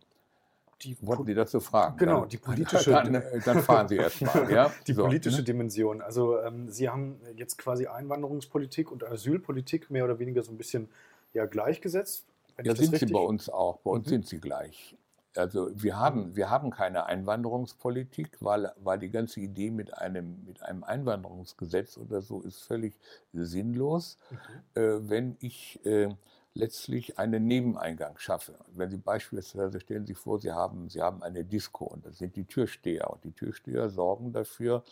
die 0.82 0.96
Wollten 1.00 1.26
Sie 1.26 1.34
dazu 1.34 1.60
fragen? 1.60 1.96
Genau, 1.96 2.20
dann, 2.20 2.28
die 2.28 2.36
politische. 2.38 2.90
Dann, 2.90 3.22
dann 3.44 3.62
fahren 3.62 3.88
Sie 3.88 3.96
erstmal. 3.96 4.50
Ja? 4.50 4.70
Die 4.86 4.92
so, 4.92 5.04
politische 5.04 5.38
ne? 5.38 5.44
Dimension. 5.44 6.00
Also 6.00 6.38
ähm, 6.40 6.68
Sie 6.68 6.88
haben 6.88 7.20
jetzt 7.36 7.58
quasi 7.58 7.86
Einwanderungspolitik 7.86 8.90
und 8.90 9.04
Asylpolitik 9.04 9.90
mehr 9.90 10.04
oder 10.04 10.18
weniger 10.18 10.42
so 10.42 10.50
ein 10.50 10.58
bisschen 10.58 10.88
ja, 11.32 11.46
gleichgesetzt. 11.46 12.26
Ja, 12.62 12.74
sind 12.74 12.96
Sie 12.96 13.06
bei 13.06 13.20
uns 13.20 13.48
auch. 13.48 13.78
Bei 13.78 13.90
uns 13.90 14.06
mhm. 14.06 14.10
sind 14.10 14.26
Sie 14.26 14.40
gleich. 14.40 14.96
Also 15.36 15.70
wir 15.74 15.96
haben, 15.96 16.34
wir 16.34 16.50
haben 16.50 16.70
keine 16.70 17.06
Einwanderungspolitik, 17.06 18.36
weil, 18.40 18.72
weil 18.82 18.98
die 18.98 19.10
ganze 19.10 19.40
Idee 19.40 19.70
mit 19.70 19.96
einem, 19.96 20.44
mit 20.44 20.62
einem 20.62 20.82
Einwanderungsgesetz 20.82 21.98
oder 21.98 22.20
so 22.20 22.40
ist 22.40 22.60
völlig 22.62 22.98
sinnlos, 23.32 24.18
mhm. 24.30 24.36
äh, 24.82 25.08
wenn 25.08 25.36
ich 25.38 25.84
äh, 25.86 26.08
letztlich 26.54 27.18
einen 27.18 27.46
Nebeneingang 27.46 28.18
schaffe. 28.18 28.54
Wenn 28.74 28.90
Sie 28.90 28.96
beispielsweise 28.96 29.80
stellen 29.80 30.06
Sie 30.06 30.14
sich 30.14 30.22
vor, 30.22 30.40
Sie 30.40 30.52
haben, 30.52 30.88
Sie 30.88 31.00
haben 31.00 31.22
eine 31.22 31.44
Disco 31.44 31.84
und 31.84 32.04
das 32.04 32.18
sind 32.18 32.36
die 32.36 32.44
Türsteher 32.44 33.10
und 33.10 33.22
die 33.24 33.32
Türsteher 33.32 33.88
sorgen 33.88 34.32
dafür, 34.32 34.82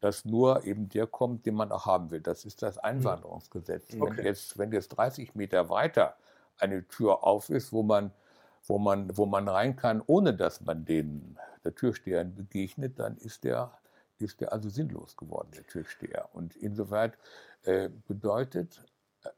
dass 0.00 0.24
nur 0.24 0.64
eben 0.64 0.88
der 0.88 1.06
kommt, 1.06 1.44
den 1.46 1.54
man 1.54 1.72
auch 1.72 1.86
haben 1.86 2.10
will. 2.10 2.20
Das 2.20 2.44
ist 2.44 2.62
das 2.62 2.76
mhm. 2.76 2.82
Einwanderungsgesetz. 2.82 3.94
Okay. 3.94 4.16
Wenn, 4.16 4.24
jetzt, 4.24 4.58
wenn 4.58 4.72
jetzt 4.72 4.88
30 4.88 5.34
Meter 5.34 5.68
weiter 5.70 6.16
eine 6.58 6.86
Tür 6.86 7.24
auf 7.24 7.50
ist, 7.50 7.72
wo 7.72 7.82
man 7.82 8.12
wo 8.66 8.78
man, 8.78 9.16
wo 9.16 9.26
man 9.26 9.48
rein 9.48 9.76
kann, 9.76 10.02
ohne 10.06 10.34
dass 10.34 10.60
man 10.60 10.84
den 10.84 11.38
der 11.64 11.74
Türsteher 11.74 12.24
begegnet, 12.24 12.98
dann 12.98 13.16
ist 13.16 13.44
der, 13.44 13.72
ist 14.18 14.40
der 14.40 14.52
also 14.52 14.68
sinnlos 14.68 15.16
geworden, 15.16 15.50
der 15.54 15.66
Türsteher. 15.66 16.28
Und 16.32 16.56
insoweit 16.56 17.18
äh, 17.64 17.90
bedeutet 18.06 18.84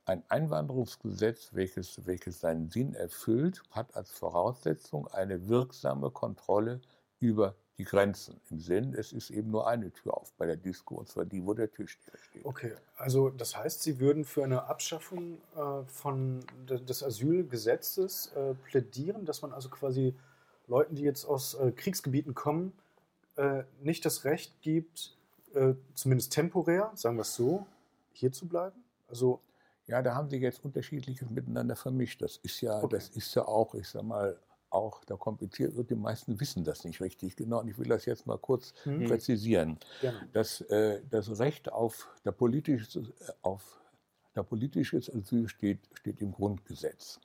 ein 0.05 0.23
Einwanderungsgesetz, 0.29 1.51
welches, 1.53 2.07
welches 2.07 2.41
seinen 2.41 2.71
Sinn 2.71 2.95
erfüllt, 2.95 3.63
hat 3.71 3.95
als 3.97 4.11
Voraussetzung 4.11 5.09
eine 5.09 5.49
wirksame 5.49 6.11
Kontrolle 6.11 6.81
über 7.19 7.55
die 7.79 7.85
Grenzen. 7.85 8.39
Im 8.51 8.61
Sinn, 8.61 8.95
es 8.95 9.13
ist 9.13 9.31
eben 9.31 9.51
nur 9.51 9.67
eine 9.67 9.91
Tür 9.91 10.17
auf 10.17 10.33
bei 10.35 10.45
der 10.45 10.57
Disco, 10.57 10.97
und 10.97 11.09
zwar 11.09 11.25
die, 11.25 11.47
wo 11.47 11.55
der 11.55 11.71
Türsteher 11.71 12.19
steht. 12.19 12.45
Okay, 12.45 12.75
also 12.97 13.31
das 13.31 13.57
heißt, 13.57 13.83
Sie 13.83 14.01
würden 14.01 14.25
für 14.25 14.45
eine 14.45 14.65
Abschaffung 14.65 15.39
äh, 15.57 15.83
von 15.87 16.45
des 16.69 17.03
Asylgesetzes 17.03 18.33
äh, 18.35 18.55
plädieren, 18.69 19.25
dass 19.25 19.41
man 19.41 19.53
also 19.53 19.71
quasi 19.71 20.15
Leuten, 20.67 20.95
die 20.95 21.03
jetzt 21.03 21.25
aus 21.25 21.55
äh, 21.55 21.73
Kriegsgebieten 21.73 22.35
kommen, 22.35 22.73
äh, 23.37 23.65
nicht 23.83 24.05
das 24.05 24.25
Recht 24.25 24.61
gibt, 24.61 25.17
äh, 25.55 25.73
zumindest 25.95 26.33
temporär, 26.33 26.93
sagen 26.95 27.17
wir 27.17 27.23
es 27.23 27.35
so, 27.35 27.67
hier 28.13 28.31
zu 28.31 28.47
bleiben? 28.47 28.85
Also 29.09 29.41
ja, 29.91 30.03
da 30.03 30.15
haben 30.15 30.31
Sie 30.31 30.37
jetzt 30.37 30.65
unterschiedliches 30.65 31.29
miteinander 31.31 31.75
vermischt. 31.75 32.23
Das 32.23 32.37
ist 32.37 32.61
ja, 32.61 32.79
okay. 32.79 32.97
das 32.97 33.09
ist 33.09 33.35
ja 33.35 33.45
auch, 33.47 33.75
ich 33.75 33.89
sag 33.89 34.05
mal, 34.05 34.39
auch 34.71 35.03
da 35.05 35.17
kompliziert 35.17 35.75
wird. 35.75 35.91
Die 35.91 35.97
meisten 35.97 36.39
wissen 36.39 36.63
das 36.63 36.85
nicht 36.85 37.01
richtig 37.01 37.35
genau. 37.35 37.59
Und 37.59 37.69
ich 37.69 37.77
will 37.77 37.89
das 37.89 38.05
jetzt 38.05 38.25
mal 38.25 38.39
kurz 38.39 38.73
mhm. 38.85 39.07
präzisieren. 39.07 39.79
Das, 40.33 40.61
äh, 40.63 41.01
das 41.11 41.41
Recht 41.41 41.73
auf 41.73 42.09
der 42.25 42.31
politische, 42.31 43.03
auf 43.43 43.81
der 44.37 44.45
politisches 44.45 45.13
Asyl 45.13 45.49
steht, 45.49 45.81
steht 45.95 46.21
im 46.21 46.31
Grundgesetz. 46.31 47.19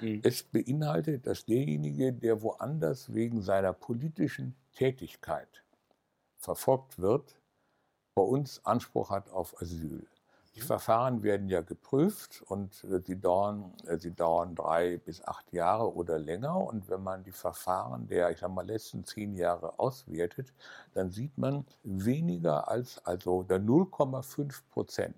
Mhm. 0.00 0.20
Es 0.22 0.44
beinhaltet, 0.44 1.26
dass 1.26 1.44
derjenige, 1.44 2.12
der 2.12 2.40
woanders 2.40 3.12
wegen 3.12 3.42
seiner 3.42 3.72
politischen 3.72 4.54
Tätigkeit 4.76 5.64
verfolgt 6.38 7.00
wird, 7.00 7.36
bei 8.14 8.22
uns 8.22 8.64
Anspruch 8.64 9.10
hat 9.10 9.28
auf 9.30 9.60
Asyl. 9.60 10.06
Die 10.54 10.60
Verfahren 10.60 11.22
werden 11.22 11.48
ja 11.48 11.62
geprüft 11.62 12.42
und 12.46 12.84
äh, 12.84 13.00
sie 13.04 13.18
dauern, 13.18 13.72
äh, 13.86 13.96
sie 13.96 14.12
dauern 14.12 14.54
drei 14.54 14.98
bis 14.98 15.24
acht 15.24 15.50
Jahre 15.52 15.94
oder 15.94 16.18
länger. 16.18 16.56
Und 16.56 16.90
wenn 16.90 17.02
man 17.02 17.24
die 17.24 17.32
Verfahren 17.32 18.06
der, 18.06 18.30
ich 18.30 18.38
sag 18.38 18.50
mal, 18.50 18.66
letzten 18.66 19.04
zehn 19.04 19.34
Jahre 19.34 19.78
auswertet, 19.78 20.52
dann 20.92 21.10
sieht 21.10 21.38
man 21.38 21.64
weniger 21.84 22.68
als, 22.68 23.04
also 23.06 23.42
der 23.42 23.60
0,5 23.60 24.60
Prozent 24.70 25.16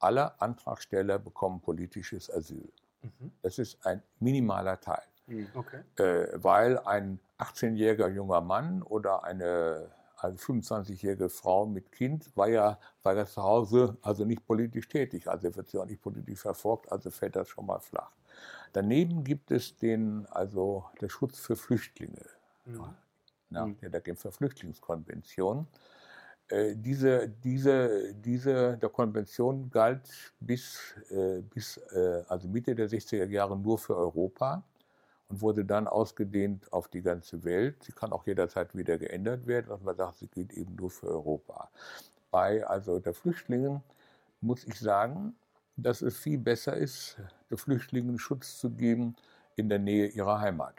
aller 0.00 0.34
Antragsteller 0.42 1.18
bekommen 1.18 1.60
politisches 1.60 2.32
Asyl. 2.32 2.72
Mhm. 3.02 3.30
Das 3.42 3.58
ist 3.58 3.86
ein 3.86 4.02
minimaler 4.18 4.80
Teil. 4.80 5.04
Mhm. 5.26 5.46
Okay. 5.54 5.82
Äh, 5.96 6.42
weil 6.42 6.78
ein 6.80 7.20
18-jähriger 7.38 8.08
junger 8.08 8.40
Mann 8.40 8.82
oder 8.82 9.22
eine 9.22 9.90
eine 10.24 10.36
25-jährige 10.36 11.28
Frau 11.28 11.66
mit 11.66 11.92
Kind, 11.92 12.30
war 12.36 12.48
ja, 12.48 12.78
war 13.02 13.14
ja 13.16 13.26
zu 13.26 13.42
Hause 13.42 13.96
also 14.02 14.24
nicht 14.24 14.46
politisch 14.46 14.88
tätig. 14.88 15.28
Also 15.28 15.54
wird 15.56 15.68
sie 15.70 15.78
auch 15.78 15.86
nicht 15.86 16.02
politisch 16.02 16.40
verfolgt, 16.40 16.90
also 16.92 17.10
fällt 17.10 17.36
das 17.36 17.48
schon 17.48 17.66
mal 17.66 17.80
flach. 17.80 18.10
Daneben 18.72 19.24
gibt 19.24 19.50
es 19.50 19.76
den, 19.76 20.26
also 20.30 20.84
der 21.00 21.08
Schutz 21.08 21.38
für 21.38 21.56
Flüchtlinge 21.56 22.26
Mhm. 22.66 22.94
nach 23.50 23.66
Mhm. 23.66 23.90
der 23.90 24.00
Genfer 24.00 24.32
Flüchtlingskonvention. 24.32 25.66
Äh, 26.48 26.76
Diese, 26.76 27.28
diese, 27.28 28.14
diese 28.14 28.76
der 28.78 28.88
Konvention 28.90 29.70
galt 29.70 30.34
bis, 30.40 30.94
äh, 31.10 31.42
bis 31.42 31.76
äh, 31.92 32.24
also 32.28 32.48
Mitte 32.48 32.74
der 32.74 32.88
60er 32.88 33.26
Jahre 33.26 33.56
nur 33.58 33.78
für 33.78 33.96
Europa 33.96 34.64
und 35.30 35.40
wurde 35.40 35.64
dann 35.64 35.86
ausgedehnt 35.86 36.72
auf 36.72 36.88
die 36.88 37.02
ganze 37.02 37.44
Welt. 37.44 37.82
Sie 37.84 37.92
kann 37.92 38.12
auch 38.12 38.26
jederzeit 38.26 38.76
wieder 38.76 38.98
geändert 38.98 39.46
werden, 39.46 39.68
dass 39.68 39.80
man 39.80 39.96
sagt, 39.96 40.18
sie 40.18 40.26
gilt 40.26 40.52
eben 40.52 40.74
nur 40.74 40.90
für 40.90 41.06
Europa. 41.06 41.70
Bei 42.30 42.66
also 42.66 42.98
der 42.98 43.14
Flüchtlingen 43.14 43.82
muss 44.40 44.64
ich 44.64 44.78
sagen, 44.78 45.34
dass 45.76 46.02
es 46.02 46.16
viel 46.16 46.38
besser 46.38 46.76
ist, 46.76 47.16
den 47.50 47.56
Flüchtlingen 47.56 48.18
Schutz 48.18 48.58
zu 48.58 48.70
geben 48.70 49.16
in 49.56 49.68
der 49.68 49.78
Nähe 49.78 50.08
ihrer 50.08 50.40
Heimat. 50.40 50.74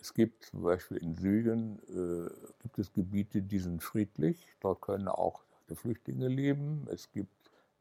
Es 0.00 0.12
gibt 0.12 0.44
zum 0.44 0.62
Beispiel 0.62 0.98
in 0.98 1.14
Syrien 1.14 1.78
äh, 1.88 2.30
gibt 2.62 2.78
es 2.78 2.92
Gebiete, 2.92 3.42
die 3.42 3.58
sind 3.58 3.82
friedlich. 3.82 4.48
Dort 4.60 4.80
können 4.80 5.08
auch 5.08 5.42
die 5.68 5.74
Flüchtlinge 5.74 6.28
leben. 6.28 6.86
Es 6.90 7.10
gibt, 7.10 7.33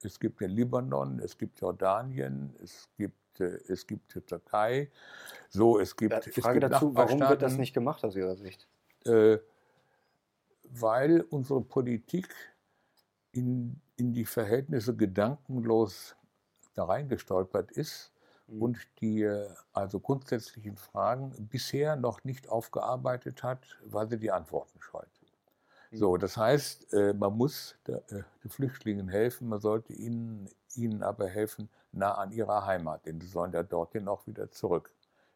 es 0.06 0.20
gibt 0.20 0.42
den 0.42 0.52
Libanon, 0.52 1.20
es 1.20 1.38
gibt 1.38 1.60
Jordanien, 1.60 2.56
es 2.62 2.90
gibt, 2.98 3.40
äh, 3.40 3.60
es 3.68 3.86
gibt 3.88 4.16
die 4.16 4.22
Türkei. 4.22 4.92
So, 5.50 5.80
es 5.80 5.96
gibt, 5.96 6.14
Ja, 6.14 6.20
es 6.20 6.36
Frage 6.36 6.60
gibt 6.60 6.74
dazu, 6.74 6.96
warum 6.96 7.20
wird 7.20 7.42
das 7.42 7.58
nicht 7.58 7.74
gemacht 7.74 8.04
aus 8.04 8.16
Ihrer 8.16 8.36
Sicht? 8.36 8.68
Äh, 9.06 9.38
weil 10.64 11.22
unsere 11.22 11.62
Politik 11.62 12.34
in, 13.32 13.80
in 13.96 14.14
die 14.14 14.26
Verhältnisse 14.26 14.96
gedankenlos 14.96 16.16
da 16.76 16.86
reingestolpert 16.86 17.72
ist 17.72 18.14
Mhm. 18.48 18.62
und 18.62 18.88
die 19.00 19.24
äh, 19.24 19.50
also 19.74 20.00
grundsätzlichen 20.00 20.78
Fragen 20.78 21.34
bisher 21.50 21.96
noch 21.96 22.24
nicht 22.24 22.50
aufgearbeitet 22.50 23.44
hat, 23.44 23.78
weil 23.86 24.10
sie 24.10 24.18
die 24.18 24.32
Antworten 24.32 24.80
scheut. 24.82 25.08
So, 25.96 26.18
das 26.18 26.38
heißt, 26.38 26.92
äh, 26.94 27.14
man 27.14 27.38
muss 27.38 27.76
äh, 27.88 28.00
den 28.44 28.50
Flüchtlingen 28.50 29.10
helfen, 29.10 29.48
man 29.48 29.60
sollte 29.60 29.94
ihnen, 29.94 30.50
ihnen 30.76 31.04
aber 31.04 31.28
helfen 31.28 31.70
nah 31.92 32.16
an 32.16 32.32
ihrer 32.32 32.66
Heimat, 32.66 33.06
denn 33.06 33.22
sie 33.22 33.28
sollen 33.28 33.54
ja 33.54 33.62
dorthin 33.64 34.08
auch 34.08 34.26
wieder 34.26 34.50
zurück. 34.52 34.92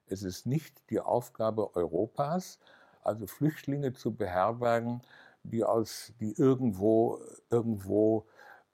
Es 0.07 0.23
ist 0.23 0.45
nicht 0.47 0.89
die 0.89 0.99
Aufgabe 0.99 1.75
Europas, 1.75 2.59
also 3.03 3.27
Flüchtlinge 3.27 3.93
zu 3.93 4.15
beherbergen, 4.15 5.01
die 5.43 5.63
aus, 5.63 6.13
die 6.19 6.31
irgendwo, 6.33 7.21
irgendwo 7.51 8.25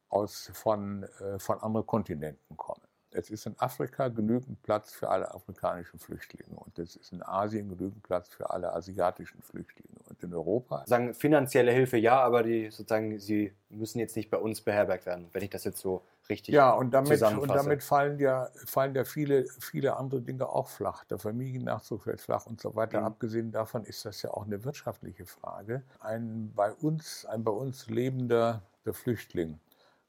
aus, 0.09 0.51
von, 0.53 1.03
äh, 1.19 1.37
von 1.39 1.59
anderen 1.61 1.85
Kontinenten 1.87 2.55
kommen. 2.57 2.82
Es 3.13 3.30
ist 3.30 3.45
in 3.45 3.56
Afrika 3.60 4.08
genügend 4.08 4.62
Platz 4.63 4.91
für 4.91 5.10
alle 5.10 5.34
afrikanischen 5.34 5.99
Flüchtlinge 5.99 6.56
und 6.56 6.78
es 6.80 6.95
ist 6.95 7.13
in 7.13 7.23
Asien 7.23 7.69
genügend 7.69 8.04
Platz 8.04 8.30
für 8.30 8.49
alle 8.49 8.73
asiatischen 8.73 9.41
Flüchtlinge 9.41 9.99
und 10.10 10.21
in 10.23 10.34
Europa. 10.34 10.84
Sagen 10.88 11.13
finanzielle 11.13 11.71
Hilfe 11.71 11.97
ja, 11.97 12.19
aber 12.19 12.43
die 12.43 12.69
sozusagen 12.71 13.19
sie 13.19 13.54
müssen 13.69 13.99
jetzt 13.99 14.15
nicht 14.15 14.30
bei 14.30 14.38
uns 14.38 14.62
beherbergt 14.62 15.06
werden, 15.06 15.30
wenn 15.32 15.43
ich 15.43 15.49
das 15.49 15.63
jetzt 15.63 15.80
so 15.80 16.04
richtig 16.30 16.54
Ja, 16.54 16.71
und 16.71 16.93
damit, 16.93 17.21
und 17.21 17.49
damit 17.49 17.84
fallen 17.84 18.19
ja, 18.19 18.49
fallen 18.65 18.95
ja 18.95 19.04
viele, 19.04 19.45
viele 19.60 19.97
andere 19.97 20.21
Dinge 20.21 20.47
auch 20.47 20.67
flach. 20.67 21.04
Der 21.06 21.17
Familiennachzug 21.17 22.04
fällt 22.04 22.21
flach 22.21 22.45
und 22.45 22.62
so 22.62 22.76
weiter. 22.76 23.02
Mhm. 23.02 23.06
Abgesehen 23.06 23.52
davon 23.52 23.84
ist 23.84 24.06
das 24.06 24.21
ja 24.21 24.32
auch 24.32 24.45
eine 24.45 24.63
wirtschaftliche 24.63 25.26
Frage. 25.26 25.84
Ein 25.99 26.52
bei 26.56 26.71
uns, 26.71 27.26
ein 27.26 27.43
bei 27.43 27.52
uns 27.52 27.88
lebender 27.88 28.62
der 28.86 28.93
Flüchtling 28.93 29.60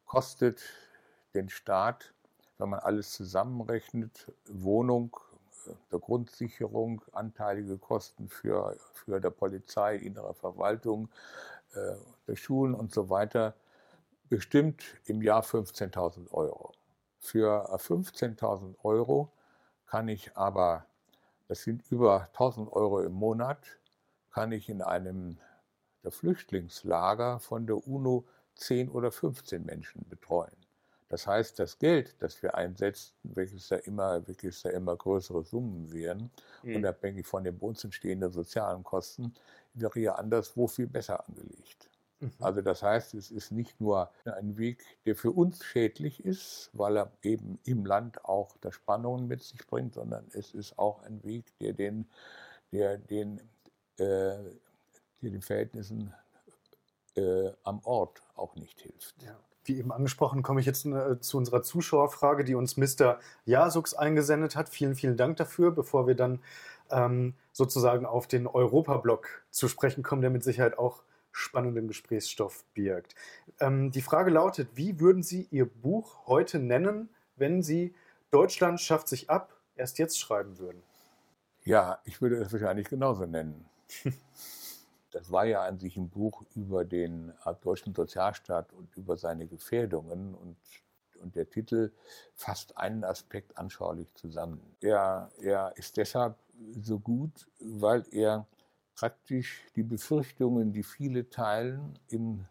kostet 0.07 0.63
den 1.35 1.49
Staat, 1.49 2.14
wenn 2.59 2.69
man 2.71 2.81
alles 2.81 3.13
zusammenrechnet, 3.13 4.33
Wohnung, 4.49 5.17
äh, 5.67 5.71
der 5.93 5.99
Grundsicherung, 5.99 7.03
anteilige 7.13 7.79
Kosten 7.79 8.29
für, 8.29 8.77
für 8.93 9.21
der 9.21 9.31
Polizei, 9.31 9.97
innere 9.97 10.35
Verwaltung, 10.35 11.09
äh, 11.75 11.95
der 12.27 12.37
Schulen 12.37 12.75
und 12.75 12.93
so 12.93 13.11
weiter, 13.11 13.55
bestimmt 14.29 14.83
im 15.07 15.23
Jahr 15.23 15.43
15.000 15.43 16.31
Euro. 16.33 16.73
Für 17.19 17.69
äh, 17.71 17.77
15.000 17.77 18.77
Euro 18.83 19.33
kann 19.87 20.09
ich 20.09 20.37
aber, 20.37 20.87
das 21.49 21.63
sind 21.63 21.83
über 21.91 22.29
1.000 22.35 22.73
Euro 22.73 23.01
im 23.01 23.13
Monat, 23.13 23.59
kann 24.31 24.53
ich 24.53 24.69
in 24.69 24.83
einem 24.83 25.39
der 26.03 26.13
Flüchtlingslager 26.13 27.39
von 27.41 27.67
der 27.67 27.87
UNO 27.87 28.27
10 28.57 28.91
oder 28.91 29.11
15 29.11 29.65
Menschen 29.65 30.07
betreuen. 30.09 30.64
Das 31.09 31.27
heißt, 31.27 31.59
das 31.59 31.79
Geld, 31.79 32.17
das 32.21 32.43
wir 32.43 32.55
einsetzen, 32.57 33.15
welches 33.23 33.69
ja 33.71 33.77
immer, 33.79 34.27
welches 34.27 34.63
ja 34.63 34.71
immer 34.71 34.97
größere 34.97 35.45
Summen 35.45 35.93
wären, 35.93 36.31
Mhm. 36.63 36.77
unabhängig 36.77 37.27
von 37.27 37.45
den 37.45 37.59
bei 37.59 37.67
uns 37.67 37.85
entstehenden 37.85 38.33
sozialen 38.33 38.83
Kosten, 38.85 39.35
wäre 39.75 40.01
ja 40.01 40.15
anderswo 40.17 40.67
viel 40.67 40.87
besser 40.87 41.27
angelegt. 41.29 41.91
Mhm. 42.21 42.33
Also 42.41 42.63
das 42.63 42.83
heißt, 42.83 43.15
es 43.15 43.31
ist 43.31 43.51
nicht 43.53 43.81
nur 43.81 44.11
ein 44.25 44.57
Weg, 44.57 44.85
der 45.05 45.17
für 45.17 45.31
uns 45.33 45.63
schädlich 45.65 46.25
ist, 46.25 46.71
weil 46.73 46.97
er 46.99 47.13
eben 47.23 47.59
im 47.65 47.85
Land 47.87 48.25
auch 48.25 48.57
der 48.59 48.73
Spannungen 48.73 49.27
mit 49.29 49.43
sich 49.43 49.67
bringt, 49.67 49.95
sondern 49.95 50.29
es 50.33 50.53
ist 50.55 50.79
auch 50.79 51.03
ein 51.03 51.23
Weg, 51.25 51.57
der 51.61 51.73
den, 51.75 52.09
der 52.73 52.99
den, 52.99 53.41
äh, 53.99 54.05
der 55.23 55.31
den 55.31 55.43
Verhältnissen 55.43 56.15
äh, 57.17 57.53
am 57.63 57.81
Ort 57.85 58.23
auch 58.35 58.55
nicht 58.57 58.81
hilft. 58.81 59.23
Ja. 59.23 59.39
Wie 59.65 59.79
eben 59.79 59.93
angesprochen, 59.93 60.43
komme 60.43 60.61
ich 60.61 60.67
jetzt 60.67 60.85
äh, 60.87 61.21
zu 61.21 61.39
unserer 61.39 61.63
Zuschauerfrage, 61.63 62.45
die 62.45 62.55
uns 62.55 62.77
Mr. 62.77 63.19
Jasux 63.45 63.95
eingesendet 63.95 64.57
hat. 64.57 64.69
Vielen, 64.69 64.95
vielen 64.95 65.17
Dank 65.17 65.37
dafür, 65.37 65.71
bevor 65.71 66.07
wir 66.07 66.15
dann 66.15 66.41
ähm, 66.91 67.35
sozusagen 67.53 68.07
auf 68.07 68.27
den 68.27 68.47
Europablock 68.47 69.29
zu 69.51 69.69
sprechen 69.69 70.03
kommen, 70.03 70.23
der 70.23 70.31
mit 70.31 70.45
Sicherheit 70.45 70.79
auch 70.79 71.03
spannenden 71.33 71.89
Gesprächsstoff 71.89 72.65
birgt. 72.75 73.15
Ähm, 73.61 73.91
die 73.91 74.03
Frage 74.03 74.31
lautet, 74.31 74.69
wie 74.75 75.01
würden 75.01 75.23
Sie 75.23 75.49
Ihr 75.51 75.67
Buch 75.67 76.27
heute 76.27 76.59
nennen, 76.59 77.09
wenn 77.37 77.63
Sie 77.63 77.95
Deutschland 78.31 78.81
schafft 78.81 79.09
sich 79.09 79.31
ab 79.31 79.57
erst 79.77 79.99
jetzt 79.99 80.19
schreiben 80.19 80.59
würden? 80.59 80.83
Ja, 81.65 81.99
ich 82.05 82.21
würde 82.21 82.37
es 82.37 82.53
wahrscheinlich 82.53 82.89
genauso 82.89 83.27
nennen. 83.27 83.67
Das 85.15 85.31
war 85.31 85.45
ja 85.45 85.63
an 85.63 85.79
sich 85.79 85.97
ein 85.97 86.09
Buch 86.09 86.43
über 86.57 86.85
den 86.85 87.33
äh, 87.45 87.55
deutschen 87.63 87.95
Sozialstaat 87.95 88.73
und 88.73 88.97
über 88.97 89.17
seine 89.17 89.47
Gefährdungen 89.47 90.35
und, 90.35 90.57
und 91.23 91.37
der 91.37 91.49
Titel 91.49 91.93
fasst 92.35 92.77
einen 92.77 93.05
Aspekt 93.05 93.57
anschaulich 93.57 94.13
zusammen. 94.15 94.61
Er, 94.81 95.31
er 95.41 95.73
ist 95.77 95.97
deshalb 95.99 96.37
so 96.81 96.99
gut, 96.99 97.47
weil 97.61 98.05
er 98.11 98.49
praktisch 98.97 99.63
die 99.77 99.85
Befürchtungen, 99.85 100.73
die 100.73 100.83
viele 100.83 101.31
teilen, 101.31 101.97
in, 102.09 102.45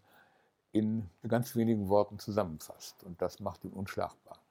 in 0.71 1.10
ganz 1.28 1.58
wenigen 1.58 1.89
Worten 1.89 2.17
zusammenfasst. 2.17 3.04
Und 3.04 3.21
das 3.21 3.41
macht 3.41 3.65
ihn 3.65 3.73
unschlagbar. 3.73 4.42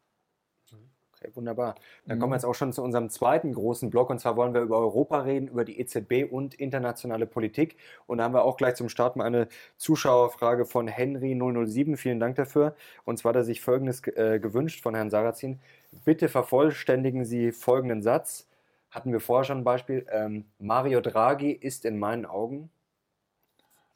Wunderbar. 1.34 1.74
Dann 2.06 2.16
Mhm. 2.16 2.20
kommen 2.20 2.32
wir 2.32 2.36
jetzt 2.36 2.44
auch 2.44 2.54
schon 2.54 2.72
zu 2.72 2.82
unserem 2.82 3.08
zweiten 3.10 3.52
großen 3.54 3.90
Block. 3.90 4.10
Und 4.10 4.18
zwar 4.20 4.36
wollen 4.36 4.54
wir 4.54 4.60
über 4.62 4.78
Europa 4.78 5.20
reden, 5.20 5.48
über 5.48 5.64
die 5.64 5.78
EZB 5.80 6.24
und 6.30 6.54
internationale 6.54 7.26
Politik. 7.26 7.76
Und 8.06 8.18
da 8.18 8.24
haben 8.24 8.34
wir 8.34 8.42
auch 8.44 8.56
gleich 8.56 8.74
zum 8.74 8.88
Start 8.88 9.16
mal 9.16 9.24
eine 9.24 9.48
Zuschauerfrage 9.76 10.64
von 10.64 10.88
Henry007. 10.88 11.96
Vielen 11.96 12.20
Dank 12.20 12.36
dafür. 12.36 12.74
Und 13.04 13.18
zwar 13.18 13.30
hat 13.30 13.36
er 13.36 13.44
sich 13.44 13.60
Folgendes 13.60 14.06
äh, 14.06 14.38
gewünscht 14.40 14.82
von 14.82 14.94
Herrn 14.94 15.10
Sarrazin. 15.10 15.60
Bitte 16.04 16.28
vervollständigen 16.28 17.24
Sie 17.24 17.52
folgenden 17.52 18.02
Satz. 18.02 18.48
Hatten 18.90 19.12
wir 19.12 19.20
vorher 19.20 19.44
schon 19.44 19.58
ein 19.58 19.64
Beispiel. 19.64 20.06
Ähm, 20.10 20.44
Mario 20.58 21.00
Draghi 21.00 21.52
ist 21.52 21.84
in 21.84 21.98
meinen 21.98 22.26
Augen. 22.26 22.70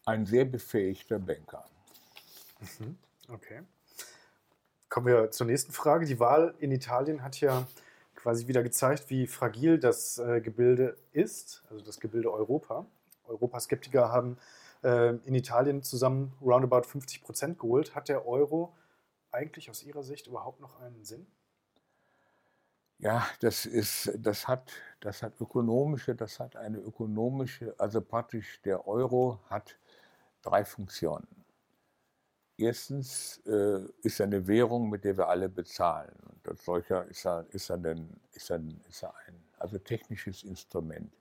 Ein 0.07 0.25
sehr 0.25 0.45
befähigter 0.45 1.19
Banker. 1.19 1.65
Okay. 3.29 3.61
Kommen 4.89 5.07
wir 5.07 5.31
zur 5.31 5.47
nächsten 5.47 5.73
Frage. 5.73 6.07
Die 6.07 6.21
Wahl 6.21 6.55
in 6.59 6.71
Italien 6.71 7.23
hat 7.23 7.41
ja 7.41 7.67
quasi 8.15 8.47
wieder 8.47 8.63
gezeigt, 8.63 9.11
wie 9.11 9.27
fragil 9.27 9.79
das 9.79 10.19
äh, 10.19 10.41
Gebilde 10.41 10.97
ist, 11.13 11.65
also 11.71 11.85
das 11.85 12.01
Gebilde 12.01 12.33
Europa. 12.33 12.87
Europaskeptiker 13.27 14.11
haben 14.11 14.39
äh, 14.83 15.15
in 15.25 15.35
Italien 15.35 15.83
zusammen 15.83 16.33
roundabout 16.41 16.83
50 16.83 17.23
Prozent 17.23 17.59
geholt. 17.59 17.95
Hat 17.95 18.09
der 18.09 18.27
Euro 18.27 18.75
eigentlich 19.31 19.71
aus 19.71 19.83
Ihrer 19.83 20.03
Sicht 20.03 20.27
überhaupt 20.27 20.61
noch 20.61 20.81
einen 20.81 21.05
Sinn? 21.05 21.27
Ja, 22.99 23.27
das 23.41 23.67
ist, 23.67 24.11
das 24.17 24.49
hat, 24.49 24.73
das 25.01 25.23
hat 25.23 25.39
ökonomische, 25.41 26.15
das 26.15 26.41
hat 26.41 26.57
eine 26.57 26.79
ökonomische, 26.79 27.75
also 27.79 28.01
praktisch 28.01 28.63
der 28.63 28.89
Euro 28.89 29.39
hat 29.51 29.77
drei 30.41 30.65
Funktionen. 30.65 31.27
Erstens 32.59 33.41
äh, 33.47 33.81
ist 34.03 34.21
er 34.21 34.27
eine 34.27 34.47
Währung, 34.47 34.89
mit 34.89 35.05
der 35.05 35.17
wir 35.17 35.29
alle 35.29 35.49
bezahlen. 35.49 36.15
Und 36.29 36.49
als 36.49 36.65
solcher 36.65 37.05
ist 37.07 37.27
er, 37.27 37.47
ist 37.51 37.71
er, 37.71 37.77
ein, 37.77 38.09
ist 38.33 38.51
er, 38.51 38.63
ist 38.89 39.03
er 39.03 39.15
ein 39.27 39.35
also 39.59 39.79
technisches 39.79 40.43
Instrument. 40.43 41.13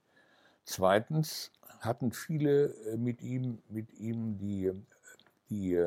Zweitens 0.64 1.52
hatten 1.80 2.12
viele 2.12 2.74
äh, 2.86 2.98
mit 2.98 3.22
ihm, 3.22 3.62
mit 3.70 3.92
ihm 4.00 4.38
die, 4.38 4.72
die 5.50 5.86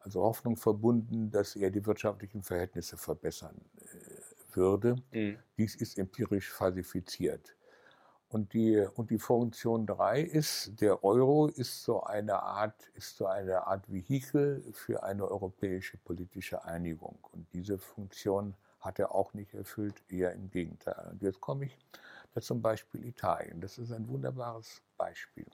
also 0.00 0.22
Hoffnung 0.22 0.56
verbunden, 0.56 1.30
dass 1.30 1.54
er 1.54 1.70
die 1.70 1.84
wirtschaftlichen 1.86 2.42
Verhältnisse 2.42 2.96
verbessern 2.96 3.54
äh, 3.78 4.56
würde. 4.56 4.96
Mhm. 5.12 5.38
Dies 5.56 5.76
ist 5.76 5.98
empirisch 5.98 6.50
falsifiziert. 6.50 7.54
Und 8.30 8.52
die, 8.52 8.86
und 8.94 9.10
die 9.10 9.18
Funktion 9.18 9.86
3 9.86 10.20
ist, 10.20 10.80
der 10.80 11.02
Euro 11.02 11.48
ist 11.48 11.82
so 11.82 12.04
eine 12.04 12.40
Art, 12.40 12.88
ist 12.94 13.16
so 13.16 13.26
eine 13.26 13.66
Art 13.66 13.92
Vehikel 13.92 14.62
für 14.72 15.02
eine 15.02 15.28
europäische 15.28 15.96
politische 15.98 16.64
Einigung. 16.64 17.18
Und 17.32 17.52
diese 17.52 17.76
Funktion 17.76 18.54
hat 18.78 19.00
er 19.00 19.16
auch 19.16 19.34
nicht 19.34 19.52
erfüllt, 19.54 20.00
eher 20.08 20.32
im 20.32 20.48
Gegenteil. 20.48 21.08
Und 21.10 21.22
jetzt 21.22 21.40
komme 21.40 21.64
ich 21.66 21.76
da 22.32 22.40
zum 22.40 22.62
Beispiel 22.62 23.04
Italien. 23.04 23.60
Das 23.60 23.78
ist 23.78 23.90
ein 23.90 24.08
wunderbares 24.08 24.80
Beispiel. 24.96 25.46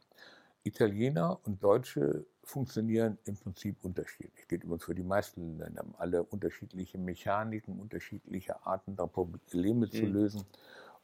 Italiener 0.63 1.39
und 1.45 1.63
Deutsche 1.63 2.27
funktionieren 2.43 3.17
im 3.25 3.37
Prinzip 3.37 3.83
unterschiedlich. 3.85 4.47
Geht 4.49 4.65
übrigens 4.65 4.85
für 4.85 4.95
die 4.95 5.03
meisten 5.03 5.59
Länder. 5.59 5.81
Haben 5.81 5.95
alle 5.97 6.25
unterschiedliche 6.25 6.99
Mechaniken, 6.99 7.81
unterschiedliche 7.81 8.67
Arten, 8.67 8.97
da 8.97 9.07
Probleme 9.07 9.87
mhm. 9.87 9.91
zu 9.91 10.05
lösen 10.05 10.45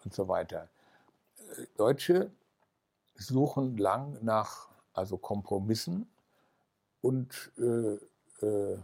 und 0.04 0.12
so 0.12 0.28
weiter. 0.28 0.68
Deutsche 1.76 2.30
suchen 3.14 3.76
lang 3.76 4.18
nach 4.22 4.68
also 4.92 5.16
Kompromissen 5.16 6.06
und 7.00 7.52
äh, 7.58 7.98
äh, 8.44 8.78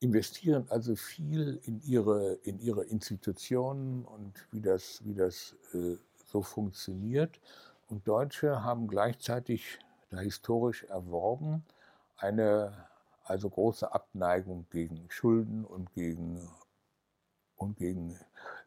investieren 0.00 0.66
also 0.68 0.96
viel 0.96 1.60
in 1.64 1.80
ihre, 1.82 2.34
in 2.42 2.58
ihre 2.58 2.84
Institutionen 2.84 4.04
und 4.04 4.32
wie 4.50 4.60
das, 4.60 5.00
wie 5.04 5.14
das 5.14 5.54
äh, 5.74 5.96
so 6.26 6.42
funktioniert. 6.42 7.40
Und 7.88 8.06
Deutsche 8.08 8.64
haben 8.64 8.88
gleichzeitig 8.88 9.78
da 10.10 10.18
historisch 10.18 10.84
erworben 10.84 11.64
eine 12.16 12.86
also 13.24 13.48
große 13.48 13.92
Abneigung 13.92 14.66
gegen 14.70 15.06
Schulden 15.08 15.64
und 15.64 15.92
gegen, 15.94 16.48
und 17.56 17.76
gegen 17.76 18.18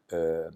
äh, 0.09 0.49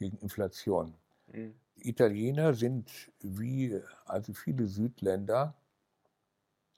gegen 0.00 0.16
Inflation. 0.18 0.94
Mhm. 1.28 1.54
Die 1.76 1.88
Italiener 1.88 2.54
sind 2.54 2.90
wie 3.20 3.80
also 4.06 4.32
viele 4.32 4.66
Südländer 4.66 5.54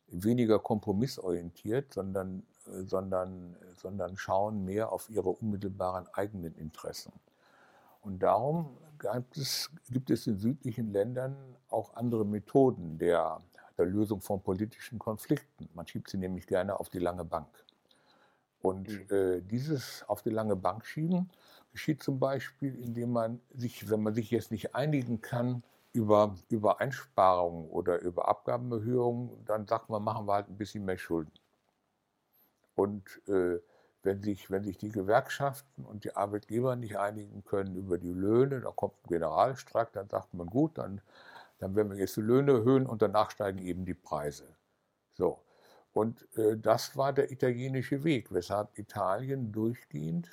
weniger 0.08 0.58
kompromissorientiert, 0.58 1.92
sondern, 1.94 2.42
sondern, 2.84 3.56
sondern 3.76 4.16
schauen 4.16 4.64
mehr 4.64 4.92
auf 4.92 5.08
ihre 5.08 5.30
unmittelbaren 5.30 6.06
eigenen 6.12 6.54
Interessen. 6.56 7.12
Und 8.02 8.22
darum 8.22 8.76
gibt 8.98 9.38
es, 9.38 9.70
gibt 9.90 10.10
es 10.10 10.26
in 10.26 10.38
südlichen 10.38 10.92
Ländern 10.92 11.36
auch 11.68 11.94
andere 11.94 12.26
Methoden 12.26 12.98
der, 12.98 13.38
der 13.78 13.86
Lösung 13.86 14.20
von 14.20 14.42
politischen 14.42 14.98
Konflikten. 14.98 15.68
Man 15.74 15.86
schiebt 15.86 16.10
sie 16.10 16.18
nämlich 16.18 16.46
gerne 16.46 16.78
auf 16.78 16.90
die 16.90 16.98
lange 16.98 17.24
Bank. 17.24 17.48
Und 18.62 18.88
mhm. 18.88 19.16
äh, 19.16 19.40
dieses 19.40 20.04
auf 20.08 20.22
die 20.22 20.30
lange 20.30 20.56
Bank 20.56 20.86
schieben 20.86 21.30
geschieht 21.72 22.02
zum 22.02 22.18
Beispiel, 22.20 22.78
indem 22.78 23.12
man 23.12 23.40
sich, 23.54 23.90
wenn 23.90 24.02
man 24.02 24.14
sich 24.14 24.30
jetzt 24.30 24.50
nicht 24.50 24.74
einigen 24.74 25.20
kann 25.20 25.62
über, 25.92 26.36
über 26.48 26.80
Einsparungen 26.80 27.68
oder 27.68 28.00
über 28.00 28.28
Abgabenerhöhungen, 28.28 29.44
dann 29.46 29.66
sagt 29.66 29.88
man, 29.88 30.02
machen 30.02 30.26
wir 30.26 30.34
halt 30.34 30.48
ein 30.48 30.58
bisschen 30.58 30.84
mehr 30.84 30.98
Schulden. 30.98 31.32
Und 32.74 33.04
äh, 33.28 33.58
wenn, 34.02 34.22
sich, 34.22 34.50
wenn 34.50 34.64
sich 34.64 34.78
die 34.78 34.90
Gewerkschaften 34.90 35.84
und 35.84 36.04
die 36.04 36.16
Arbeitgeber 36.16 36.76
nicht 36.76 36.98
einigen 36.98 37.44
können 37.44 37.74
über 37.74 37.98
die 37.98 38.12
Löhne, 38.12 38.60
da 38.60 38.70
kommt 38.70 38.94
ein 39.04 39.08
Generalstreik, 39.08 39.92
dann 39.92 40.08
sagt 40.08 40.34
man, 40.34 40.46
gut, 40.48 40.78
dann, 40.78 41.00
dann 41.58 41.74
werden 41.74 41.90
wir 41.90 41.98
jetzt 41.98 42.16
die 42.16 42.22
Löhne 42.22 42.52
erhöhen 42.52 42.86
und 42.86 43.02
danach 43.02 43.30
steigen 43.30 43.58
eben 43.58 43.84
die 43.84 43.94
Preise. 43.94 44.44
So. 45.14 45.38
Und 45.92 46.26
äh, 46.36 46.56
das 46.56 46.96
war 46.96 47.12
der 47.12 47.30
italienische 47.30 48.04
Weg, 48.04 48.32
weshalb 48.32 48.78
Italien 48.78 49.52
durchgehend 49.52 50.30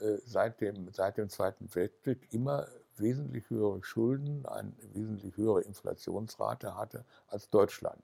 äh, 0.00 0.18
seit, 0.24 0.60
dem, 0.60 0.88
seit 0.92 1.16
dem 1.16 1.28
Zweiten 1.28 1.74
Weltkrieg 1.74 2.28
immer 2.32 2.66
wesentlich 2.96 3.48
höhere 3.48 3.82
Schulden, 3.82 4.44
eine 4.46 4.72
wesentlich 4.92 5.36
höhere 5.36 5.62
Inflationsrate 5.62 6.76
hatte 6.76 7.04
als 7.28 7.48
Deutschland. 7.48 8.02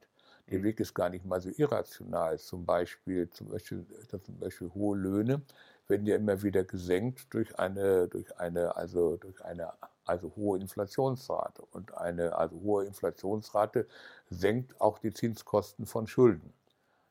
Der 0.51 0.59
mhm. 0.59 0.65
Weg 0.65 0.81
ist 0.81 0.95
gar 0.95 1.09
nicht 1.09 1.25
mal 1.25 1.41
so 1.41 1.51
irrational. 1.57 2.39
Zum 2.39 2.65
Beispiel, 2.65 3.29
zum 3.31 3.49
Beispiel, 3.49 3.85
zum 4.09 4.39
Beispiel 4.39 4.71
hohe 4.75 4.97
Löhne 4.97 5.43
werden 5.89 6.07
ja 6.07 6.17
immer 6.17 6.43
wieder 6.43 6.65
gesenkt 6.65 7.33
durch 7.35 7.59
eine, 7.59 8.09
durch 8.09 8.39
eine, 8.39 8.77
also 8.77 9.17
durch 9.17 9.45
eine 9.45 9.73
also 10.05 10.33
hohe 10.37 10.59
Inflationsrate. 10.59 11.63
Und 11.73 11.97
eine 11.97 12.37
also 12.37 12.61
hohe 12.61 12.85
Inflationsrate 12.85 13.87
senkt 14.31 14.81
auch 14.81 14.99
die 14.99 15.13
Zinskosten 15.13 15.87
von 15.87 16.07
Schulden. 16.07 16.53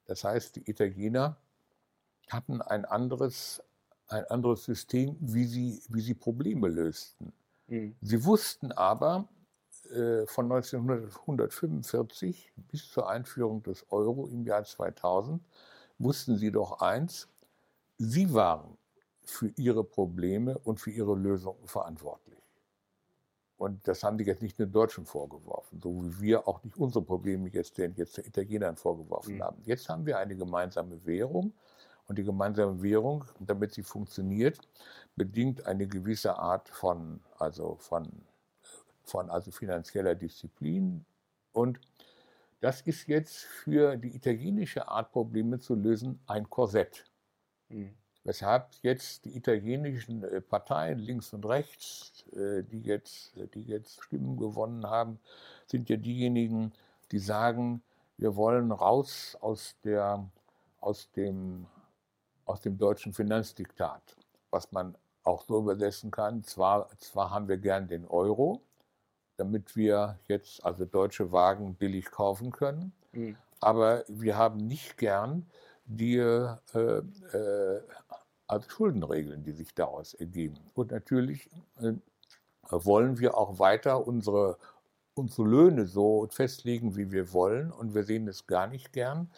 Das 0.06 0.24
heißt, 0.24 0.56
die 0.56 0.70
Italiener 0.70 1.38
hatten 2.30 2.62
ein 2.62 2.86
anderes 2.86 3.62
ein 4.14 4.26
anderes 4.26 4.66
System, 4.66 5.16
wie 5.20 5.46
sie, 5.46 5.82
wie 5.90 6.02
sie 6.02 6.14
Probleme 6.14 6.68
lösten. 6.68 7.34
Mhm. 7.68 7.96
Sie 8.02 8.24
wussten 8.24 8.72
aber 8.72 9.28
äh, 9.92 10.28
von 10.28 10.52
1945 10.52 12.54
bis 12.72 12.92
zur 12.92 13.10
Einführung 13.10 13.64
des 13.64 13.92
Euro 13.92 14.28
im 14.28 14.46
Jahr 14.46 14.64
2000, 14.64 15.42
wussten 15.98 16.38
sie 16.38 16.52
doch 16.52 16.82
eins, 16.82 17.28
sie 17.98 18.32
waren 18.34 18.78
für 19.24 19.48
ihre 19.58 19.84
Probleme 19.84 20.60
und 20.60 20.80
für 20.80 20.92
ihre 20.92 21.16
Lösungen 21.16 21.66
verantwortlich. 21.66 22.38
Und 23.64 23.88
das 23.88 24.04
haben 24.04 24.18
die 24.18 24.26
jetzt 24.26 24.42
nicht 24.42 24.60
den 24.60 24.74
Deutschen 24.74 25.06
vorgeworfen, 25.06 25.80
so 25.82 26.04
wie 26.04 26.20
wir 26.20 26.50
auch 26.50 26.62
nicht 26.66 26.76
unsere 26.76 27.02
Probleme 27.02 27.48
jetzt 27.48 27.78
den, 27.78 27.96
jetzt 27.96 28.18
den 28.18 28.26
Italienern 28.26 28.76
vorgeworfen 28.76 29.36
mhm. 29.36 29.42
haben. 29.42 29.62
Jetzt 29.64 29.88
haben 29.88 30.06
wir 30.06 30.18
eine 30.18 30.36
gemeinsame 30.36 31.06
Währung 31.06 31.54
und 32.10 32.18
die 32.18 32.26
gemeinsame 32.26 32.84
Währung, 32.84 33.24
damit 33.40 33.74
sie 33.74 33.84
funktioniert, 33.84 34.60
bedingt 35.16 35.66
eine 35.66 35.88
gewisse 35.88 36.38
Art 36.38 36.68
von, 36.68 37.22
also 37.40 37.78
von, 37.80 38.12
von 39.06 39.30
also 39.30 39.50
finanzieller 39.50 40.14
Disziplin. 40.14 41.06
Und 41.54 41.80
das 42.60 42.82
ist 42.82 43.08
jetzt 43.08 43.46
für 43.46 43.96
die 43.96 44.14
italienische 44.14 44.90
Art, 44.90 45.14
Probleme 45.14 45.58
zu 45.60 45.76
lösen, 45.76 46.20
ein 46.28 46.50
Korsett. 46.50 47.06
Mhm. 47.70 47.94
Weshalb 48.26 48.70
jetzt 48.82 49.26
die 49.26 49.36
italienischen 49.36 50.24
äh, 50.24 50.42
Parteien 50.42 51.00
links 51.00 51.34
und 51.34 51.46
rechts, 51.46 52.26
äh, 52.34 52.64
die 52.64 52.82
jetzt, 52.82 53.34
die 53.54 53.64
jetzt 53.64 54.02
Stimmen 54.02 54.38
gewonnen 54.38 54.86
haben, 54.86 55.20
sind 55.68 55.90
ja 55.90 55.98
diejenigen, 55.98 56.72
die 57.12 57.20
sagen, 57.20 57.82
wir 58.18 58.36
wollen 58.36 58.72
raus 58.72 59.38
aus, 59.42 59.76
der, 59.84 60.30
aus 60.80 61.12
dem 61.12 61.68
aus 62.46 62.62
dem 62.62 62.78
deutschen 62.78 63.14
Finanzdiktat, 63.14 64.02
was 64.50 64.72
man 64.72 64.96
auch 65.24 65.44
so 65.44 65.60
übersetzen 65.60 66.12
kann. 66.12 66.44
Zwar, 66.44 66.90
zwar 66.98 67.32
haben 67.32 67.48
wir 67.48 67.58
gern 67.58 67.88
den 67.88 68.06
Euro, 68.06 68.62
damit 69.38 69.76
wir 69.76 70.20
jetzt 70.28 70.64
also 70.66 70.86
deutsche 70.86 71.32
Wagen 71.32 71.76
billig 71.76 72.12
kaufen 72.12 72.52
können, 72.52 72.94
mhm. 73.12 73.38
aber 73.62 74.04
wir 74.08 74.38
haben 74.38 74.58
nicht 74.58 74.98
gern 74.98 75.46
die 75.86 76.18
äh, 76.18 76.56
äh, 76.74 77.82
also 78.48 78.70
Schuldenregeln, 78.70 79.44
die 79.44 79.52
sich 79.52 79.74
daraus 79.74 80.14
ergeben. 80.14 80.58
Und 80.74 80.92
natürlich 80.92 81.50
äh, 81.82 81.94
wollen 82.70 83.20
wir 83.20 83.38
auch 83.38 83.60
weiter 83.60 84.06
unsere, 84.06 84.58
unsere 85.14 85.48
Löhne 85.48 85.86
so 85.86 86.28
festlegen, 86.32 86.96
wie 86.96 87.12
wir 87.12 87.34
wollen. 87.34 87.72
Und 87.72 87.94
wir 87.94 88.04
sehen 88.04 88.28
es 88.28 88.48
gar 88.48 88.68
nicht 88.68 88.94
gern, 88.94 89.30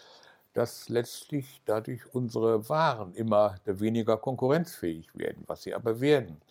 dass 0.54 0.90
letztlich 0.90 1.62
dadurch 1.66 2.14
unsere 2.14 2.70
Waren 2.70 3.14
immer 3.14 3.56
weniger 3.66 4.18
konkurrenzfähig 4.18 5.16
werden, 5.16 5.44
was 5.48 5.64
sie 5.64 5.74
aber 5.74 6.00
werden. 6.00 6.42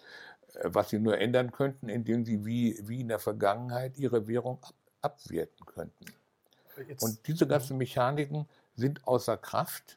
Äh, 0.55 0.71
was 0.73 0.91
sie 0.91 0.99
nur 0.99 1.19
ändern 1.19 1.53
könnten, 1.53 1.89
indem 1.89 2.25
sie 2.25 2.45
wie, 2.45 2.79
wie 2.83 3.01
in 3.01 3.09
der 3.09 3.19
Vergangenheit 3.19 3.99
ihre 3.99 4.27
Währung 4.27 4.59
ab, 4.63 4.75
abwerten 5.03 5.67
könnten. 5.67 6.07
Jetzt, 6.89 7.03
und 7.03 7.27
diese 7.27 7.47
ganzen 7.47 7.77
Mechaniken 7.77 8.47
sind 8.75 9.07
außer 9.07 9.37
Kraft 9.37 9.97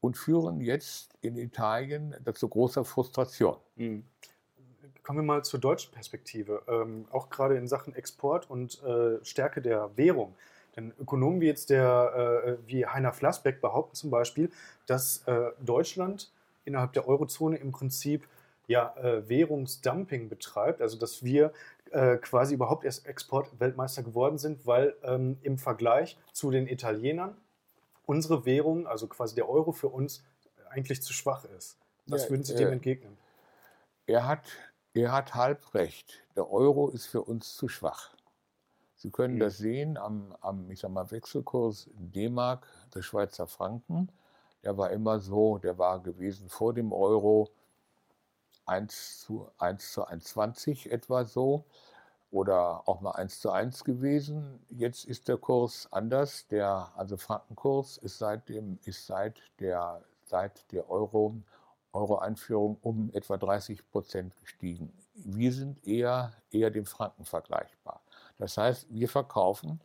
und 0.00 0.16
führen 0.16 0.60
jetzt 0.60 1.14
in 1.20 1.36
Italien 1.36 2.14
dazu 2.24 2.48
großer 2.48 2.84
Frustration. 2.84 3.56
Mhm. 3.76 4.04
Kommen 5.02 5.18
wir 5.20 5.24
mal 5.24 5.44
zur 5.44 5.58
deutschen 5.58 5.92
Perspektive, 5.92 6.62
ähm, 6.68 7.06
auch 7.10 7.28
gerade 7.28 7.56
in 7.56 7.66
Sachen 7.66 7.94
Export 7.94 8.48
und 8.48 8.82
äh, 8.84 9.24
Stärke 9.24 9.60
der 9.60 9.96
Währung. 9.96 10.34
Denn 10.76 10.92
Ökonomen 10.98 11.40
wie 11.40 11.46
jetzt 11.46 11.70
der, 11.70 12.58
äh, 12.62 12.68
wie 12.68 12.86
Heiner 12.86 13.12
Flassbeck 13.12 13.60
behaupten 13.60 13.94
zum 13.94 14.10
Beispiel, 14.10 14.50
dass 14.86 15.24
äh, 15.26 15.50
Deutschland 15.60 16.30
innerhalb 16.64 16.92
der 16.92 17.08
Eurozone 17.08 17.56
im 17.56 17.72
Prinzip 17.72 18.26
ja, 18.68 18.94
äh, 18.96 19.28
Währungsdumping 19.28 20.28
betreibt, 20.28 20.80
also 20.80 20.96
dass 20.96 21.24
wir 21.24 21.52
äh, 21.90 22.16
quasi 22.16 22.54
überhaupt 22.54 22.84
erst 22.84 23.06
Exportweltmeister 23.06 24.02
geworden 24.02 24.38
sind, 24.38 24.66
weil 24.66 24.94
ähm, 25.02 25.36
im 25.42 25.58
Vergleich 25.58 26.16
zu 26.32 26.50
den 26.50 26.66
Italienern 26.66 27.36
unsere 28.06 28.44
Währung, 28.44 28.86
also 28.86 29.06
quasi 29.06 29.34
der 29.34 29.48
Euro 29.48 29.72
für 29.72 29.88
uns 29.88 30.24
eigentlich 30.70 31.02
zu 31.02 31.12
schwach 31.12 31.44
ist. 31.44 31.78
Was 32.06 32.24
ja, 32.24 32.30
würden 32.30 32.44
Sie 32.44 32.54
dem 32.54 32.68
äh, 32.68 32.72
entgegnen? 32.72 33.18
Er 34.06 34.26
hat, 34.26 34.44
er 34.94 35.12
hat 35.12 35.34
halb 35.34 35.74
recht. 35.74 36.22
Der 36.36 36.50
Euro 36.50 36.88
ist 36.88 37.06
für 37.06 37.22
uns 37.22 37.56
zu 37.56 37.68
schwach. 37.68 38.10
Sie 38.96 39.10
können 39.10 39.34
mhm. 39.34 39.40
das 39.40 39.58
sehen 39.58 39.96
am, 39.96 40.34
am 40.40 40.70
ich 40.70 40.80
sag 40.80 40.90
mal, 40.90 41.10
Wechselkurs 41.10 41.90
D-Mark, 41.94 42.66
der 42.94 43.02
Schweizer 43.02 43.46
Franken. 43.46 44.10
der 44.62 44.76
war 44.76 44.90
immer 44.90 45.18
so, 45.20 45.58
der 45.58 45.78
war 45.78 46.00
gewesen 46.00 46.48
vor 46.48 46.72
dem 46.72 46.92
Euro 46.92 47.50
1 48.66 49.20
zu 49.20 49.50
1 49.58 49.92
zu 49.92 50.06
1,20 50.06 50.88
etwa 50.90 51.24
so 51.24 51.64
oder 52.32 52.88
auch 52.88 53.00
mal 53.02 53.12
1 53.12 53.40
zu 53.40 53.50
1 53.50 53.84
gewesen. 53.84 54.58
Jetzt 54.70 55.04
ist 55.04 55.28
der 55.28 55.36
Kurs 55.36 55.86
anders. 55.92 56.48
Der 56.48 56.90
also 56.96 57.16
Frankenkurs 57.16 57.98
ist 57.98 58.18
seit 58.18 58.50
ist 58.50 59.06
seit 59.06 59.40
der 59.60 60.02
seit 60.24 60.72
der 60.72 60.90
Euro 60.90 61.36
Euro-Einführung 61.92 62.78
um 62.80 63.10
etwa 63.12 63.36
30 63.36 63.86
Prozent 63.90 64.34
gestiegen. 64.40 64.90
Wir 65.14 65.52
sind 65.52 65.86
eher 65.86 66.32
eher 66.50 66.70
dem 66.70 66.86
Franken 66.86 67.26
vergleichbar. 67.26 68.00
Das 68.38 68.56
heißt, 68.56 68.86
wir 68.88 69.10
verkaufen 69.10 69.78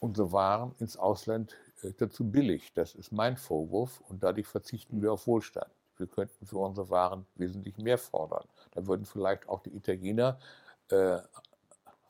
unsere 0.00 0.32
Waren 0.32 0.74
ins 0.80 0.96
Ausland 0.96 1.56
äh, 1.82 1.92
dazu 1.96 2.28
billig. 2.28 2.72
Das 2.74 2.96
ist 2.96 3.12
mein 3.12 3.36
Vorwurf 3.36 4.02
und 4.08 4.24
dadurch 4.24 4.48
verzichten 4.48 5.00
wir 5.00 5.12
auf 5.12 5.28
Wohlstand. 5.28 5.70
Wir 5.96 6.08
könnten 6.08 6.44
für 6.44 6.58
unsere 6.58 6.90
Waren 6.90 7.24
wesentlich 7.36 7.78
mehr 7.78 7.98
fordern. 7.98 8.44
Da 8.72 8.84
würden 8.88 9.06
vielleicht 9.06 9.48
auch 9.48 9.60
die 9.60 9.76
Italiener 9.76 10.40
äh, 10.90 11.18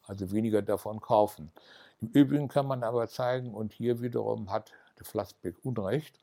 also 0.06 0.30
weniger 0.32 0.62
davon 0.62 1.00
kaufen. 1.00 1.50
Im 2.00 2.08
Übrigen 2.08 2.48
kann 2.48 2.66
man 2.66 2.82
aber 2.82 3.08
zeigen, 3.08 3.54
und 3.54 3.72
hier 3.72 4.00
wiederum 4.00 4.50
hat 4.50 4.72
der 4.98 5.04
Flassbeck 5.06 5.56
Unrecht, 5.64 6.18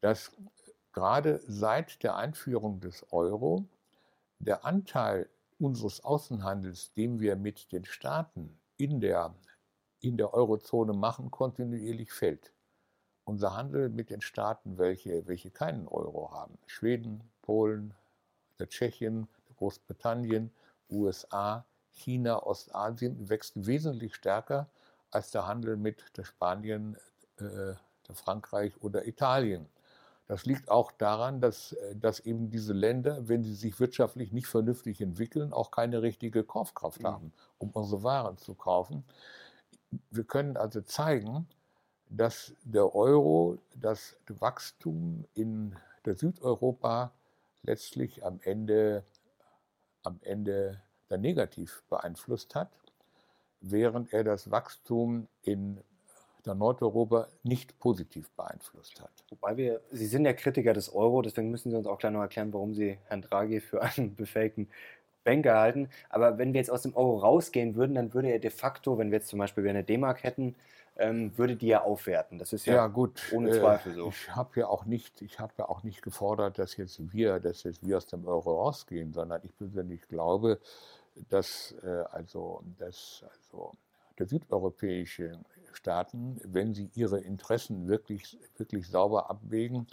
dass 0.00 0.32
gerade 0.92 1.40
seit 1.46 2.02
der 2.02 2.16
Einführung 2.16 2.80
des 2.80 3.06
Euro 3.12 3.64
der 4.38 4.64
Anteil 4.64 5.28
unseres 5.58 6.04
Außenhandels, 6.04 6.92
den 6.92 7.20
wir 7.20 7.36
mit 7.36 7.72
den 7.72 7.84
Staaten 7.84 8.58
in 8.76 9.00
der, 9.00 9.34
in 10.00 10.16
der 10.16 10.34
Eurozone 10.34 10.92
machen, 10.92 11.30
kontinuierlich 11.30 12.12
fällt. 12.12 12.52
Unser 13.24 13.56
Handel 13.56 13.88
mit 13.88 14.10
den 14.10 14.20
Staaten, 14.20 14.76
welche, 14.76 15.26
welche 15.26 15.50
keinen 15.50 15.88
Euro 15.88 16.30
haben, 16.32 16.58
Schweden, 16.66 17.22
Polen, 17.40 17.94
Tschechien, 18.62 19.28
Großbritannien, 19.56 20.52
USA, 20.90 21.64
China, 21.94 22.42
Ostasien 22.44 23.28
wächst 23.28 23.66
wesentlich 23.66 24.14
stärker 24.14 24.68
als 25.10 25.30
der 25.30 25.46
Handel 25.46 25.76
mit 25.76 26.16
der 26.16 26.24
Spanien, 26.24 26.96
äh, 27.38 27.74
der 28.08 28.14
Frankreich 28.14 28.82
oder 28.82 29.06
Italien. 29.06 29.66
Das 30.26 30.46
liegt 30.46 30.70
auch 30.70 30.90
daran, 30.92 31.40
dass, 31.40 31.72
äh, 31.72 31.96
dass 31.96 32.20
eben 32.20 32.50
diese 32.50 32.72
Länder, 32.72 33.28
wenn 33.28 33.44
sie 33.44 33.54
sich 33.54 33.78
wirtschaftlich 33.78 34.32
nicht 34.32 34.46
vernünftig 34.46 35.00
entwickeln, 35.00 35.52
auch 35.52 35.70
keine 35.70 36.02
richtige 36.02 36.44
Kaufkraft 36.44 37.02
mhm. 37.02 37.06
haben, 37.06 37.32
um 37.58 37.70
unsere 37.70 38.02
Waren 38.02 38.38
zu 38.38 38.54
kaufen. 38.54 39.04
Wir 40.10 40.24
können 40.24 40.56
also 40.56 40.80
zeigen, 40.80 41.46
dass 42.08 42.54
der 42.64 42.94
Euro 42.94 43.58
das 43.74 44.16
Wachstum 44.28 45.24
in 45.34 45.76
der 46.04 46.16
Südeuropa 46.16 47.12
letztlich 47.62 48.24
am 48.24 48.40
Ende, 48.42 49.04
am 50.02 50.18
Ende 50.22 50.82
negativ 51.18 51.82
beeinflusst 51.88 52.54
hat, 52.54 52.70
während 53.60 54.12
er 54.12 54.24
das 54.24 54.50
Wachstum 54.50 55.28
in 55.42 55.78
der 56.44 56.54
Nordeuropa 56.54 57.28
nicht 57.42 57.78
positiv 57.78 58.30
beeinflusst 58.30 59.00
hat. 59.00 59.10
Wobei 59.30 59.56
wir, 59.56 59.80
Sie 59.90 60.06
sind 60.06 60.26
ja 60.26 60.32
Kritiker 60.32 60.74
des 60.74 60.92
Euro, 60.92 61.22
deswegen 61.22 61.50
müssen 61.50 61.70
Sie 61.70 61.76
uns 61.76 61.86
auch 61.86 61.98
gleich 61.98 62.12
noch 62.12 62.20
erklären, 62.20 62.52
warum 62.52 62.74
Sie 62.74 62.98
Herrn 63.06 63.22
Draghi 63.22 63.60
für 63.60 63.82
einen 63.82 64.14
befähigten 64.16 64.68
Banker 65.24 65.58
halten. 65.58 65.88
Aber 66.10 66.38
wenn 66.38 66.52
wir 66.52 66.60
jetzt 66.60 66.70
aus 66.70 66.82
dem 66.82 66.94
Euro 66.94 67.18
rausgehen 67.18 67.74
würden, 67.74 67.94
dann 67.94 68.12
würde 68.12 68.28
er 68.28 68.38
de 68.38 68.50
facto, 68.50 68.98
wenn 68.98 69.10
wir 69.10 69.18
jetzt 69.18 69.28
zum 69.28 69.38
Beispiel 69.38 69.66
eine 69.66 69.84
D-Mark 69.84 70.22
hätten, 70.22 70.54
ähm, 70.96 71.36
würde 71.36 71.56
die 71.56 71.66
ja 71.66 71.82
aufwerten. 71.82 72.38
Das 72.38 72.52
ist 72.52 72.66
ja, 72.66 72.74
ja 72.74 72.86
gut, 72.86 73.20
ohne 73.32 73.50
äh, 73.50 73.58
Zweifel 73.58 73.94
so. 73.94 74.08
Ich 74.08 74.34
habe 74.34 74.60
ja 74.60 74.68
auch 74.68 74.84
nicht, 74.84 75.22
ich 75.22 75.40
habe 75.40 75.52
ja 75.58 75.68
auch 75.68 75.82
nicht 75.82 76.02
gefordert, 76.02 76.58
dass 76.58 76.76
jetzt 76.76 77.12
wir, 77.12 77.40
dass 77.40 77.64
jetzt 77.64 77.84
wir 77.84 77.96
aus 77.96 78.06
dem 78.06 78.26
Euro 78.26 78.62
rausgehen, 78.62 79.12
sondern 79.12 79.40
ich 79.42 79.56
persönlich 79.56 80.06
glaube, 80.08 80.60
dass 81.28 81.74
äh, 81.82 82.04
also, 82.10 82.62
dass 82.78 83.24
also 83.30 83.72
der 84.18 84.26
südeuropäische 84.26 85.40
Staaten, 85.72 86.40
wenn 86.44 86.74
sie 86.74 86.90
ihre 86.94 87.20
Interessen 87.20 87.88
wirklich, 87.88 88.38
wirklich 88.56 88.88
sauber 88.88 89.28
abwägen, 89.30 89.86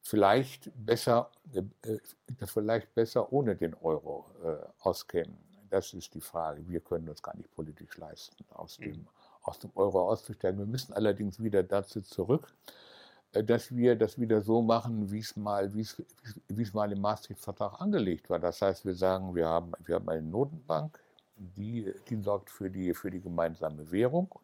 vielleicht 0.00 0.70
besser, 0.74 1.30
äh, 1.52 1.98
vielleicht 2.46 2.94
besser 2.94 3.32
ohne 3.32 3.56
den 3.56 3.74
Euro 3.74 4.26
äh, 4.44 4.56
auskämen. 4.80 5.36
Das 5.68 5.94
ist 5.94 6.14
die 6.14 6.20
Frage. 6.20 6.66
Wir 6.68 6.80
können 6.80 7.08
uns 7.08 7.22
gar 7.22 7.36
nicht 7.36 7.50
politisch 7.54 7.96
leisten, 7.96 8.44
aus 8.50 8.76
dem, 8.76 8.92
mhm. 8.92 9.08
aus 9.42 9.58
dem 9.58 9.70
Euro 9.74 10.08
auszusteigen. 10.10 10.58
Wir 10.58 10.66
müssen 10.66 10.92
allerdings 10.92 11.42
wieder 11.42 11.62
dazu 11.62 12.00
zurück, 12.00 12.48
äh, 12.48 12.89
dass 13.32 13.74
wir 13.74 13.96
das 13.96 14.18
wieder 14.18 14.40
so 14.40 14.60
machen, 14.62 15.10
wie 15.10 15.20
es 15.20 15.36
mal, 15.36 15.72
wie 15.74 15.82
es, 15.82 16.02
wie 16.48 16.62
es 16.62 16.74
mal 16.74 16.90
im 16.90 17.00
Maastricht-Vertrag 17.00 17.80
angelegt 17.80 18.28
war. 18.28 18.38
Das 18.38 18.60
heißt, 18.60 18.84
wir 18.84 18.94
sagen, 18.94 19.34
wir 19.34 19.46
haben, 19.46 19.72
wir 19.84 19.94
haben 19.96 20.08
eine 20.08 20.22
Notenbank, 20.22 20.98
die, 21.36 21.92
die 22.08 22.22
sorgt 22.22 22.50
für 22.50 22.70
die, 22.70 22.92
für 22.92 23.10
die 23.10 23.20
gemeinsame 23.20 23.90
Währung 23.90 24.34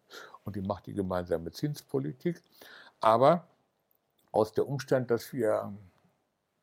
und 0.45 0.57
die 0.57 0.63
macht 0.63 0.87
die 0.87 0.95
gemeinsame 0.95 1.51
Zinspolitik. 1.51 2.43
Aber 3.01 3.47
aus 4.33 4.53
der 4.53 4.69
Umstand, 4.69 5.11
dass 5.11 5.33
wir, 5.33 5.73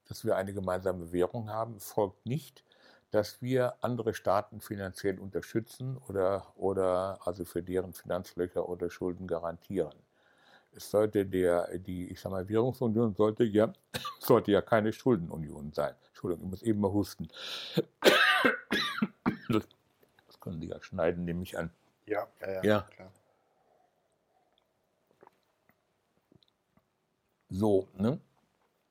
dass 0.07 0.25
wir 0.25 0.35
eine 0.35 0.53
gemeinsame 0.53 1.11
Währung 1.11 1.49
haben, 1.49 1.79
folgt 1.79 2.25
nicht, 2.25 2.63
dass 3.11 3.41
wir 3.41 3.75
andere 3.81 4.13
Staaten 4.13 4.59
finanziell 4.61 5.19
unterstützen 5.19 5.97
oder, 6.07 6.47
oder 6.55 7.19
also 7.25 7.45
für 7.45 7.61
deren 7.61 7.93
Finanzlöcher 7.93 8.67
oder 8.67 8.89
Schulden 8.89 9.27
garantieren. 9.27 9.93
Es 10.75 10.89
sollte 10.89 11.25
der, 11.25 11.77
die, 11.77 12.09
ich 12.09 12.19
sag 12.19 12.31
mal, 12.31 12.47
Währungsunion 12.47 13.13
sollte 13.15 13.43
ja, 13.43 13.71
sollte 14.19 14.51
ja 14.51 14.61
keine 14.61 14.91
Schuldenunion 14.91 15.71
sein. 15.71 15.93
Entschuldigung, 16.07 16.45
ich 16.45 16.49
muss 16.51 16.61
eben 16.63 16.79
mal 16.79 16.91
husten. 16.91 17.27
Das 19.49 20.39
können 20.39 20.59
Sie 20.59 20.67
ja 20.67 20.81
schneiden, 20.81 21.25
nehme 21.25 21.43
ich 21.43 21.57
an. 21.57 21.69
Ja, 22.05 22.27
ja, 22.41 22.51
ja, 22.51 22.63
ja. 22.63 22.81
klar. 22.81 23.11
So, 27.49 27.87
ne? 27.95 28.19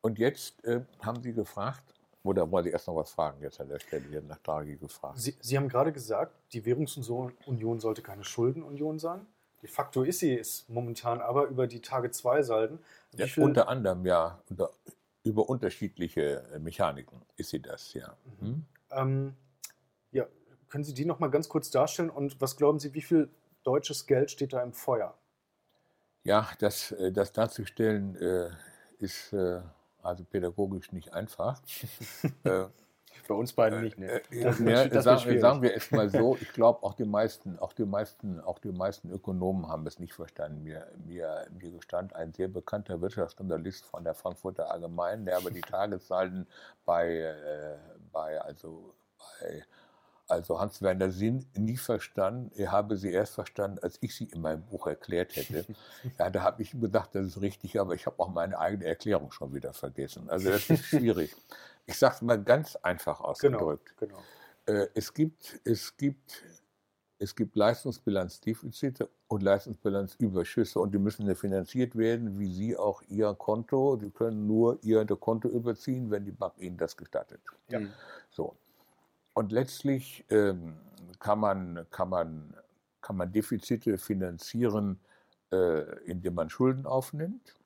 Und 0.02 0.18
jetzt 0.18 0.64
äh, 0.64 0.82
haben 1.00 1.20
Sie 1.20 1.32
gefragt, 1.32 1.82
oder 2.22 2.48
wollen 2.50 2.64
Sie 2.64 2.70
erst 2.70 2.86
noch 2.86 2.96
was 2.96 3.10
fragen 3.10 3.40
jetzt 3.42 3.60
an 3.60 3.68
der 3.68 3.80
Stelle? 3.80 4.04
hier 4.08 4.22
nach 4.22 4.38
Draghi 4.38 4.76
gefragt. 4.76 5.18
Sie, 5.18 5.34
Sie 5.40 5.56
haben 5.56 5.68
gerade 5.68 5.92
gesagt, 5.92 6.32
die 6.52 6.64
Währungsunion 6.64 7.80
sollte 7.80 8.02
keine 8.02 8.24
Schuldenunion 8.24 8.98
sein. 8.98 9.26
De 9.62 9.68
facto 9.68 10.02
ist 10.02 10.18
sie 10.18 10.36
es 10.36 10.68
momentan 10.68 11.20
aber 11.20 11.46
über 11.46 11.66
die 11.66 11.80
Tage 11.80 12.10
2 12.10 12.42
Salden. 12.42 12.80
Ja, 13.14 13.26
unter 13.36 13.68
anderem 13.68 14.04
ja, 14.04 14.42
unter, 14.50 14.70
über 15.22 15.48
unterschiedliche 15.48 16.42
äh, 16.52 16.58
Mechaniken 16.58 17.22
ist 17.36 17.50
sie 17.50 17.62
das, 17.62 17.94
ja. 17.94 18.16
Mhm. 18.40 18.46
Hm? 18.46 18.66
Ähm, 18.90 19.36
ja, 20.10 20.26
können 20.68 20.84
Sie 20.84 20.94
die 20.94 21.04
noch 21.04 21.20
mal 21.20 21.30
ganz 21.30 21.48
kurz 21.48 21.70
darstellen 21.70 22.10
und 22.10 22.40
was 22.40 22.56
glauben 22.56 22.78
Sie, 22.78 22.92
wie 22.94 23.02
viel 23.02 23.28
deutsches 23.62 24.06
Geld 24.06 24.30
steht 24.30 24.52
da 24.52 24.62
im 24.62 24.72
Feuer? 24.72 25.16
Ja, 26.24 26.48
das, 26.58 26.92
äh, 26.92 27.12
das 27.12 27.32
darzustellen 27.32 28.16
äh, 28.16 28.50
ist 28.98 29.32
äh, 29.32 29.60
also 30.02 30.24
pädagogisch 30.24 30.92
nicht 30.92 31.12
einfach. 31.12 31.62
äh, 32.44 32.66
Bei 33.28 33.34
uns 33.34 33.52
beiden 33.52 33.82
nicht, 33.82 33.98
ne? 33.98 34.20
Äh, 34.30 34.42
das, 34.42 34.58
ja, 34.58 34.86
das 34.86 35.04
sagen, 35.04 35.40
sagen, 35.40 35.62
wir 35.62 35.74
es 35.74 35.90
mal 35.90 36.08
so, 36.08 36.36
ich 36.40 36.52
glaube 36.52 36.82
auch 36.82 36.94
die 36.94 37.04
meisten, 37.04 37.58
auch 37.58 37.72
die 37.72 37.84
meisten, 37.84 38.40
auch 38.40 38.58
die 38.58 38.72
meisten 38.72 39.10
Ökonomen 39.10 39.68
haben 39.68 39.86
es 39.86 39.98
nicht 39.98 40.14
verstanden. 40.14 40.62
Mir, 40.62 40.86
mir, 41.06 41.46
mir 41.60 41.70
gestand 41.70 42.14
ein 42.14 42.32
sehr 42.32 42.48
bekannter 42.48 43.00
Wirtschaftsjournalist 43.00 43.84
von 43.86 44.04
der 44.04 44.14
Frankfurter 44.14 44.70
Allgemeinen, 44.70 45.24
der 45.24 45.36
aber 45.36 45.50
die 45.50 45.60
Tageszahlen 45.60 46.46
bei, 46.84 47.16
äh, 47.16 47.76
bei 48.12 48.40
also 48.40 48.94
bei 49.40 49.64
also 50.32 50.58
Hans-Werner 50.58 51.10
Sinn, 51.10 51.44
nie 51.54 51.76
verstanden. 51.76 52.50
Er 52.56 52.72
habe 52.72 52.96
sie 52.96 53.12
erst 53.12 53.34
verstanden, 53.34 53.78
als 53.82 53.98
ich 54.00 54.14
sie 54.14 54.24
in 54.24 54.40
meinem 54.40 54.62
Buch 54.62 54.86
erklärt 54.86 55.36
hätte. 55.36 55.66
ja, 56.18 56.30
da 56.30 56.42
habe 56.42 56.62
ich 56.62 56.70
gedacht, 56.72 57.10
das 57.12 57.26
ist 57.26 57.40
richtig, 57.42 57.78
aber 57.78 57.94
ich 57.94 58.06
habe 58.06 58.18
auch 58.18 58.28
meine 58.28 58.58
eigene 58.58 58.86
Erklärung 58.86 59.30
schon 59.30 59.54
wieder 59.54 59.72
vergessen. 59.72 60.30
Also 60.30 60.50
das 60.50 60.70
ist 60.70 60.84
schwierig. 60.86 61.36
Ich 61.86 61.98
sage 61.98 62.16
es 62.16 62.22
mal 62.22 62.42
ganz 62.42 62.76
einfach 62.76 63.20
ausgedrückt. 63.20 63.94
Genau, 63.98 64.18
genau. 64.64 64.86
Es, 64.94 65.12
gibt, 65.12 65.60
es, 65.64 65.96
gibt, 65.96 66.44
es 67.18 67.34
gibt 67.34 67.56
Leistungsbilanzdefizite 67.56 69.08
und 69.28 69.42
Leistungsbilanzüberschüsse 69.42 70.78
und 70.78 70.94
die 70.94 70.98
müssen 70.98 71.26
ja 71.26 71.34
finanziert 71.34 71.96
werden, 71.96 72.38
wie 72.38 72.52
Sie 72.52 72.76
auch 72.76 73.02
Ihr 73.08 73.34
Konto. 73.34 73.96
Sie 73.96 74.10
können 74.10 74.46
nur 74.46 74.78
Ihr 74.82 75.04
Konto 75.06 75.48
überziehen, 75.48 76.10
wenn 76.10 76.24
die 76.24 76.32
Bank 76.32 76.54
Ihnen 76.58 76.76
das 76.76 76.96
gestattet. 76.96 77.40
Ja. 77.68 77.80
So. 78.30 78.56
Und 79.34 79.50
letztlich 79.50 80.24
ähm, 80.28 80.76
kann, 81.18 81.40
man, 81.40 81.86
kann, 81.90 82.08
man, 82.10 82.54
kann 83.00 83.16
man 83.16 83.32
Defizite 83.32 83.98
finanzieren, 83.98 85.00
äh, 85.50 86.04
indem 86.04 86.34
man 86.34 86.50
Schulden 86.50 86.86
aufnimmt. 86.86 87.56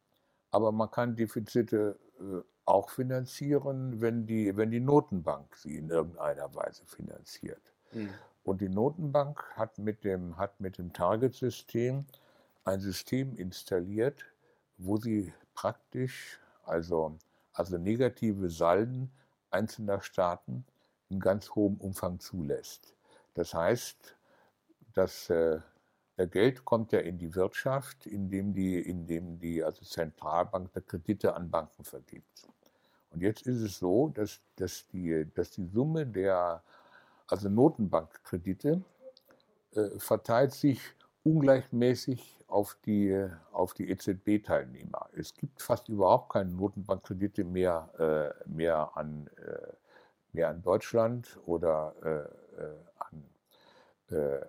Aber 0.50 0.72
man 0.72 0.90
kann 0.90 1.16
Defizite 1.16 1.98
äh, 2.20 2.42
auch 2.66 2.90
finanzieren, 2.90 4.00
wenn 4.00 4.26
die, 4.26 4.56
wenn 4.56 4.70
die 4.70 4.80
Notenbank 4.80 5.56
sie 5.56 5.76
in 5.76 5.88
irgendeiner 5.88 6.54
Weise 6.54 6.84
finanziert. 6.84 7.62
Mhm. 7.92 8.10
Und 8.42 8.60
die 8.60 8.68
Notenbank 8.68 9.42
hat 9.56 9.78
mit 9.78 10.04
dem, 10.04 10.36
hat 10.36 10.60
mit 10.60 10.78
dem 10.78 10.92
Target-System 10.92 12.04
ein 12.64 12.80
System 12.80 13.34
installiert, 13.36 14.24
wo 14.78 14.96
sie 14.96 15.32
praktisch 15.54 16.40
also, 16.64 17.16
also 17.52 17.78
negative 17.78 18.50
Salden 18.50 19.10
einzelner 19.50 20.00
Staaten 20.00 20.64
in 21.08 21.20
ganz 21.20 21.50
hohem 21.50 21.76
Umfang 21.76 22.18
zulässt. 22.18 22.94
Das 23.34 23.54
heißt, 23.54 24.16
dass 24.92 25.30
äh, 25.30 25.60
der 26.18 26.26
Geld 26.26 26.64
kommt 26.64 26.92
ja 26.92 27.00
in 27.00 27.18
die 27.18 27.34
Wirtschaft, 27.34 28.06
indem 28.06 28.54
die, 28.54 28.78
indem 28.78 29.38
die 29.38 29.62
also 29.62 29.84
Zentralbank 29.84 30.72
der 30.72 30.82
Kredite 30.82 31.34
an 31.34 31.50
Banken 31.50 31.84
vergibt. 31.84 32.48
Und 33.10 33.22
jetzt 33.22 33.46
ist 33.46 33.60
es 33.62 33.78
so, 33.78 34.08
dass, 34.08 34.40
dass, 34.56 34.86
die, 34.88 35.26
dass 35.34 35.50
die 35.50 35.66
Summe 35.66 36.06
der 36.06 36.62
also 37.28 37.48
Notenbankkredite 37.48 38.82
äh, 39.74 39.98
verteilt 39.98 40.52
sich 40.52 40.80
ungleichmäßig 41.24 42.44
auf 42.46 42.76
die, 42.86 43.28
auf 43.52 43.74
die 43.74 43.90
EZB-Teilnehmer. 43.90 45.08
Es 45.12 45.34
gibt 45.34 45.60
fast 45.60 45.88
überhaupt 45.88 46.32
keine 46.32 46.50
Notenbankkredite 46.50 47.44
mehr, 47.44 47.88
äh, 47.98 48.48
mehr, 48.48 48.90
an, 48.94 49.28
äh, 49.44 49.72
mehr 50.32 50.48
an 50.48 50.62
Deutschland 50.62 51.38
oder 51.46 51.94
äh, 52.04 52.62
äh, 52.62 52.76
an, 52.98 54.16
äh, 54.16 54.46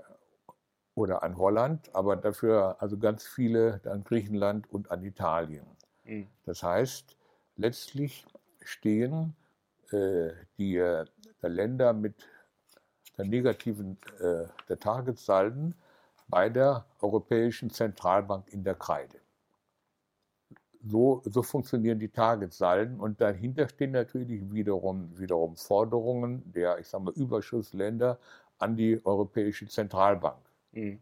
oder 0.94 1.24
an 1.24 1.38
Holland, 1.38 1.94
aber 1.94 2.16
dafür 2.16 2.78
also 2.80 2.98
ganz 2.98 3.26
viele 3.26 3.82
an 3.86 4.04
Griechenland 4.04 4.72
und 4.72 4.92
an 4.92 5.04
Italien. 5.04 5.66
Mhm. 6.04 6.28
Das 6.46 6.62
heißt, 6.62 7.18
letztlich 7.56 8.26
stehen 8.68 9.36
äh, 9.92 10.32
die 10.58 10.76
der 10.76 11.50
Länder 11.50 11.94
mit 11.94 12.16
der 13.18 13.26
negativen 13.26 13.98
äh, 14.20 14.46
der 14.70 14.80
Targetsalden 14.80 15.76
bei 16.28 16.50
der 16.50 16.86
Europäischen 17.02 17.70
Zentralbank 17.70 18.48
in 18.50 18.64
der 18.64 18.76
Kreide. 18.76 19.20
So, 20.84 21.22
so 21.26 21.42
funktionieren 21.42 22.00
die 22.00 22.10
Targetsalden 22.10 23.00
und 23.00 23.20
dahinter 23.20 23.68
stehen 23.68 23.92
natürlich 23.92 24.52
wiederum, 24.52 25.18
wiederum 25.18 25.56
Forderungen 25.56 26.44
der, 26.52 26.80
ich 26.80 26.88
sage 26.88 27.06
mal, 27.06 27.14
Überschussländer 27.14 28.20
an 28.60 28.76
die 28.76 29.04
Europäische 29.06 29.68
Zentralbank. 29.68 30.40
Mhm. 30.72 31.00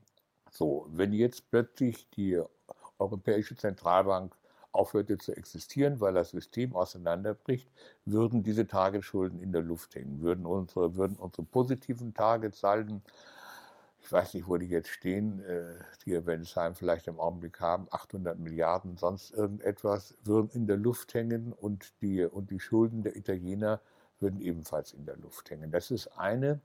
So, 0.49 0.87
wenn 0.89 1.11
jetzt 1.11 1.49
plötzlich 1.49 2.09
die 2.11 2.41
Europäische 2.97 3.55
Zentralbank 3.57 4.35
aufhörte 4.75 5.17
zu 5.17 5.35
existieren, 5.35 5.99
weil 5.99 6.13
das 6.13 6.31
System 6.31 6.75
auseinanderbricht, 6.75 7.69
würden 8.05 8.43
diese 8.43 8.67
Targetschulden 8.67 9.39
in 9.41 9.51
der 9.51 9.61
Luft 9.61 9.95
hängen, 9.95 10.21
würden 10.21 10.45
unsere, 10.45 10.95
würden 10.95 11.17
unsere 11.17 11.43
positiven 11.43 12.13
Targetsalden 12.13 13.01
ich 14.05 14.11
weiß 14.11 14.35
nicht, 14.35 14.47
wo 14.47 14.57
die 14.57 14.67
jetzt 14.67 14.89
stehen, 14.89 15.43
äh, 15.45 15.73
die 16.05 16.25
Wendesheim 16.27 16.75
vielleicht 16.75 17.07
im 17.07 17.19
Augenblick 17.19 17.59
haben, 17.59 17.87
800 17.89 18.37
Milliarden, 18.37 18.97
sonst 18.97 19.31
irgendetwas, 19.31 20.13
würden 20.23 20.51
in 20.51 20.67
der 20.67 20.77
Luft 20.77 21.15
hängen 21.15 21.53
und 21.53 21.91
die, 22.01 22.23
und 22.23 22.51
die 22.51 22.59
Schulden 22.59 23.01
der 23.01 23.15
Italiener 23.15 23.81
würden 24.19 24.41
ebenfalls 24.41 24.93
in 24.93 25.07
der 25.07 25.17
Luft 25.17 25.49
hängen. 25.49 25.71
Das 25.71 25.89
ist 25.89 26.07
eine, 26.19 26.61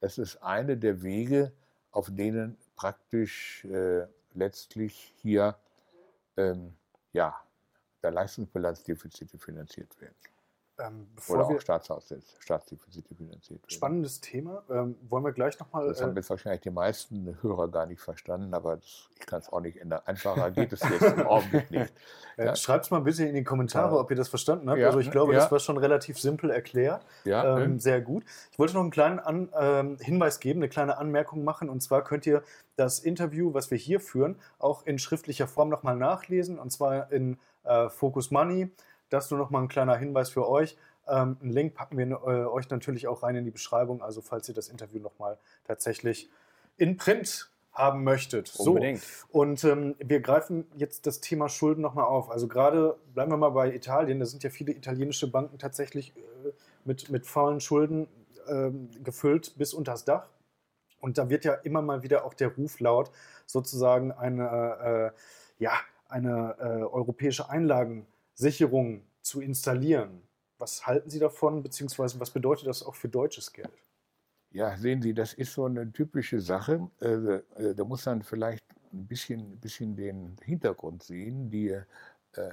das 0.00 0.18
ist 0.18 0.42
eine 0.42 0.76
der 0.76 1.02
Wege, 1.02 1.52
auf 1.92 2.10
denen 2.12 2.58
praktisch 2.74 3.64
äh, 3.66 4.08
letztlich 4.34 5.14
hier 5.18 5.56
ähm, 6.36 6.74
ja, 7.12 7.34
der 8.02 8.10
Leistungsbilanzdefizite 8.10 9.38
finanziert 9.38 10.00
werden. 10.00 10.16
Ähm, 10.78 11.06
Oder 11.28 11.46
auch 11.46 11.60
Staatsdefizite 11.60 13.14
finanziert 13.14 13.62
werden. 13.62 13.70
Spannendes 13.70 14.20
Thema. 14.20 14.62
Ähm, 14.70 14.96
wollen 15.08 15.24
wir 15.24 15.32
gleich 15.32 15.58
nochmal. 15.60 15.86
Das 15.86 16.00
haben 16.00 16.12
äh, 16.12 16.20
jetzt 16.20 16.30
wahrscheinlich 16.30 16.62
die 16.62 16.70
meisten 16.70 17.36
Hörer 17.42 17.68
gar 17.68 17.84
nicht 17.84 18.00
verstanden, 18.00 18.54
aber 18.54 18.76
das, 18.76 19.08
ich 19.18 19.26
kann 19.26 19.40
es 19.40 19.52
auch 19.52 19.60
nicht 19.60 19.76
ändern. 19.76 20.00
Einfacher 20.06 20.50
geht 20.50 20.72
es 20.72 20.80
jetzt 20.80 21.02
im 21.02 21.26
Augenblick 21.26 21.70
nicht. 21.70 21.92
Äh, 22.38 22.46
ja. 22.46 22.56
Schreibt 22.56 22.86
es 22.86 22.90
mal 22.90 22.96
ein 22.96 23.04
bisschen 23.04 23.28
in 23.28 23.34
die 23.34 23.44
Kommentare, 23.44 23.94
ja. 23.94 24.00
ob 24.00 24.10
ihr 24.10 24.16
das 24.16 24.28
verstanden 24.28 24.70
habt. 24.70 24.78
Ja. 24.78 24.86
Also 24.86 25.00
ich 25.00 25.10
glaube, 25.10 25.34
das 25.34 25.52
war 25.52 25.58
schon 25.58 25.76
relativ 25.76 26.18
simpel 26.18 26.48
erklärt. 26.48 27.04
Ja. 27.24 27.58
Ähm, 27.58 27.78
sehr 27.78 28.00
gut. 28.00 28.24
Ich 28.50 28.58
wollte 28.58 28.72
noch 28.72 28.80
einen 28.80 28.90
kleinen 28.90 29.18
An 29.18 29.50
ähm, 29.54 29.98
Hinweis 30.00 30.40
geben, 30.40 30.60
eine 30.60 30.70
kleine 30.70 30.96
Anmerkung 30.96 31.44
machen. 31.44 31.68
Und 31.68 31.82
zwar 31.82 32.02
könnt 32.02 32.24
ihr 32.24 32.42
das 32.76 33.00
Interview, 33.00 33.52
was 33.52 33.70
wir 33.70 33.76
hier 33.76 34.00
führen, 34.00 34.36
auch 34.58 34.86
in 34.86 34.98
schriftlicher 34.98 35.46
Form 35.46 35.68
nochmal 35.68 35.94
nachlesen. 35.94 36.58
Und 36.58 36.72
zwar 36.72 37.12
in 37.12 37.38
äh, 37.64 37.90
Focus 37.90 38.30
Money. 38.30 38.70
Das 39.12 39.30
nur 39.30 39.38
noch 39.38 39.50
mal 39.50 39.60
ein 39.60 39.68
kleiner 39.68 39.96
Hinweis 39.96 40.30
für 40.30 40.48
euch. 40.48 40.76
Ähm, 41.08 41.36
einen 41.40 41.50
Link 41.50 41.74
packen 41.74 41.98
wir 41.98 42.06
äh, 42.06 42.46
euch 42.46 42.70
natürlich 42.70 43.08
auch 43.08 43.22
rein 43.22 43.36
in 43.36 43.44
die 43.44 43.50
Beschreibung, 43.50 44.02
also 44.02 44.20
falls 44.20 44.48
ihr 44.48 44.54
das 44.54 44.68
Interview 44.68 45.00
noch 45.00 45.18
mal 45.18 45.38
tatsächlich 45.64 46.30
in 46.76 46.96
Print 46.96 47.50
haben 47.72 48.04
möchtet. 48.04 48.54
Unbedingt. 48.58 49.00
So. 49.00 49.26
Und 49.30 49.64
ähm, 49.64 49.96
wir 49.98 50.20
greifen 50.20 50.66
jetzt 50.76 51.06
das 51.06 51.20
Thema 51.20 51.48
Schulden 51.48 51.80
nochmal 51.80 52.04
auf. 52.04 52.30
Also 52.30 52.46
gerade 52.46 52.96
bleiben 53.14 53.32
wir 53.32 53.36
mal 53.36 53.50
bei 53.50 53.74
Italien. 53.74 54.20
Da 54.20 54.26
sind 54.26 54.42
ja 54.44 54.50
viele 54.50 54.72
italienische 54.72 55.30
Banken 55.30 55.58
tatsächlich 55.58 56.14
äh, 56.16 56.52
mit, 56.84 57.10
mit 57.10 57.26
faulen 57.26 57.60
Schulden 57.60 58.08
äh, 58.46 58.70
gefüllt 59.02 59.54
bis 59.56 59.74
unters 59.74 60.04
Dach. 60.04 60.28
Und 61.00 61.18
da 61.18 61.28
wird 61.30 61.44
ja 61.44 61.54
immer 61.54 61.82
mal 61.82 62.02
wieder 62.02 62.24
auch 62.24 62.34
der 62.34 62.48
Ruf 62.48 62.78
laut, 62.78 63.10
sozusagen 63.46 64.12
eine, 64.12 65.12
äh, 65.18 65.62
ja, 65.62 65.72
eine 66.08 66.56
äh, 66.60 66.64
europäische 66.84 67.50
Einlagen 67.50 68.06
Sicherung 68.34 69.04
zu 69.20 69.40
installieren. 69.40 70.22
Was 70.58 70.86
halten 70.86 71.10
Sie 71.10 71.18
davon, 71.18 71.62
beziehungsweise 71.62 72.20
was 72.20 72.30
bedeutet 72.30 72.66
das 72.66 72.82
auch 72.82 72.94
für 72.94 73.08
deutsches 73.08 73.52
Geld? 73.52 73.72
Ja, 74.50 74.76
sehen 74.76 75.00
Sie, 75.00 75.14
das 75.14 75.32
ist 75.32 75.54
so 75.54 75.64
eine 75.64 75.90
typische 75.92 76.40
Sache. 76.40 76.90
Äh, 77.00 77.06
äh, 77.06 77.74
da 77.74 77.84
muss 77.84 78.04
man 78.04 78.22
vielleicht 78.22 78.64
ein 78.92 79.06
bisschen, 79.06 79.58
bisschen 79.58 79.96
den 79.96 80.36
Hintergrund 80.42 81.02
sehen. 81.02 81.50
Die 81.50 81.70
äh, 81.70 82.50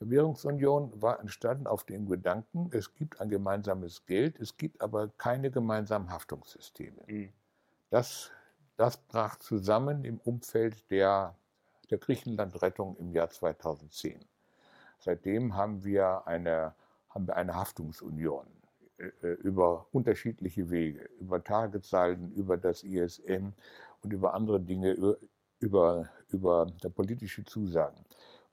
Währungsunion 0.00 1.00
war 1.00 1.20
entstanden 1.20 1.66
auf 1.66 1.84
dem 1.84 2.08
Gedanken, 2.08 2.68
es 2.72 2.94
gibt 2.94 3.20
ein 3.20 3.28
gemeinsames 3.28 4.04
Geld, 4.06 4.38
es 4.40 4.56
gibt 4.56 4.80
aber 4.80 5.08
keine 5.16 5.50
gemeinsamen 5.50 6.10
Haftungssysteme. 6.10 7.00
Mhm. 7.06 7.32
Das, 7.90 8.30
das 8.76 8.96
brach 8.96 9.38
zusammen 9.38 10.04
im 10.04 10.18
Umfeld 10.18 10.90
der, 10.90 11.36
der 11.90 11.98
Griechenland-Rettung 11.98 12.96
im 12.96 13.12
Jahr 13.12 13.30
2010. 13.30 14.24
Seitdem 15.04 15.54
haben 15.54 15.84
wir 15.84 16.26
eine, 16.26 16.74
haben 17.10 17.26
wir 17.26 17.36
eine 17.36 17.54
Haftungsunion 17.54 18.46
äh, 18.96 19.04
äh, 19.22 19.32
über 19.34 19.86
unterschiedliche 19.92 20.70
Wege, 20.70 21.10
über 21.20 21.44
Tagessalden, 21.44 22.32
über 22.32 22.56
das 22.56 22.82
ISM 22.82 23.52
und 24.02 24.12
über 24.14 24.32
andere 24.32 24.60
Dinge, 24.60 24.92
über, 24.92 25.18
über, 25.60 26.08
über 26.32 26.66
politische 26.94 27.44
Zusagen. 27.44 28.02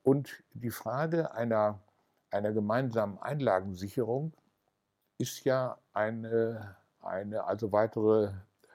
Und 0.04 0.44
die 0.54 0.72
Frage 0.72 1.34
einer, 1.34 1.80
einer 2.32 2.52
gemeinsamen 2.52 3.18
Einlagensicherung 3.20 4.34
ist 5.18 5.46
ja 5.46 5.78
eine, 5.94 6.76
eine 7.02 7.46
also 7.46 7.72
weitere 7.72 8.34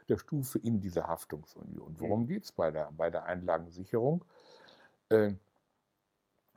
der 0.09 0.17
Stufe 0.17 0.59
in 0.61 0.81
dieser 0.81 1.09
Haftungsunion. 1.09 1.97
Worum 1.99 2.23
mhm. 2.23 2.27
geht 2.29 2.45
es 2.45 2.53
bei 2.53 2.71
der, 2.71 2.91
bei 2.97 3.11
der 3.11 3.25
Einlagensicherung? 3.25 4.25
Äh, 5.11 5.35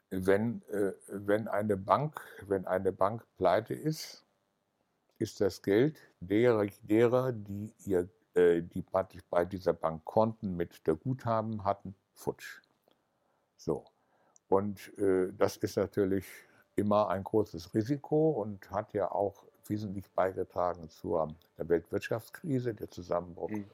wenn, 0.09 0.61
äh, 0.69 0.93
wenn, 1.07 1.47
eine 1.47 1.77
Bank, 1.77 2.19
wenn 2.47 2.65
eine 2.65 2.91
Bank 2.91 3.25
pleite 3.37 3.73
ist, 3.73 4.25
ist 5.17 5.41
das 5.41 5.61
Geld 5.61 5.99
derer, 6.19 6.65
derer 6.83 7.31
die, 7.31 7.73
ihr, 7.85 8.09
äh, 8.33 8.61
die 8.61 8.81
praktisch 8.81 9.21
bei 9.29 9.45
dieser 9.45 9.73
Bank 9.73 10.05
Konten 10.05 10.55
mit 10.55 10.85
der 10.87 10.95
Guthaben 10.95 11.63
hatten, 11.63 11.95
futsch. 12.13 12.61
So. 13.57 13.85
Und 14.47 14.97
äh, 14.97 15.31
das 15.37 15.57
ist 15.57 15.77
natürlich 15.77 16.25
immer 16.75 17.09
ein 17.09 17.23
großes 17.23 17.73
Risiko 17.73 18.31
und 18.31 18.71
hat 18.71 18.93
ja 18.93 19.11
auch 19.11 19.43
wesentlich 19.67 20.09
beigetragen 20.11 20.89
zur 20.89 21.35
Weltwirtschaftskrise, 21.57 22.73
der 22.73 22.89
Zusammenbruch 22.89 23.51
mhm. 23.51 23.65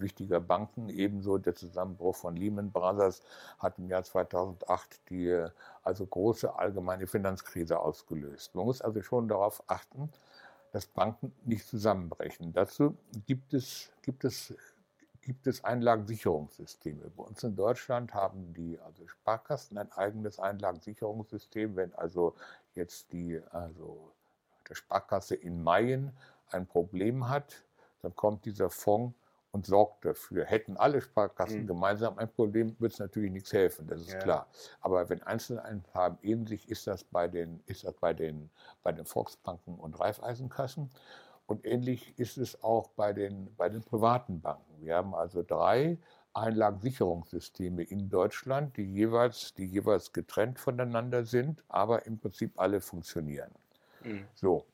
Wichtiger 0.00 0.40
Banken, 0.40 0.88
ebenso 0.88 1.38
der 1.38 1.54
Zusammenbruch 1.54 2.16
von 2.16 2.36
Lehman 2.36 2.70
Brothers 2.70 3.22
hat 3.58 3.78
im 3.78 3.88
Jahr 3.88 4.04
2008 4.04 5.00
die 5.10 5.46
also 5.82 6.06
große 6.06 6.54
allgemeine 6.54 7.06
Finanzkrise 7.06 7.78
ausgelöst. 7.78 8.54
Man 8.54 8.64
muss 8.64 8.80
also 8.82 9.02
schon 9.02 9.28
darauf 9.28 9.62
achten, 9.66 10.10
dass 10.72 10.86
Banken 10.86 11.32
nicht 11.44 11.66
zusammenbrechen. 11.66 12.52
Dazu 12.52 12.96
gibt 13.26 13.54
es, 13.54 13.90
gibt 14.02 14.24
es, 14.24 14.54
gibt 15.22 15.46
es 15.46 15.64
Einlagensicherungssysteme. 15.64 17.10
Bei 17.16 17.24
uns 17.24 17.42
in 17.42 17.56
Deutschland 17.56 18.14
haben 18.14 18.52
die 18.54 18.78
also 18.80 19.06
Sparkassen 19.06 19.78
ein 19.78 19.90
eigenes 19.92 20.38
Einlagensicherungssystem. 20.38 21.76
Wenn 21.76 21.94
also 21.94 22.34
jetzt 22.74 23.12
die 23.12 23.40
also 23.50 24.12
der 24.68 24.74
Sparkasse 24.74 25.34
in 25.34 25.62
Mayen 25.62 26.12
ein 26.50 26.66
Problem 26.66 27.28
hat, 27.28 27.64
dann 28.02 28.14
kommt 28.14 28.44
dieser 28.44 28.70
Fonds 28.70 29.14
und 29.50 29.66
sorgt 29.66 30.04
dafür. 30.04 30.44
Hätten 30.44 30.76
alle 30.76 31.00
Sparkassen 31.00 31.62
mhm. 31.62 31.66
gemeinsam 31.66 32.18
ein 32.18 32.30
Problem, 32.30 32.76
würde 32.78 32.92
es 32.92 32.98
natürlich 32.98 33.30
nichts 33.30 33.52
helfen, 33.52 33.86
das 33.86 34.02
ist 34.02 34.12
ja. 34.12 34.18
klar. 34.18 34.46
Aber 34.80 35.08
wenn 35.08 35.22
Einzelne 35.22 35.82
haben, 35.94 36.18
ähnlich 36.22 36.68
ist 36.68 36.86
das 36.86 37.04
bei 37.04 37.28
den, 37.28 37.60
ist 37.66 37.84
das 37.84 37.94
bei 37.94 38.12
den, 38.14 38.50
bei 38.82 38.92
den 38.92 39.06
Volksbanken 39.06 39.76
und 39.76 39.98
Raiffeisenkassen. 39.98 40.90
Und 41.46 41.64
ähnlich 41.64 42.18
ist 42.18 42.36
es 42.36 42.62
auch 42.62 42.88
bei 42.90 43.14
den, 43.14 43.54
bei 43.56 43.70
den 43.70 43.82
privaten 43.82 44.40
Banken. 44.40 44.82
Wir 44.84 44.96
haben 44.96 45.14
also 45.14 45.42
drei 45.42 45.98
Einlagensicherungssysteme 46.34 47.82
in 47.82 48.10
Deutschland, 48.10 48.76
die 48.76 48.84
jeweils, 48.84 49.54
die 49.54 49.64
jeweils 49.64 50.12
getrennt 50.12 50.58
voneinander 50.58 51.24
sind, 51.24 51.64
aber 51.68 52.04
im 52.06 52.18
Prinzip 52.18 52.52
alle 52.60 52.80
funktionieren. 52.80 53.50
Mhm. 54.04 54.26
So. 54.34 54.66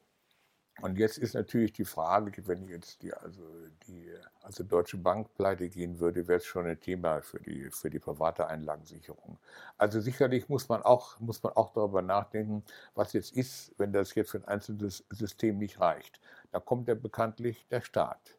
Und 0.81 0.99
jetzt 0.99 1.19
ist 1.19 1.35
natürlich 1.35 1.73
die 1.73 1.85
Frage, 1.85 2.47
wenn 2.49 2.67
jetzt 2.69 3.03
die, 3.03 3.15
also 3.15 3.43
die 3.87 4.13
also 4.43 4.65
Deutsche 4.65 4.97
Bank 4.97 5.33
pleite 5.35 5.69
gehen 5.69 6.01
würde, 6.01 6.27
wäre 6.27 6.39
es 6.39 6.45
schon 6.45 6.67
ein 6.67 6.81
Thema 6.81 7.23
für 7.23 7.39
die, 7.39 7.71
für 7.71 7.91
die 7.91 8.01
private 8.01 8.49
Einlagensicherung. 8.49 9.39
Also 9.79 10.01
sicherlich 10.01 10.49
muss 10.49 10.69
man, 10.69 10.83
auch, 10.83 11.19
muss 11.21 11.43
man 11.43 11.53
auch 11.55 11.73
darüber 11.73 12.03
nachdenken, 12.03 12.65
was 12.95 13.13
jetzt 13.13 13.37
ist, 13.37 13.73
wenn 13.79 13.93
das 13.93 14.15
jetzt 14.15 14.33
für 14.33 14.39
ein 14.39 14.49
einzelnes 14.49 15.05
System 15.11 15.59
nicht 15.59 15.79
reicht. 15.81 16.21
Da 16.51 16.59
kommt 16.59 16.89
ja 16.89 16.95
bekanntlich 16.95 17.67
der 17.71 17.81
Staat. 17.81 18.37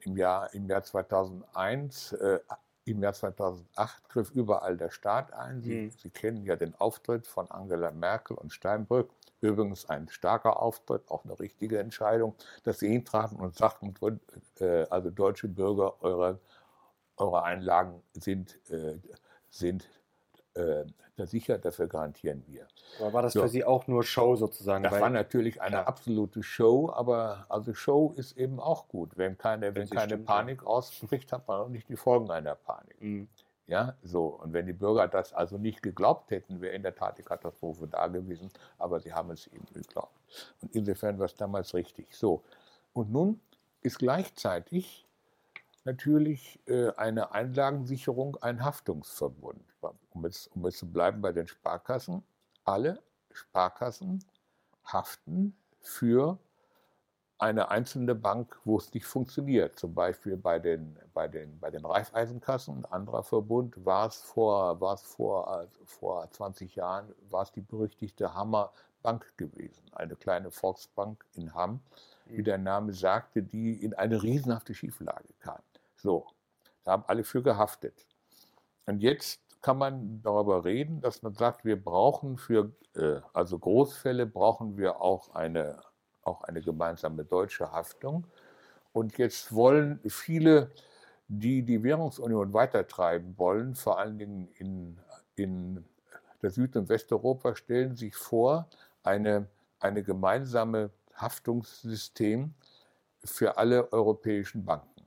Im 0.00 0.16
Jahr, 0.16 0.52
im 0.54 0.68
Jahr 0.68 0.82
2001 0.82 2.12
äh, 2.12 2.40
im 2.86 3.02
Jahr 3.02 3.12
2008 3.12 4.08
griff 4.08 4.30
überall 4.30 4.76
der 4.76 4.90
Staat 4.90 5.32
ein. 5.32 5.60
Sie, 5.60 5.74
mhm. 5.74 5.90
Sie, 5.90 6.08
kennen 6.08 6.44
ja 6.44 6.54
den 6.54 6.74
Auftritt 6.76 7.26
von 7.26 7.50
Angela 7.50 7.90
Merkel 7.90 8.36
und 8.36 8.52
Steinbrück. 8.52 9.10
Übrigens 9.40 9.88
ein 9.88 10.08
starker 10.08 10.62
Auftritt, 10.62 11.10
auch 11.10 11.24
eine 11.24 11.38
richtige 11.38 11.78
Entscheidung, 11.78 12.34
dass 12.64 12.78
sie 12.78 12.88
hintraten 12.88 13.38
und 13.38 13.54
sagten, 13.54 13.94
äh, 14.60 14.86
also 14.88 15.10
deutsche 15.10 15.48
Bürger, 15.48 16.02
eure, 16.02 16.40
eure 17.16 17.42
Einlagen 17.42 18.02
sind, 18.14 18.58
äh, 18.70 18.98
sind 19.50 19.88
äh, 20.54 20.84
sicher, 21.24 21.58
dafür 21.58 21.86
garantieren 21.86 22.44
wir. 22.46 22.66
Aber 23.00 23.12
war 23.14 23.22
das 23.22 23.32
so. 23.32 23.42
für 23.42 23.48
Sie 23.48 23.64
auch 23.64 23.86
nur 23.86 24.04
Show 24.04 24.36
sozusagen? 24.36 24.82
Das 24.84 24.92
war 24.92 25.10
natürlich 25.10 25.62
eine 25.62 25.76
klar. 25.76 25.88
absolute 25.88 26.42
Show, 26.42 26.90
aber 26.94 27.46
also 27.48 27.72
Show 27.72 28.12
ist 28.16 28.36
eben 28.36 28.60
auch 28.60 28.88
gut. 28.88 29.16
Wenn 29.16 29.38
keine, 29.38 29.74
wenn, 29.74 29.82
wenn 29.82 29.90
keine 29.90 30.06
stimmt, 30.06 30.26
Panik 30.26 30.62
ja. 30.62 30.66
ausbricht, 30.66 31.32
hat 31.32 31.48
man 31.48 31.60
auch 31.60 31.68
nicht 31.68 31.88
die 31.88 31.96
Folgen 31.96 32.30
einer 32.30 32.54
Panik. 32.54 33.00
Mhm. 33.00 33.28
Ja, 33.66 33.96
so. 34.02 34.26
Und 34.26 34.52
wenn 34.52 34.66
die 34.66 34.72
Bürger 34.72 35.08
das 35.08 35.32
also 35.32 35.58
nicht 35.58 35.82
geglaubt 35.82 36.30
hätten, 36.30 36.60
wäre 36.60 36.74
in 36.74 36.82
der 36.82 36.94
Tat 36.94 37.18
die 37.18 37.22
Katastrophe 37.22 37.88
da 37.88 38.06
gewesen. 38.06 38.50
Aber 38.78 39.00
sie 39.00 39.12
haben 39.12 39.30
es 39.30 39.48
eben 39.48 39.66
geglaubt. 39.72 40.16
Und 40.62 40.74
insofern 40.74 41.18
war 41.18 41.26
es 41.26 41.34
damals 41.34 41.74
richtig. 41.74 42.14
So. 42.14 42.44
Und 42.92 43.10
nun 43.10 43.40
ist 43.82 43.98
gleichzeitig 43.98 45.06
natürlich 45.84 46.60
äh, 46.66 46.90
eine 46.96 47.32
Einlagensicherung 47.32 48.36
ein 48.40 48.64
Haftungsverbund. 48.64 49.62
Um 50.10 50.24
jetzt, 50.24 50.54
um 50.54 50.64
jetzt 50.64 50.78
zu 50.78 50.90
bleiben 50.90 51.20
bei 51.20 51.32
den 51.32 51.46
Sparkassen. 51.46 52.22
Alle 52.64 53.02
Sparkassen 53.32 54.24
haften 54.84 55.56
für 55.80 56.38
eine 57.38 57.70
einzelne 57.70 58.14
Bank, 58.14 58.58
wo 58.64 58.78
es 58.78 58.92
nicht 58.94 59.06
funktioniert. 59.06 59.78
Zum 59.78 59.94
Beispiel 59.94 60.36
bei 60.36 60.58
den, 60.58 60.98
bei 61.12 61.28
den, 61.28 61.58
bei 61.60 61.70
den 61.70 61.84
Raiffeisenkassen, 61.84 62.78
ein 62.78 62.84
anderer 62.86 63.22
Verbund, 63.22 63.84
war 63.84 64.06
es 64.06 64.16
vor, 64.16 64.80
war 64.80 64.94
es 64.94 65.02
vor, 65.02 65.48
also 65.48 65.80
vor 65.84 66.30
20 66.30 66.76
Jahren, 66.76 67.14
war 67.30 67.42
es 67.42 67.52
die 67.52 67.60
berüchtigte 67.60 68.34
Hammer 68.34 68.72
Bank 69.02 69.36
gewesen, 69.36 69.84
eine 69.92 70.16
kleine 70.16 70.50
Volksbank 70.50 71.24
in 71.34 71.54
Hamm, 71.54 71.80
wie 72.24 72.42
der 72.42 72.58
Name 72.58 72.92
sagte, 72.92 73.42
die 73.42 73.74
in 73.74 73.94
eine 73.94 74.22
riesenhafte 74.22 74.74
Schieflage 74.74 75.28
kam. 75.38 75.60
So, 75.96 76.26
da 76.82 76.92
haben 76.92 77.04
alle 77.06 77.22
für 77.22 77.42
gehaftet. 77.42 77.94
Und 78.86 79.00
jetzt 79.00 79.40
kann 79.62 79.78
man 79.78 80.22
darüber 80.22 80.64
reden, 80.64 81.00
dass 81.00 81.22
man 81.22 81.34
sagt, 81.34 81.64
wir 81.64 81.80
brauchen 81.80 82.36
für 82.36 82.72
äh, 82.94 83.20
also 83.32 83.58
Großfälle 83.58 84.26
brauchen 84.26 84.76
wir 84.76 85.00
auch 85.00 85.34
eine 85.34 85.82
auch 86.26 86.42
eine 86.42 86.60
gemeinsame 86.60 87.24
deutsche 87.24 87.70
Haftung. 87.72 88.26
Und 88.92 89.18
jetzt 89.18 89.54
wollen 89.54 90.00
viele, 90.06 90.70
die 91.28 91.62
die 91.62 91.82
Währungsunion 91.82 92.52
weitertreiben 92.52 93.36
wollen, 93.36 93.74
vor 93.74 93.98
allen 93.98 94.18
Dingen 94.18 94.48
in, 94.58 94.98
in 95.34 95.84
der 96.42 96.50
Süd- 96.50 96.76
und 96.76 96.88
Westeuropa, 96.88 97.54
stellen 97.54 97.96
sich 97.96 98.14
vor, 98.14 98.68
eine, 99.02 99.48
eine 99.80 100.02
gemeinsame 100.02 100.90
Haftungssystem 101.14 102.54
für 103.24 103.56
alle 103.56 103.92
europäischen 103.92 104.64
Banken. 104.64 105.02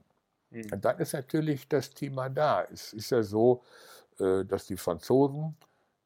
Mhm. 0.50 0.72
Und 0.72 0.84
dann 0.84 0.98
ist 0.98 1.12
natürlich 1.12 1.68
das 1.68 1.90
Thema 1.90 2.28
da. 2.28 2.64
Es 2.64 2.92
ist 2.92 3.10
ja 3.10 3.22
so, 3.22 3.62
äh, 4.18 4.44
dass 4.44 4.66
die 4.66 4.76
Franzosen 4.76 5.56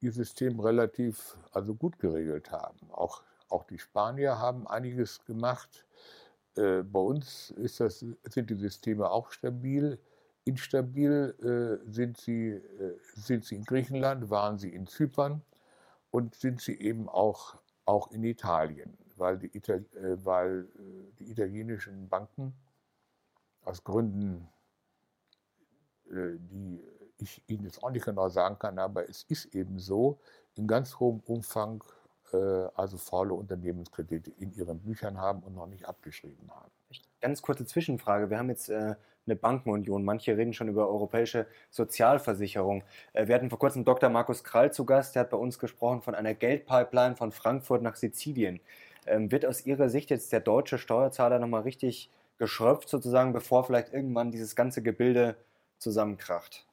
ihr 0.00 0.12
System 0.12 0.60
relativ 0.60 1.36
also 1.52 1.74
gut 1.74 1.98
geregelt 1.98 2.50
haben. 2.50 2.90
Auch 2.90 3.22
auch 3.54 3.64
die 3.64 3.78
Spanier 3.78 4.38
haben 4.38 4.66
einiges 4.66 5.24
gemacht. 5.24 5.86
Äh, 6.56 6.82
bei 6.82 7.00
uns 7.00 7.50
ist 7.52 7.80
das, 7.80 8.00
sind 8.00 8.50
die 8.50 8.56
Systeme 8.56 9.08
auch 9.10 9.30
stabil. 9.30 9.98
Instabil 10.44 11.80
äh, 11.86 11.90
sind, 11.90 12.18
sie, 12.18 12.48
äh, 12.50 12.98
sind 13.14 13.44
sie 13.44 13.54
in 13.54 13.64
Griechenland, 13.64 14.28
waren 14.28 14.58
sie 14.58 14.74
in 14.74 14.86
Zypern 14.86 15.40
und 16.10 16.34
sind 16.34 16.60
sie 16.60 16.78
eben 16.80 17.08
auch, 17.08 17.56
auch 17.86 18.10
in 18.10 18.24
Italien, 18.24 18.98
weil 19.16 19.38
die, 19.38 19.56
Itali 19.56 19.84
äh, 19.94 20.24
weil 20.24 20.68
äh, 20.76 21.12
die 21.18 21.30
italienischen 21.30 22.08
Banken 22.08 22.54
aus 23.62 23.82
Gründen, 23.84 24.48
äh, 26.10 26.36
die 26.38 26.82
ich 27.18 27.40
Ihnen 27.46 27.64
jetzt 27.64 27.82
auch 27.82 27.90
nicht 27.90 28.04
genau 28.04 28.28
sagen 28.28 28.58
kann, 28.58 28.78
aber 28.78 29.08
es 29.08 29.22
ist 29.22 29.54
eben 29.54 29.78
so, 29.78 30.18
in 30.56 30.66
ganz 30.66 30.98
hohem 30.98 31.20
Umfang 31.20 31.82
also 32.74 32.96
faule 32.96 33.34
Unternehmenskredite 33.34 34.30
in 34.38 34.52
ihren 34.54 34.80
Büchern 34.80 35.18
haben 35.18 35.42
und 35.42 35.54
noch 35.54 35.66
nicht 35.66 35.86
abgeschrieben 35.86 36.50
haben. 36.50 36.70
Ganz 37.20 37.42
kurze 37.42 37.66
Zwischenfrage. 37.66 38.30
Wir 38.30 38.38
haben 38.38 38.50
jetzt 38.50 38.68
äh, 38.68 38.94
eine 39.26 39.36
Bankenunion. 39.36 40.04
Manche 40.04 40.36
reden 40.36 40.52
schon 40.52 40.68
über 40.68 40.88
europäische 40.88 41.46
Sozialversicherung. 41.70 42.84
Äh, 43.12 43.26
wir 43.26 43.34
hatten 43.34 43.50
vor 43.50 43.58
kurzem 43.58 43.84
Dr. 43.84 44.10
Markus 44.10 44.44
Krall 44.44 44.72
zu 44.72 44.84
Gast. 44.84 45.14
Der 45.14 45.20
hat 45.20 45.30
bei 45.30 45.36
uns 45.36 45.58
gesprochen 45.58 46.02
von 46.02 46.14
einer 46.14 46.34
Geldpipeline 46.34 47.16
von 47.16 47.32
Frankfurt 47.32 47.82
nach 47.82 47.96
Sizilien. 47.96 48.60
Ähm, 49.06 49.30
wird 49.32 49.46
aus 49.46 49.66
Ihrer 49.66 49.88
Sicht 49.88 50.10
jetzt 50.10 50.32
der 50.32 50.40
deutsche 50.40 50.78
Steuerzahler 50.78 51.38
nochmal 51.38 51.62
richtig 51.62 52.10
geschröpft, 52.38 52.88
sozusagen, 52.88 53.32
bevor 53.32 53.64
vielleicht 53.64 53.92
irgendwann 53.92 54.30
dieses 54.30 54.56
ganze 54.56 54.82
Gebilde 54.82 55.36
zusammenkracht? 55.78 56.66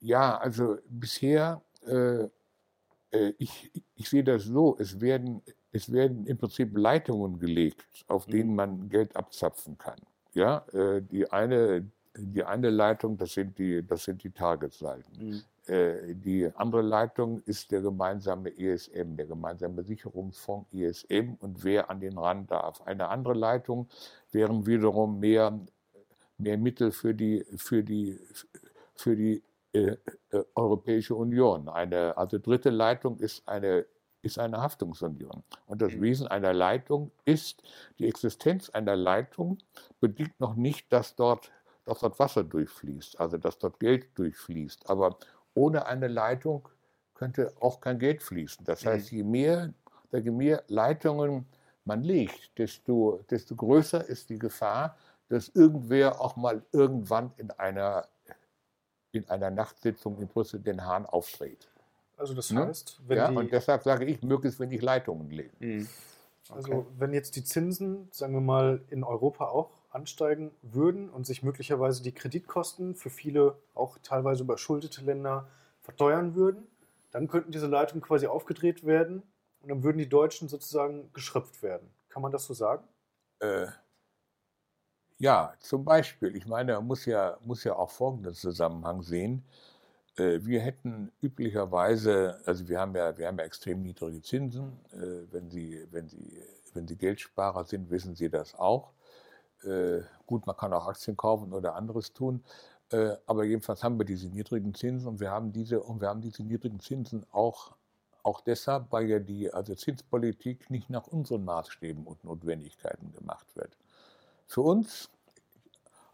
Ja, 0.00 0.38
also 0.38 0.78
bisher 0.88 1.62
äh, 1.86 1.90
äh, 1.90 2.28
ich, 3.38 3.72
ich 3.96 4.08
sehe 4.08 4.22
das 4.22 4.44
so, 4.44 4.76
es 4.78 5.00
werden, 5.00 5.42
es 5.72 5.92
werden 5.92 6.26
im 6.26 6.38
Prinzip 6.38 6.76
Leitungen 6.76 7.38
gelegt, 7.38 7.84
auf 8.06 8.26
mhm. 8.26 8.32
denen 8.32 8.54
man 8.54 8.88
Geld 8.88 9.16
abzapfen 9.16 9.78
kann. 9.78 9.98
Ja, 10.32 10.64
äh, 10.72 11.02
die 11.02 11.30
eine, 11.30 11.90
die 12.16 12.44
eine 12.44 12.70
Leitung, 12.70 13.16
das 13.16 13.34
sind 13.34 13.58
die, 13.58 13.84
das 13.86 14.04
sind 14.04 14.22
die 14.22 14.30
Targetseiten. 14.30 15.12
Mhm. 15.18 15.42
Äh, 15.66 16.14
die 16.14 16.50
andere 16.54 16.82
Leitung 16.82 17.42
ist 17.42 17.70
der 17.70 17.80
gemeinsame 17.80 18.56
ESM, 18.56 19.16
der 19.16 19.26
gemeinsame 19.26 19.82
Sicherungsfonds 19.82 20.72
ESM 20.72 21.34
und 21.40 21.62
wer 21.64 21.90
an 21.90 22.00
den 22.00 22.16
Rand 22.16 22.50
darf. 22.50 22.80
Eine 22.82 23.08
andere 23.08 23.34
Leitung 23.34 23.88
wären 24.32 24.66
wiederum 24.66 25.20
mehr, 25.20 25.58
mehr 26.38 26.58
Mittel 26.58 26.92
für 26.92 27.14
die, 27.14 27.44
für 27.56 27.82
die, 27.82 28.18
für 28.94 29.16
die 29.16 29.42
äh, 29.72 29.96
äh, 30.30 30.44
Europäische 30.54 31.14
Union. 31.14 31.68
Eine, 31.68 32.16
also 32.16 32.38
dritte 32.38 32.70
Leitung 32.70 33.18
ist 33.18 33.46
eine, 33.46 33.86
ist 34.22 34.38
eine 34.38 34.60
Haftungsunion. 34.60 35.44
Und 35.66 35.80
das 35.80 35.94
mhm. 35.94 36.02
Wesen 36.02 36.26
einer 36.26 36.52
Leitung 36.52 37.12
ist, 37.24 37.62
die 37.98 38.08
Existenz 38.08 38.70
einer 38.70 38.96
Leitung 38.96 39.58
bedingt 40.00 40.38
noch 40.40 40.54
nicht, 40.56 40.92
dass 40.92 41.14
dort, 41.14 41.52
dass 41.84 42.00
dort 42.00 42.18
Wasser 42.18 42.42
durchfließt, 42.42 43.20
also 43.20 43.38
dass 43.38 43.58
dort 43.58 43.78
Geld 43.78 44.06
durchfließt. 44.18 44.90
Aber 44.90 45.16
ohne 45.54 45.86
eine 45.86 46.08
Leitung 46.08 46.68
könnte 47.14 47.52
auch 47.60 47.80
kein 47.80 47.98
Geld 47.98 48.22
fließen. 48.22 48.64
Das 48.64 48.84
heißt, 48.84 49.12
mhm. 49.12 49.18
je 49.18 49.24
mehr, 49.24 49.74
je 50.12 50.30
mehr 50.30 50.64
Leitungen 50.66 51.46
man 51.84 52.02
legt, 52.02 52.58
desto, 52.58 53.20
desto 53.30 53.54
größer 53.54 54.04
ist 54.04 54.30
die 54.30 54.38
Gefahr, 54.38 54.96
dass 55.28 55.48
irgendwer 55.50 56.20
auch 56.20 56.34
mal 56.36 56.62
irgendwann 56.72 57.32
in 57.36 57.50
einer 57.52 58.08
in 59.12 59.28
einer 59.28 59.50
Nachtsitzung 59.50 60.18
in 60.18 60.28
Brüssel 60.28 60.60
den 60.60 60.84
Hahn 60.84 61.06
aufdreht. 61.06 61.68
Also 62.16 62.34
das 62.34 62.50
ne? 62.50 62.66
heißt, 62.66 63.00
wenn 63.06 63.16
ja, 63.16 63.28
die, 63.28 63.36
und 63.36 63.52
deshalb 63.52 63.82
sage 63.82 64.04
ich, 64.04 64.22
möglichst 64.22 64.60
wenig 64.60 64.82
Leitungen 64.82 65.30
legen. 65.30 65.56
Mhm. 65.58 65.88
Also 66.50 66.72
okay. 66.72 66.86
wenn 66.98 67.14
jetzt 67.14 67.36
die 67.36 67.44
Zinsen, 67.44 68.08
sagen 68.10 68.34
wir 68.34 68.40
mal, 68.40 68.82
in 68.90 69.04
Europa 69.04 69.46
auch 69.46 69.70
ansteigen 69.90 70.50
würden 70.62 71.08
und 71.08 71.26
sich 71.26 71.42
möglicherweise 71.42 72.02
die 72.02 72.12
Kreditkosten 72.12 72.94
für 72.94 73.10
viele 73.10 73.56
auch 73.74 73.98
teilweise 74.02 74.42
überschuldete 74.42 75.02
Länder 75.02 75.48
verteuern 75.80 76.34
würden, 76.34 76.66
dann 77.10 77.28
könnten 77.28 77.52
diese 77.52 77.66
Leitungen 77.66 78.02
quasi 78.02 78.26
aufgedreht 78.26 78.86
werden 78.86 79.22
und 79.62 79.68
dann 79.68 79.82
würden 79.82 79.98
die 79.98 80.08
Deutschen 80.08 80.48
sozusagen 80.48 81.10
geschröpft 81.12 81.62
werden. 81.62 81.88
Kann 82.08 82.22
man 82.22 82.32
das 82.32 82.44
so 82.44 82.54
sagen? 82.54 82.84
Äh, 83.40 83.66
ja, 85.20 85.54
zum 85.60 85.84
Beispiel. 85.84 86.34
Ich 86.34 86.46
meine, 86.46 86.74
man 86.76 86.86
muss 86.86 87.04
ja, 87.04 87.36
muss 87.44 87.62
ja 87.64 87.76
auch 87.76 87.90
folgenden 87.90 88.34
Zusammenhang 88.34 89.02
sehen. 89.02 89.44
Äh, 90.16 90.40
wir 90.44 90.60
hätten 90.60 91.12
üblicherweise, 91.22 92.40
also 92.46 92.68
wir 92.68 92.80
haben 92.80 92.94
ja, 92.96 93.16
wir 93.18 93.26
haben 93.28 93.38
ja 93.38 93.44
extrem 93.44 93.82
niedrige 93.82 94.22
Zinsen. 94.22 94.72
Äh, 94.92 95.32
wenn 95.32 95.50
Sie, 95.50 95.86
wenn 95.90 96.08
Sie, 96.08 96.42
wenn 96.74 96.88
Sie 96.88 96.96
Geldsparer 96.96 97.64
sind, 97.64 97.90
wissen 97.90 98.14
Sie 98.14 98.30
das 98.30 98.54
auch. 98.54 98.92
Äh, 99.64 100.00
gut, 100.26 100.46
man 100.46 100.56
kann 100.56 100.72
auch 100.72 100.86
Aktien 100.88 101.16
kaufen 101.16 101.52
oder 101.52 101.74
anderes 101.76 102.12
tun. 102.12 102.44
Aber 103.26 103.44
jedenfalls 103.44 103.84
haben 103.84 103.98
wir 104.00 104.04
diese 104.04 104.28
niedrigen 104.28 104.74
Zinsen 104.74 105.06
und 105.06 105.20
wir 105.20 105.30
haben 105.30 105.52
diese, 105.52 105.80
und 105.80 106.00
wir 106.00 106.08
haben 106.08 106.20
diese 106.22 106.42
niedrigen 106.42 106.80
Zinsen 106.80 107.24
auch, 107.30 107.76
auch 108.24 108.40
deshalb, 108.40 108.90
weil 108.90 109.08
ja 109.08 109.20
die 109.20 109.52
also 109.52 109.76
Zinspolitik 109.76 110.70
nicht 110.70 110.90
nach 110.90 111.06
unseren 111.06 111.44
Maßstäben 111.44 112.04
und 112.04 112.24
Notwendigkeiten 112.24 113.12
gemacht 113.12 113.46
wird. 113.54 113.76
Für 114.50 114.62
uns, 114.62 115.08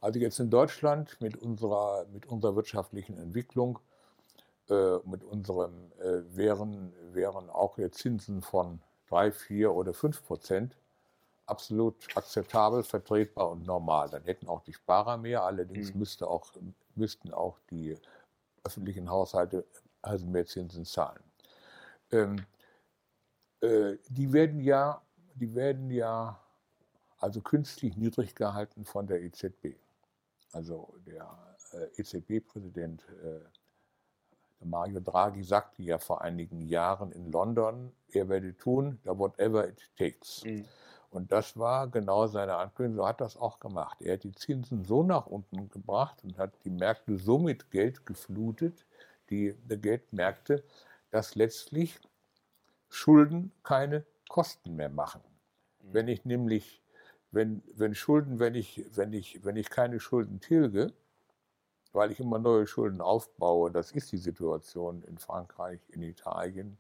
also 0.03 0.18
jetzt 0.18 0.39
in 0.41 0.51
Deutschland 0.51 1.18
mit 1.22 1.39
unserer, 1.39 2.05
mit 2.12 2.26
unserer 2.26 2.55
wirtschaftlichen 2.55 3.16
Entwicklung, 3.16 3.78
äh, 4.68 4.99
mit 5.07 5.24
unserem, 5.24 5.91
äh, 6.01 6.20
wären, 6.37 6.93
wären 7.14 7.49
auch 7.49 7.78
jetzt 7.78 7.97
Zinsen 7.97 8.43
von 8.43 8.82
3, 9.09 9.32
4 9.32 9.72
oder 9.72 9.95
5 9.95 10.22
Prozent 10.26 10.76
absolut 11.47 12.14
akzeptabel, 12.14 12.82
vertretbar 12.82 13.51
und 13.51 13.64
normal. 13.64 14.11
Dann 14.11 14.24
hätten 14.24 14.49
auch 14.49 14.61
die 14.61 14.74
Sparer 14.74 15.16
mehr, 15.16 15.43
allerdings 15.43 15.95
mhm. 15.95 16.01
müsste 16.01 16.28
auch, 16.28 16.53
müssten 16.95 17.32
auch 17.32 17.59
die 17.70 17.97
öffentlichen 18.64 19.09
Haushalte 19.09 19.64
also 20.03 20.26
mehr 20.26 20.45
Zinsen 20.45 20.84
zahlen. 20.84 21.22
Ähm, 22.12 22.45
äh, 23.62 23.97
die 24.11 24.30
werden 24.30 24.61
ja, 24.61 25.01
die 25.37 25.55
werden 25.55 25.91
ja 25.91 26.39
also 27.18 27.40
künstlich 27.40 27.96
niedrig 27.96 28.34
gehalten 28.34 28.84
von 28.84 29.06
der 29.06 29.22
EZB. 29.22 29.76
Also 30.52 30.94
der 31.06 31.56
äh, 31.72 32.00
EZB-Präsident 32.00 33.04
äh, 33.22 33.40
Mario 34.64 35.00
Draghi 35.00 35.42
sagte 35.42 35.82
ja 35.82 35.98
vor 35.98 36.22
einigen 36.22 36.60
Jahren 36.62 37.12
in 37.12 37.30
London, 37.30 37.92
er 38.10 38.28
werde 38.28 38.56
tun, 38.56 38.98
whatever 39.04 39.68
it 39.68 39.90
takes. 39.96 40.44
Mhm. 40.44 40.64
Und 41.10 41.32
das 41.32 41.56
war 41.56 41.88
genau 41.88 42.26
seine 42.26 42.56
Ankündigung. 42.56 43.04
So 43.04 43.08
hat 43.08 43.20
das 43.20 43.36
auch 43.36 43.60
gemacht. 43.60 44.02
Er 44.02 44.14
hat 44.14 44.24
die 44.24 44.32
Zinsen 44.32 44.84
so 44.84 45.02
nach 45.02 45.26
unten 45.26 45.68
gebracht 45.70 46.22
und 46.24 46.38
hat 46.38 46.52
die 46.64 46.70
Märkte 46.70 47.16
so 47.16 47.38
mit 47.38 47.70
Geld 47.70 48.04
geflutet, 48.06 48.84
die, 49.30 49.54
die 49.64 49.80
Geldmärkte, 49.80 50.64
dass 51.10 51.34
letztlich 51.34 51.98
Schulden 52.88 53.52
keine 53.62 54.04
Kosten 54.28 54.76
mehr 54.76 54.90
machen. 54.90 55.22
Mhm. 55.80 55.94
Wenn 55.94 56.08
ich 56.08 56.24
nämlich, 56.24 56.82
wenn, 57.31 57.62
wenn 57.74 57.95
Schulden, 57.95 58.39
wenn 58.39 58.55
ich, 58.55 58.85
wenn 58.95 59.12
ich, 59.12 59.45
wenn 59.45 59.57
ich 59.57 59.70
keine 59.70 60.01
Schulden 60.01 60.41
tilge, 60.41 60.93
weil 61.93 62.11
ich 62.11 62.20
immer 62.20 62.39
neue 62.39 62.66
Schulden 62.66 63.01
aufbaue, 63.01 63.70
das 63.70 63.93
ist 63.93 64.12
die 64.12 64.18
Situation 64.18 65.03
in 65.03 65.18
Frankreich, 65.18 65.81
in 65.89 66.03
Italien, 66.03 66.79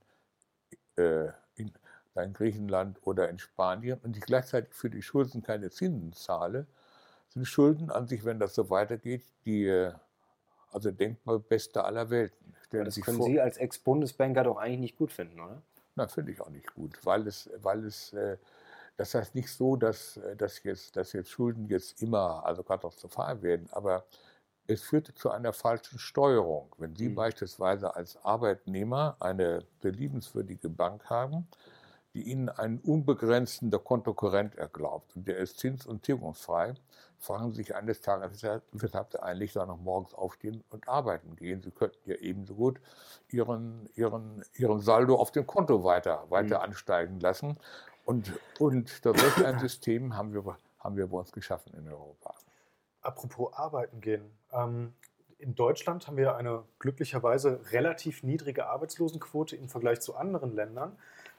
äh, 0.96 1.28
in, 1.56 1.72
in 2.14 2.32
Griechenland 2.32 2.98
oder 3.02 3.28
in 3.28 3.38
Spanien 3.38 3.98
und 4.02 4.16
ich 4.16 4.22
gleichzeitig 4.22 4.74
für 4.74 4.90
die 4.90 5.02
Schulden 5.02 5.42
keine 5.42 5.70
Zinsen 5.70 6.12
zahle, 6.12 6.66
sind 7.28 7.46
Schulden 7.46 7.90
an 7.90 8.06
sich, 8.06 8.24
wenn 8.24 8.38
das 8.38 8.54
so 8.54 8.70
weitergeht, 8.70 9.24
die 9.44 9.66
äh, 9.66 9.92
also 10.72 10.90
denkbar 10.90 11.38
beste 11.38 11.84
aller 11.84 12.10
Welten. 12.10 12.54
Stellen 12.66 12.84
das 12.84 13.00
können 13.00 13.18
vor, 13.18 13.26
Sie 13.26 13.40
als 13.40 13.58
Ex-Bundesbanker 13.58 14.44
doch 14.44 14.56
eigentlich 14.56 14.80
nicht 14.80 14.96
gut 14.96 15.12
finden, 15.12 15.40
oder? 15.40 15.62
Na, 15.94 16.06
finde 16.08 16.32
ich 16.32 16.40
auch 16.40 16.50
nicht 16.50 16.74
gut, 16.74 16.98
weil 17.04 17.26
es, 17.26 17.48
weil 17.62 17.84
es 17.84 18.12
äh, 18.12 18.36
das 18.96 19.14
heißt 19.14 19.34
nicht 19.34 19.50
so, 19.50 19.76
dass, 19.76 20.16
äh, 20.16 20.36
dass, 20.36 20.62
jetzt, 20.62 20.96
dass 20.96 21.12
jetzt 21.12 21.30
Schulden 21.30 21.68
jetzt 21.68 22.02
immer 22.02 22.44
also 22.44 22.62
katastrophal 22.62 23.42
werden, 23.42 23.68
aber 23.72 24.04
es 24.66 24.82
führte 24.82 25.14
zu 25.14 25.30
einer 25.30 25.52
falschen 25.52 25.98
Steuerung. 25.98 26.74
Wenn 26.78 26.96
Sie 26.96 27.08
mhm. 27.08 27.14
beispielsweise 27.14 27.94
als 27.94 28.16
Arbeitnehmer 28.24 29.16
eine 29.20 29.60
beliebenswürdige 29.80 30.68
Bank 30.68 31.08
haben, 31.08 31.46
die 32.14 32.22
ihnen 32.22 32.48
einen 32.48 32.78
unbegrenzten 32.78 33.70
Kontokorrent 33.70 34.56
erlaubt 34.56 35.14
und 35.14 35.28
der 35.28 35.36
ist 35.36 35.58
zins- 35.58 35.86
und 35.86 36.02
tilgungsfrei, 36.02 36.74
fragen 37.18 37.50
Sie 37.50 37.56
sich 37.58 37.74
eines 37.74 38.00
Tages, 38.00 38.42
weshalb 38.72 39.12
Sie 39.12 39.22
eigentlich 39.22 39.52
da 39.52 39.66
noch 39.66 39.78
morgens 39.78 40.14
aufstehen 40.14 40.64
und 40.70 40.88
arbeiten 40.88 41.36
gehen. 41.36 41.62
Sie 41.62 41.70
könnten 41.70 41.98
ja 42.08 42.16
ebenso 42.16 42.54
gut 42.54 42.80
Ihren, 43.28 43.88
Ihren, 43.94 44.42
Ihren 44.54 44.80
Saldo 44.80 45.16
auf 45.16 45.30
dem 45.30 45.46
Konto 45.46 45.84
weiter, 45.84 46.24
weiter 46.30 46.58
mhm. 46.58 46.64
ansteigen 46.64 47.20
lassen. 47.20 47.58
Und, 48.06 48.32
und 48.60 48.88
solch 49.02 49.44
ein 49.44 49.58
System 49.58 50.16
haben 50.16 50.32
wir, 50.32 50.56
haben 50.78 50.96
wir 50.96 51.08
bei 51.08 51.18
uns 51.18 51.32
geschaffen 51.32 51.74
in 51.74 51.88
Europa. 51.88 52.34
Apropos 53.02 53.52
arbeiten 53.52 54.00
gehen. 54.00 54.30
Ähm, 54.52 54.94
in 55.38 55.56
Deutschland 55.56 56.06
haben 56.06 56.16
wir 56.16 56.36
eine 56.36 56.62
glücklicherweise 56.78 57.60
relativ 57.72 58.22
niedrige 58.22 58.68
Arbeitslosenquote 58.68 59.56
im 59.56 59.68
Vergleich 59.68 60.00
zu 60.00 60.14
anderen 60.14 60.54
Ländern. 60.54 60.96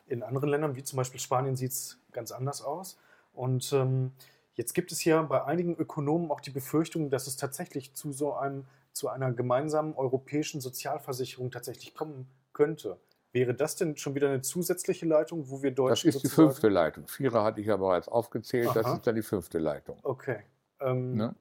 In 0.07 0.23
anderen 0.23 0.49
Ländern, 0.49 0.75
wie 0.75 0.83
zum 0.83 0.97
Beispiel 0.97 1.21
Spanien, 1.21 1.55
sieht 1.55 1.71
es 1.71 1.99
ganz 2.11 2.33
anders 2.33 2.61
aus. 2.61 2.99
Und 3.31 3.71
ähm, 3.71 4.11
jetzt 4.55 4.73
gibt 4.73 4.91
es 4.91 4.99
hier 4.99 5.23
bei 5.23 5.45
einigen 5.45 5.73
Ökonomen 5.77 6.29
auch 6.31 6.41
die 6.41 6.51
Befürchtung, 6.51 7.09
dass 7.09 7.27
es 7.27 7.37
tatsächlich 7.37 7.93
zu 7.93 8.11
so 8.11 8.33
einem, 8.33 8.65
zu 8.91 9.07
einer 9.07 9.31
gemeinsamen 9.31 9.95
europäischen 9.95 10.59
Sozialversicherung 10.59 11.49
tatsächlich 11.49 11.95
kommen 11.95 12.27
könnte. 12.51 12.99
Wäre 13.33 13.53
das 13.53 13.75
denn 13.75 13.97
schon 13.97 14.15
wieder 14.15 14.29
eine 14.29 14.41
zusätzliche 14.41 15.05
Leitung, 15.05 15.49
wo 15.49 15.61
wir 15.61 15.71
Deutschen. 15.71 16.07
Das 16.07 16.15
ist 16.15 16.23
die 16.23 16.29
fünfte 16.29 16.69
Leitung. 16.69 17.07
Vierer 17.07 17.43
hatte 17.43 17.61
ich 17.61 17.67
ja 17.67 17.77
bereits 17.77 18.07
aufgezählt, 18.07 18.69
Aha. 18.69 18.81
das 18.81 18.93
ist 18.93 19.07
dann 19.07 19.15
die 19.15 19.21
fünfte 19.21 19.59
Leitung. 19.59 19.99
Okay. 20.03 20.43
Ähm, 20.79 21.15
ne? 21.15 21.35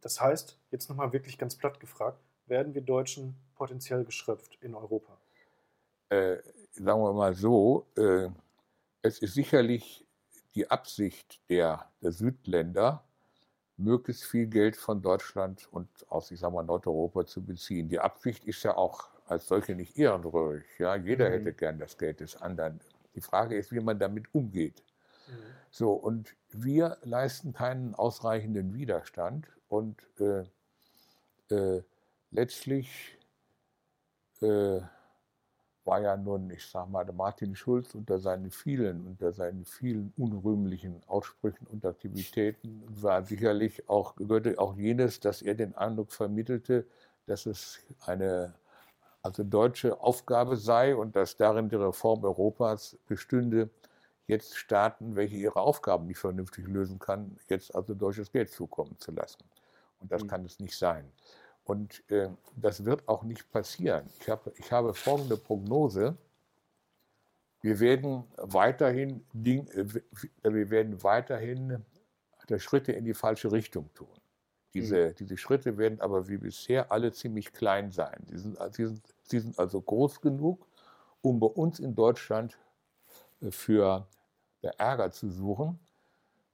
Das 0.00 0.20
heißt, 0.20 0.58
jetzt 0.70 0.88
nochmal 0.88 1.12
wirklich 1.12 1.38
ganz 1.38 1.56
platt 1.56 1.78
gefragt, 1.80 2.18
werden 2.46 2.74
wir 2.74 2.82
Deutschen 2.82 3.36
potenziell 3.54 4.04
geschröpft 4.04 4.58
in 4.60 4.74
Europa? 4.74 5.16
Äh, 6.08 6.38
sagen 6.72 7.00
wir 7.00 7.12
mal 7.12 7.34
so, 7.34 7.86
äh, 7.96 8.28
es 9.02 9.20
ist 9.20 9.34
sicherlich 9.34 10.06
die 10.54 10.70
Absicht 10.70 11.40
der, 11.48 11.90
der 12.02 12.12
Südländer, 12.12 13.04
möglichst 13.76 14.24
viel 14.24 14.46
Geld 14.46 14.76
von 14.76 15.00
Deutschland 15.00 15.68
und 15.70 15.88
aus, 16.08 16.30
ich 16.30 16.40
sage 16.40 16.54
mal, 16.54 16.62
Nordeuropa 16.62 17.24
zu 17.24 17.42
beziehen. 17.44 17.88
Die 17.88 18.00
Absicht 18.00 18.44
ist 18.44 18.62
ja 18.62 18.76
auch 18.76 19.08
als 19.32 19.46
solche 19.46 19.74
nicht 19.74 19.98
ehrenrührig. 19.98 20.64
Ja? 20.78 20.94
Jeder 20.96 21.28
mhm. 21.28 21.32
hätte 21.32 21.52
gern 21.52 21.78
das 21.78 21.98
Geld 21.98 22.20
des 22.20 22.40
anderen. 22.40 22.80
Die 23.14 23.20
Frage 23.20 23.56
ist, 23.56 23.72
wie 23.72 23.80
man 23.80 23.98
damit 23.98 24.32
umgeht. 24.34 24.82
Mhm. 25.28 25.32
So, 25.70 25.92
und 25.92 26.34
wir 26.50 26.98
leisten 27.02 27.52
keinen 27.52 27.94
ausreichenden 27.94 28.74
Widerstand 28.74 29.48
und 29.68 29.96
äh, 30.20 30.44
äh, 31.54 31.82
letztlich 32.30 33.18
äh, 34.40 34.80
war 35.84 36.00
ja 36.00 36.16
nun, 36.16 36.50
ich 36.50 36.64
sag 36.66 36.88
mal, 36.88 37.04
Martin 37.12 37.56
Schulz 37.56 37.94
unter 37.94 38.18
seinen 38.18 38.50
vielen, 38.50 39.06
unter 39.06 39.32
seinen 39.32 39.64
vielen 39.64 40.12
unrühmlichen 40.16 41.02
Aussprüchen 41.06 41.66
und 41.66 41.84
Aktivitäten 41.84 42.84
war 42.88 43.24
sicherlich 43.24 43.88
auch, 43.88 44.14
gehörte 44.14 44.58
auch 44.58 44.76
jenes, 44.76 45.20
dass 45.20 45.42
er 45.42 45.54
den 45.54 45.74
Eindruck 45.74 46.12
vermittelte, 46.12 46.86
dass 47.26 47.46
es 47.46 47.80
eine 48.06 48.54
also 49.22 49.44
deutsche 49.44 50.00
Aufgabe 50.00 50.56
sei 50.56 50.94
und 50.96 51.14
dass 51.16 51.36
darin 51.36 51.68
die 51.68 51.76
Reform 51.76 52.24
Europas 52.24 52.96
bestünde, 53.06 53.70
jetzt 54.26 54.56
Staaten, 54.56 55.16
welche 55.16 55.36
ihre 55.36 55.60
Aufgaben 55.60 56.06
nicht 56.06 56.18
vernünftig 56.18 56.66
lösen 56.66 56.98
kann, 56.98 57.36
jetzt 57.48 57.74
also 57.74 57.94
deutsches 57.94 58.32
Geld 58.32 58.50
zukommen 58.50 58.98
zu 58.98 59.12
lassen. 59.12 59.44
Und 60.00 60.10
das 60.10 60.24
mhm. 60.24 60.28
kann 60.28 60.44
es 60.44 60.58
nicht 60.58 60.76
sein. 60.76 61.10
Und 61.64 62.02
äh, 62.10 62.28
das 62.56 62.84
wird 62.84 63.06
auch 63.08 63.22
nicht 63.22 63.50
passieren. 63.52 64.08
Ich, 64.20 64.28
hab, 64.28 64.46
ich 64.58 64.72
habe 64.72 64.94
folgende 64.94 65.36
Prognose. 65.36 66.16
Wir 67.60 67.78
werden 67.78 68.24
weiterhin, 68.36 69.24
Ding, 69.32 69.68
äh, 69.68 69.86
wir 70.42 70.70
werden 70.70 71.02
weiterhin 71.04 71.84
Schritte 72.58 72.92
in 72.92 73.04
die 73.04 73.14
falsche 73.14 73.50
Richtung 73.52 73.92
tun. 73.94 74.08
Diese, 74.74 75.08
mhm. 75.08 75.14
diese 75.16 75.36
Schritte 75.36 75.76
werden 75.76 76.00
aber 76.00 76.28
wie 76.28 76.38
bisher 76.38 76.90
alle 76.90 77.12
ziemlich 77.12 77.52
klein 77.52 77.90
sein. 77.90 78.24
Sie 78.26 78.38
sind, 78.38 78.58
sie, 78.72 78.86
sind, 78.86 79.02
sie 79.22 79.40
sind 79.40 79.58
also 79.58 79.80
groß 79.80 80.20
genug, 80.20 80.66
um 81.20 81.40
bei 81.40 81.46
uns 81.46 81.78
in 81.78 81.94
Deutschland 81.94 82.58
äh, 83.40 83.50
für 83.50 84.06
Ärger 84.78 85.10
zu 85.10 85.28
suchen 85.28 85.78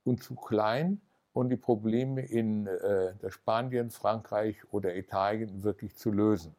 und 0.05 0.23
zu 0.23 0.35
klein, 0.35 1.01
und 1.39 1.51
die 1.51 1.57
Probleme 1.57 2.27
in 2.27 2.67
äh, 2.67 3.15
Spanien, 3.31 3.91
Frankreich 3.91 4.57
oder 4.73 4.97
Italien 4.97 5.63
wirklich 5.63 5.95
zu 5.97 6.11
lösen. 6.11 6.55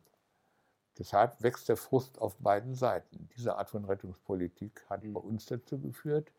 Deshalb 0.97 1.41
wächst 1.43 1.67
der 1.67 1.75
Frust 1.75 2.19
auf 2.19 2.37
beiden 2.37 2.75
Seiten. 2.75 3.27
Diese 3.35 3.57
Art 3.57 3.69
von 3.69 3.83
Rettungspolitik 3.83 4.85
hat 4.89 5.03
mhm. 5.03 5.13
bei 5.13 5.19
uns 5.19 5.45
dazu 5.47 5.79
geführt, 5.79 6.31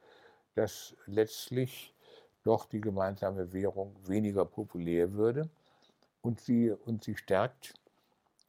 dass 0.55 0.97
letztlich 1.07 1.95
doch 2.45 2.67
die 2.67 2.81
gemeinsame 2.81 3.53
Währung 3.53 3.95
weniger 4.07 4.45
populär 4.45 5.13
würde 5.13 5.49
und 6.23 6.41
sie, 6.41 6.71
und 6.71 7.05
sie 7.05 7.17
stärkt 7.17 7.75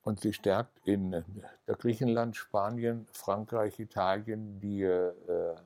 und 0.03 0.19
sie 0.19 0.33
stärkt 0.33 0.79
in 0.85 1.13
äh, 1.13 1.23
Griechenland, 1.67 2.35
Spanien, 2.35 3.07
Frankreich, 3.11 3.79
Italien 3.79 4.59
die 4.59 4.83
äh, 4.83 5.11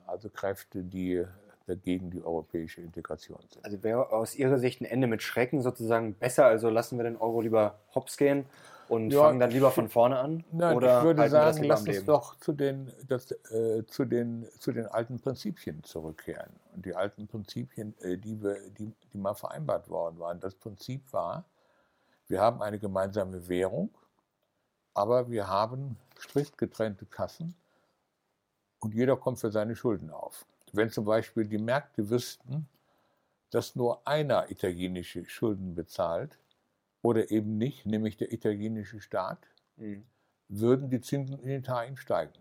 also 0.06 0.28
Kräfte, 0.28 0.82
die 0.82 1.24
gegen 1.82 2.12
die 2.12 2.22
europäische 2.22 2.80
Integration 2.80 3.40
sind. 3.50 3.64
Also 3.64 3.82
wäre 3.82 4.12
aus 4.12 4.36
Ihrer 4.36 4.58
Sicht 4.58 4.80
ein 4.80 4.84
Ende 4.84 5.08
mit 5.08 5.20
Schrecken 5.20 5.62
sozusagen 5.62 6.14
besser? 6.14 6.46
Also 6.46 6.70
lassen 6.70 6.96
wir 6.96 7.02
den 7.02 7.16
Euro 7.16 7.40
lieber 7.40 7.80
hops 7.92 8.16
gehen 8.16 8.46
und 8.88 9.10
ja, 9.10 9.22
fangen 9.22 9.40
dann 9.40 9.50
lieber 9.50 9.70
von 9.70 9.88
vorne 9.88 10.18
an? 10.18 10.44
Nein, 10.52 10.76
oder 10.76 10.98
ich 10.98 11.04
würde 11.04 11.28
sagen, 11.28 11.64
lass 11.64 11.86
uns 11.86 12.04
doch 12.04 12.38
zu 12.38 12.52
den, 12.52 12.92
das, 13.08 13.30
äh, 13.50 13.84
zu, 13.86 14.04
den, 14.04 14.46
zu 14.58 14.72
den 14.72 14.86
alten 14.86 15.20
Prinzipien 15.20 15.82
zurückkehren. 15.84 16.50
Und 16.74 16.86
die 16.86 16.94
alten 16.94 17.26
Prinzipien, 17.26 17.94
äh, 18.00 18.16
die, 18.16 18.42
wir, 18.42 18.56
die, 18.70 18.92
die 19.12 19.18
mal 19.18 19.34
vereinbart 19.34 19.88
worden 19.88 20.18
waren. 20.18 20.40
Das 20.40 20.54
Prinzip 20.54 21.12
war, 21.12 21.44
Wir 22.28 22.40
haben 22.40 22.60
eine 22.60 22.78
gemeinsame 22.78 23.48
Währung, 23.48 23.90
aber 24.94 25.30
wir 25.30 25.46
haben 25.46 25.96
strikt 26.18 26.58
getrennte 26.58 27.06
Kassen 27.06 27.54
und 28.80 28.94
jeder 28.94 29.16
kommt 29.16 29.38
für 29.38 29.50
seine 29.52 29.76
Schulden 29.76 30.10
auf. 30.10 30.44
Wenn 30.72 30.90
zum 30.90 31.04
Beispiel 31.04 31.46
die 31.46 31.58
Märkte 31.58 32.10
wüssten, 32.10 32.68
dass 33.50 33.76
nur 33.76 34.06
einer 34.06 34.50
italienische 34.50 35.24
Schulden 35.24 35.74
bezahlt 35.74 36.36
oder 37.06 37.30
eben 37.30 37.56
nicht, 37.56 37.86
nämlich 37.86 38.16
der 38.16 38.32
italienische 38.32 39.00
Staat, 39.00 39.38
mhm. 39.76 40.04
würden 40.48 40.90
die 40.90 41.00
Zinsen 41.00 41.38
in 41.38 41.50
Italien 41.50 41.96
steigen. 41.96 42.32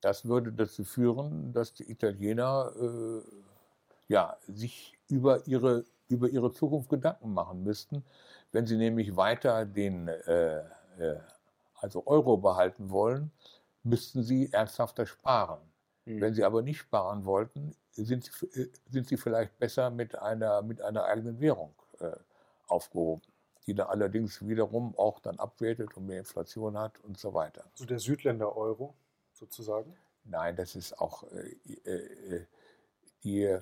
Das 0.00 0.24
würde 0.24 0.50
dazu 0.50 0.82
führen, 0.82 1.52
dass 1.52 1.74
die 1.74 1.90
Italiener 1.90 2.72
äh, 2.80 3.22
ja, 4.08 4.38
sich 4.46 4.94
über 5.08 5.46
ihre, 5.46 5.84
über 6.08 6.28
ihre 6.30 6.52
Zukunft 6.52 6.88
Gedanken 6.88 7.34
machen 7.34 7.62
müssten. 7.64 8.02
Wenn 8.50 8.66
sie 8.66 8.78
nämlich 8.78 9.14
weiter 9.14 9.66
den 9.66 10.08
äh, 10.08 10.60
äh, 10.98 11.20
also 11.74 12.06
Euro 12.06 12.38
behalten 12.38 12.88
wollen, 12.90 13.30
müssten 13.82 14.22
sie 14.22 14.50
ernsthafter 14.52 15.04
sparen. 15.04 15.60
Mhm. 16.06 16.20
Wenn 16.22 16.34
sie 16.34 16.44
aber 16.44 16.62
nicht 16.62 16.78
sparen 16.78 17.26
wollten, 17.26 17.74
sind 17.92 18.24
sie, 18.24 18.46
äh, 18.58 18.70
sind 18.88 19.06
sie 19.06 19.18
vielleicht 19.18 19.58
besser 19.58 19.90
mit 19.90 20.16
einer, 20.16 20.62
mit 20.62 20.80
einer 20.80 21.04
eigenen 21.04 21.40
Währung 21.40 21.74
äh, 22.00 22.16
aufgehoben, 22.68 23.22
die 23.66 23.74
dann 23.74 23.88
allerdings 23.88 24.46
wiederum 24.46 24.96
auch 24.96 25.20
dann 25.20 25.38
abwertet 25.38 25.96
und 25.96 26.06
mehr 26.06 26.20
Inflation 26.20 26.78
hat 26.78 27.00
und 27.00 27.18
so 27.18 27.34
weiter. 27.34 27.64
So 27.74 27.84
der 27.84 27.98
Südländer 27.98 28.56
Euro 28.56 28.94
sozusagen? 29.32 29.96
Nein, 30.24 30.56
das 30.56 30.74
ist 30.76 30.98
auch 30.98 31.24
äh, 31.32 31.56
äh, 31.84 32.36
äh 32.36 32.46
die 33.24 33.58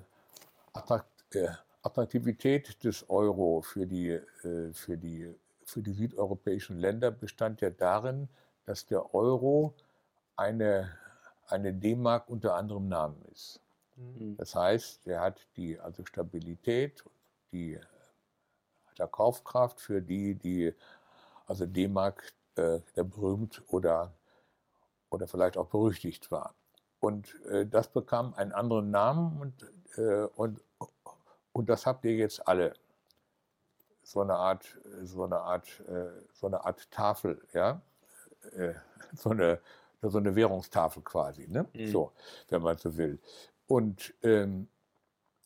Attraktivität 1.82 2.82
des 2.84 3.09
Euro 3.09 3.62
für 3.62 3.86
die, 3.86 4.11
äh, 4.11 4.72
für, 4.72 4.98
die, 4.98 5.34
für 5.64 5.80
die 5.80 5.92
südeuropäischen 5.92 6.78
Länder 6.78 7.11
bestand 7.11 7.61
ja 7.61 7.70
darin, 7.70 8.28
dass 8.66 8.86
der 8.86 9.14
Euro 9.14 9.74
eine, 10.36 10.90
eine 11.48 11.72
D-Mark 11.72 12.28
unter 12.28 12.55
anderem 12.57 12.88
Namen 12.88 13.22
ist. 13.32 13.61
Mhm. 13.96 14.36
Das 14.36 14.55
heißt, 14.55 15.07
er 15.07 15.20
hat 15.20 15.46
die 15.57 15.78
also 15.78 16.05
Stabilität, 16.05 17.05
die 17.52 17.78
der 18.99 19.09
Kaufkraft 19.09 19.80
für 19.80 20.01
die, 20.01 20.34
die 20.34 20.74
also 21.47 21.66
D-Mark 21.66 22.32
äh, 22.57 22.80
berühmt 22.95 23.62
oder, 23.68 24.12
oder 25.11 25.26
vielleicht 25.26 25.57
auch 25.57 25.66
berüchtigt 25.66 26.30
war. 26.30 26.55
Und 27.01 27.34
äh, 27.47 27.66
das 27.66 27.88
bekam 27.88 28.34
einen 28.34 28.53
anderen 28.53 28.90
Namen 28.90 29.40
und, 29.40 29.72
äh, 29.99 30.26
und, 30.36 30.62
und 31.53 31.68
das 31.68 31.86
habt 31.86 32.05
ihr 32.05 32.14
jetzt 32.14 32.47
alle. 32.47 32.74
So 34.03 34.20
eine 34.20 34.34
Art, 34.34 34.78
so 35.03 35.24
eine 35.24 35.38
Art, 35.38 35.80
äh, 35.88 36.11
so 36.32 36.47
eine 36.47 36.64
Art 36.64 36.90
Tafel, 36.90 37.40
ja, 37.53 37.80
äh, 38.53 38.74
so 39.14 39.30
eine, 39.30 39.61
so 40.03 40.18
eine 40.18 40.34
Währungstafel 40.34 41.03
quasi, 41.03 41.49
ne? 41.49 41.66
Mhm. 41.72 41.86
So, 41.88 42.12
wenn 42.49 42.62
man 42.62 42.76
so 42.76 42.97
will. 42.97 43.18
Und 43.66 44.14
ähm, 44.22 44.68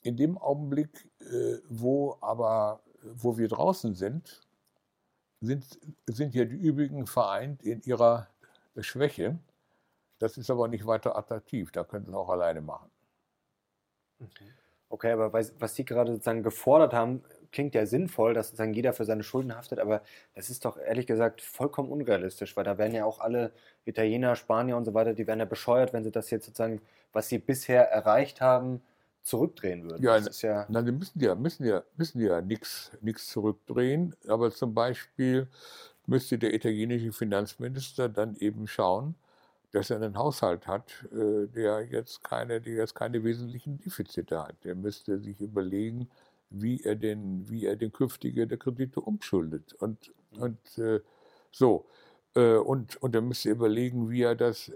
in 0.03 0.17
dem 0.17 0.39
Augenblick, 0.39 1.11
äh, 1.21 1.59
wo 1.69 2.17
aber, 2.21 2.81
wo 3.03 3.39
wir 3.39 3.49
draußen 3.49 3.95
sind, 3.95 4.41
sind, 5.41 5.79
sind 6.07 6.35
ja 6.35 6.45
die 6.45 6.57
übrigen 6.57 7.07
vereint 7.07 7.63
in 7.63 7.81
ihrer 7.83 8.29
Schwäche. 8.79 9.39
Das 10.19 10.37
ist 10.37 10.51
aber 10.51 10.69
nicht 10.69 10.87
weiter 10.87 11.17
attraktiv. 11.17 11.71
Da 11.71 11.85
können 11.85 12.07
sie 12.07 12.15
auch 12.15 12.29
alleine 12.29 12.61
machen. 12.61 12.91
Okay. 14.21 14.53
Okay, 14.91 15.13
aber 15.13 15.33
was 15.35 15.75
Sie 15.75 15.85
gerade 15.85 16.13
sozusagen 16.13 16.43
gefordert 16.43 16.95
haben, 16.95 17.23
klingt 17.53 17.75
ja 17.75 17.85
sinnvoll, 17.85 18.33
dass 18.33 18.49
sozusagen 18.49 18.73
jeder 18.73 18.95
für 18.95 19.05
seine 19.05 19.23
Schulden 19.23 19.55
haftet, 19.55 19.81
aber 19.81 20.03
das 20.35 20.49
ist 20.49 20.65
doch 20.65 20.79
ehrlich 20.79 21.07
gesagt 21.07 21.43
vollkommen 21.43 21.91
unrealistisch, 21.91 22.57
weil 22.57 22.65
da 22.65 22.79
werden 22.79 22.95
ja 22.95 23.05
auch 23.05 23.21
alle 23.21 23.53
Italiener, 23.85 24.35
Spanier 24.35 24.79
und 24.79 24.87
so 24.87 24.95
weiter, 24.95 25.13
die 25.13 25.27
werden 25.27 25.41
ja 25.41 25.45
bescheuert, 25.45 25.93
wenn 25.93 26.05
sie 26.05 26.11
das 26.11 26.31
jetzt 26.31 26.47
sozusagen, 26.47 26.81
was 27.13 27.29
sie 27.29 27.39
bisher 27.39 27.91
erreicht 27.91 28.41
haben, 28.41 28.83
zurückdrehen 29.23 29.85
würden. 29.85 30.03
Ja, 30.03 30.19
ja 30.19 30.67
nein, 30.69 30.87
die 30.87 30.93
müssen 30.93 31.21
ja, 31.21 31.35
müssen 31.35 31.67
ja, 31.67 31.83
müssen 31.97 32.21
ja 32.21 32.41
nichts 32.41 33.29
zurückdrehen, 33.29 34.15
aber 34.27 34.51
zum 34.51 34.75
Beispiel 34.75 35.49
müsste 36.07 36.39
der 36.39 36.55
italienische 36.55 37.13
Finanzminister 37.13 38.09
dann 38.09 38.37
eben 38.37 38.67
schauen, 38.67 39.15
dass 39.73 39.91
er 39.91 39.97
einen 39.97 40.17
Haushalt 40.17 40.67
hat, 40.67 41.07
äh, 41.13 41.47
der 41.47 41.87
jetzt 41.91 42.25
keine, 42.25 42.61
der 42.61 42.75
jetzt 42.75 42.95
keine 42.95 43.23
wesentlichen 43.23 43.79
Defizite 43.79 44.39
hat. 44.43 44.65
Der 44.65 44.75
müsste 44.75 45.19
sich 45.19 45.41
überlegen, 45.41 46.09
wie 46.51 46.83
er 46.83 46.97
den, 46.97 47.49
wie 47.51 47.67
er 47.67 47.77
den 47.77 47.93
künftige 47.93 48.47
der 48.47 48.59
Kredite 48.59 49.01
umschuldet. 49.01 49.75
Und, 49.75 50.13
und 50.39 50.79
äh, 50.79 51.01
so. 51.53 51.87
Äh, 52.35 52.57
und, 52.57 52.97
und 53.03 53.15
er 53.15 53.21
müsste 53.21 53.51
überlegen, 53.51 54.09
wie 54.11 54.23
er 54.23 54.35
das, 54.35 54.73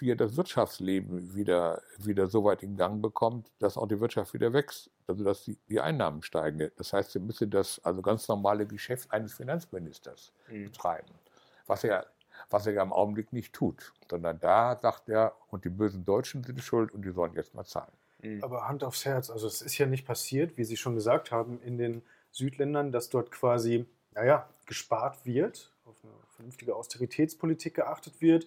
wie 0.00 0.10
er 0.10 0.16
das 0.16 0.36
Wirtschaftsleben 0.36 1.34
wieder, 1.34 1.82
wieder 1.98 2.26
so 2.26 2.44
weit 2.44 2.62
in 2.62 2.76
Gang 2.76 3.02
bekommt, 3.02 3.50
dass 3.58 3.76
auch 3.76 3.86
die 3.86 4.00
Wirtschaft 4.00 4.34
wieder 4.34 4.52
wächst, 4.52 4.90
also 5.06 5.24
dass 5.24 5.44
die, 5.44 5.58
die 5.68 5.80
Einnahmen 5.80 6.22
steigen. 6.22 6.70
Das 6.76 6.92
heißt, 6.92 7.14
er 7.16 7.22
müsste 7.22 7.46
das 7.46 7.80
also 7.84 8.02
ganz 8.02 8.28
normale 8.28 8.66
Geschäft 8.66 9.10
eines 9.12 9.34
Finanzministers 9.34 10.32
mhm. 10.48 10.64
betreiben, 10.64 11.12
was 11.66 11.84
er 11.84 12.06
was 12.48 12.66
er 12.66 12.72
ja 12.72 12.82
im 12.82 12.92
Augenblick 12.92 13.32
nicht 13.32 13.52
tut, 13.52 13.92
sondern 14.08 14.40
da 14.40 14.76
sagt 14.76 15.08
er, 15.08 15.34
und 15.48 15.64
die 15.64 15.68
bösen 15.68 16.04
Deutschen 16.04 16.42
sind 16.42 16.62
schuld 16.62 16.92
und 16.92 17.04
die 17.04 17.10
sollen 17.10 17.34
jetzt 17.34 17.54
mal 17.54 17.64
zahlen. 17.64 17.92
Mhm. 18.22 18.42
Aber 18.42 18.66
Hand 18.68 18.84
aufs 18.84 19.04
Herz, 19.04 19.30
also 19.30 19.46
es 19.46 19.62
ist 19.62 19.76
ja 19.78 19.86
nicht 19.86 20.06
passiert, 20.06 20.56
wie 20.56 20.64
Sie 20.64 20.76
schon 20.76 20.94
gesagt 20.94 21.30
haben, 21.32 21.60
in 21.62 21.78
den 21.78 22.02
Südländern, 22.30 22.92
dass 22.92 23.08
dort 23.08 23.30
quasi, 23.30 23.86
naja, 24.12 24.48
gespart 24.66 25.24
wird, 25.26 25.70
auf 25.84 25.96
eine 26.04 26.12
vernünftige 26.30 26.74
Austeritätspolitik 26.76 27.74
geachtet 27.74 28.20
wird 28.20 28.46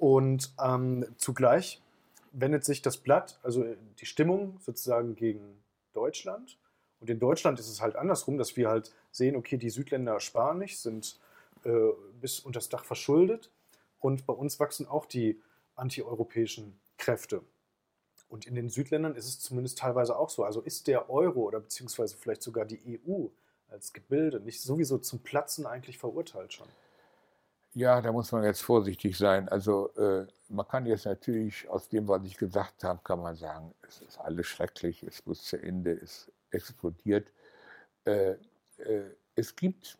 und 0.00 0.54
ähm, 0.58 1.04
zugleich 1.18 1.82
wendet 2.32 2.64
sich 2.64 2.80
das 2.80 2.96
Blatt, 2.96 3.38
also 3.42 3.66
die 3.98 4.06
Stimmung 4.06 4.58
sozusagen 4.60 5.14
gegen 5.14 5.62
Deutschland. 5.92 6.58
Und 7.00 7.10
in 7.10 7.18
Deutschland 7.18 7.60
ist 7.60 7.68
es 7.68 7.82
halt 7.82 7.96
andersrum, 7.96 8.38
dass 8.38 8.56
wir 8.56 8.70
halt 8.70 8.94
sehen, 9.10 9.36
okay, 9.36 9.58
die 9.58 9.68
Südländer 9.68 10.18
sparen 10.18 10.56
nicht, 10.56 10.78
sind 10.78 11.20
äh, 11.64 11.90
bis 12.18 12.42
das 12.50 12.70
Dach 12.70 12.84
verschuldet. 12.84 13.50
Und 13.98 14.24
bei 14.24 14.32
uns 14.32 14.58
wachsen 14.58 14.86
auch 14.86 15.04
die 15.04 15.38
antieuropäischen 15.76 16.80
Kräfte. 16.96 17.42
Und 18.30 18.46
in 18.46 18.54
den 18.54 18.70
Südländern 18.70 19.16
ist 19.16 19.28
es 19.28 19.40
zumindest 19.40 19.78
teilweise 19.78 20.18
auch 20.18 20.30
so. 20.30 20.44
Also 20.44 20.62
ist 20.62 20.86
der 20.86 21.10
Euro 21.10 21.40
oder 21.40 21.60
beziehungsweise 21.60 22.16
vielleicht 22.16 22.42
sogar 22.42 22.64
die 22.64 23.02
EU 23.06 23.26
als 23.68 23.92
Gebilde 23.92 24.40
nicht 24.40 24.62
sowieso 24.62 24.96
zum 24.96 25.18
Platzen 25.18 25.66
eigentlich 25.66 25.98
verurteilt 25.98 26.54
schon? 26.54 26.68
Ja, 27.74 28.00
da 28.00 28.10
muss 28.12 28.32
man 28.32 28.42
jetzt 28.42 28.62
vorsichtig 28.62 29.16
sein. 29.16 29.48
Also 29.48 29.94
äh, 29.94 30.26
man 30.48 30.66
kann 30.66 30.86
jetzt 30.86 31.04
natürlich 31.06 31.68
aus 31.68 31.88
dem, 31.88 32.08
was 32.08 32.24
ich 32.24 32.36
gesagt 32.36 32.82
habe, 32.82 33.00
kann 33.04 33.20
man 33.20 33.36
sagen, 33.36 33.72
es 33.86 34.00
ist 34.00 34.18
alles 34.18 34.46
schrecklich, 34.48 35.02
es 35.04 35.24
muss 35.24 35.44
zu 35.44 35.56
Ende, 35.62 35.92
es 35.92 36.30
explodiert. 36.50 37.30
Äh, 38.04 38.32
äh, 38.78 39.16
es 39.36 39.54
gibt 39.56 39.98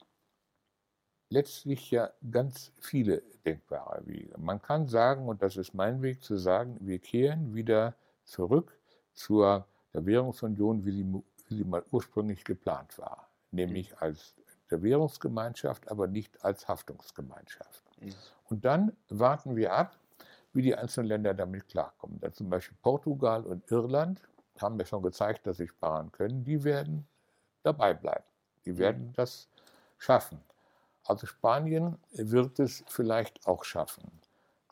letztlich 1.30 1.90
ja 1.92 2.10
ganz 2.30 2.72
viele 2.80 3.22
denkbare 3.44 4.04
Wege. 4.06 4.34
Man 4.38 4.60
kann 4.60 4.88
sagen, 4.88 5.28
und 5.28 5.42
das 5.42 5.56
ist 5.56 5.72
mein 5.74 6.02
Weg 6.02 6.22
zu 6.24 6.36
sagen, 6.36 6.76
wir 6.80 6.98
kehren 6.98 7.54
wieder 7.54 7.94
zurück 8.24 8.76
zur 9.14 9.66
Währungsunion, 9.92 10.84
wie 10.84 10.92
sie, 10.92 11.04
wie 11.48 11.56
sie 11.56 11.64
mal 11.64 11.84
ursprünglich 11.92 12.44
geplant 12.44 12.98
war, 12.98 13.28
nämlich 13.52 13.96
als 13.98 14.34
der 14.70 14.82
Währungsgemeinschaft, 14.82 15.90
aber 15.90 16.06
nicht 16.06 16.44
als 16.44 16.68
Haftungsgemeinschaft. 16.68 17.84
Mhm. 18.00 18.14
Und 18.48 18.64
dann 18.64 18.96
warten 19.08 19.56
wir 19.56 19.72
ab, 19.72 19.96
wie 20.52 20.62
die 20.62 20.74
einzelnen 20.74 21.08
Länder 21.08 21.34
damit 21.34 21.68
klarkommen. 21.68 22.18
Da 22.20 22.32
zum 22.32 22.50
Beispiel 22.50 22.76
Portugal 22.82 23.44
und 23.44 23.70
Irland 23.70 24.20
haben 24.58 24.76
mir 24.76 24.86
schon 24.86 25.02
gezeigt, 25.02 25.46
dass 25.46 25.58
sie 25.58 25.68
sparen 25.68 26.10
können. 26.12 26.44
Die 26.44 26.64
werden 26.64 27.06
dabei 27.62 27.94
bleiben. 27.94 28.24
Die 28.64 28.76
werden 28.78 29.08
mhm. 29.08 29.12
das 29.14 29.48
schaffen. 29.98 30.40
Also 31.04 31.26
Spanien 31.26 31.98
wird 32.12 32.58
es 32.58 32.84
vielleicht 32.88 33.46
auch 33.46 33.64
schaffen. 33.64 34.10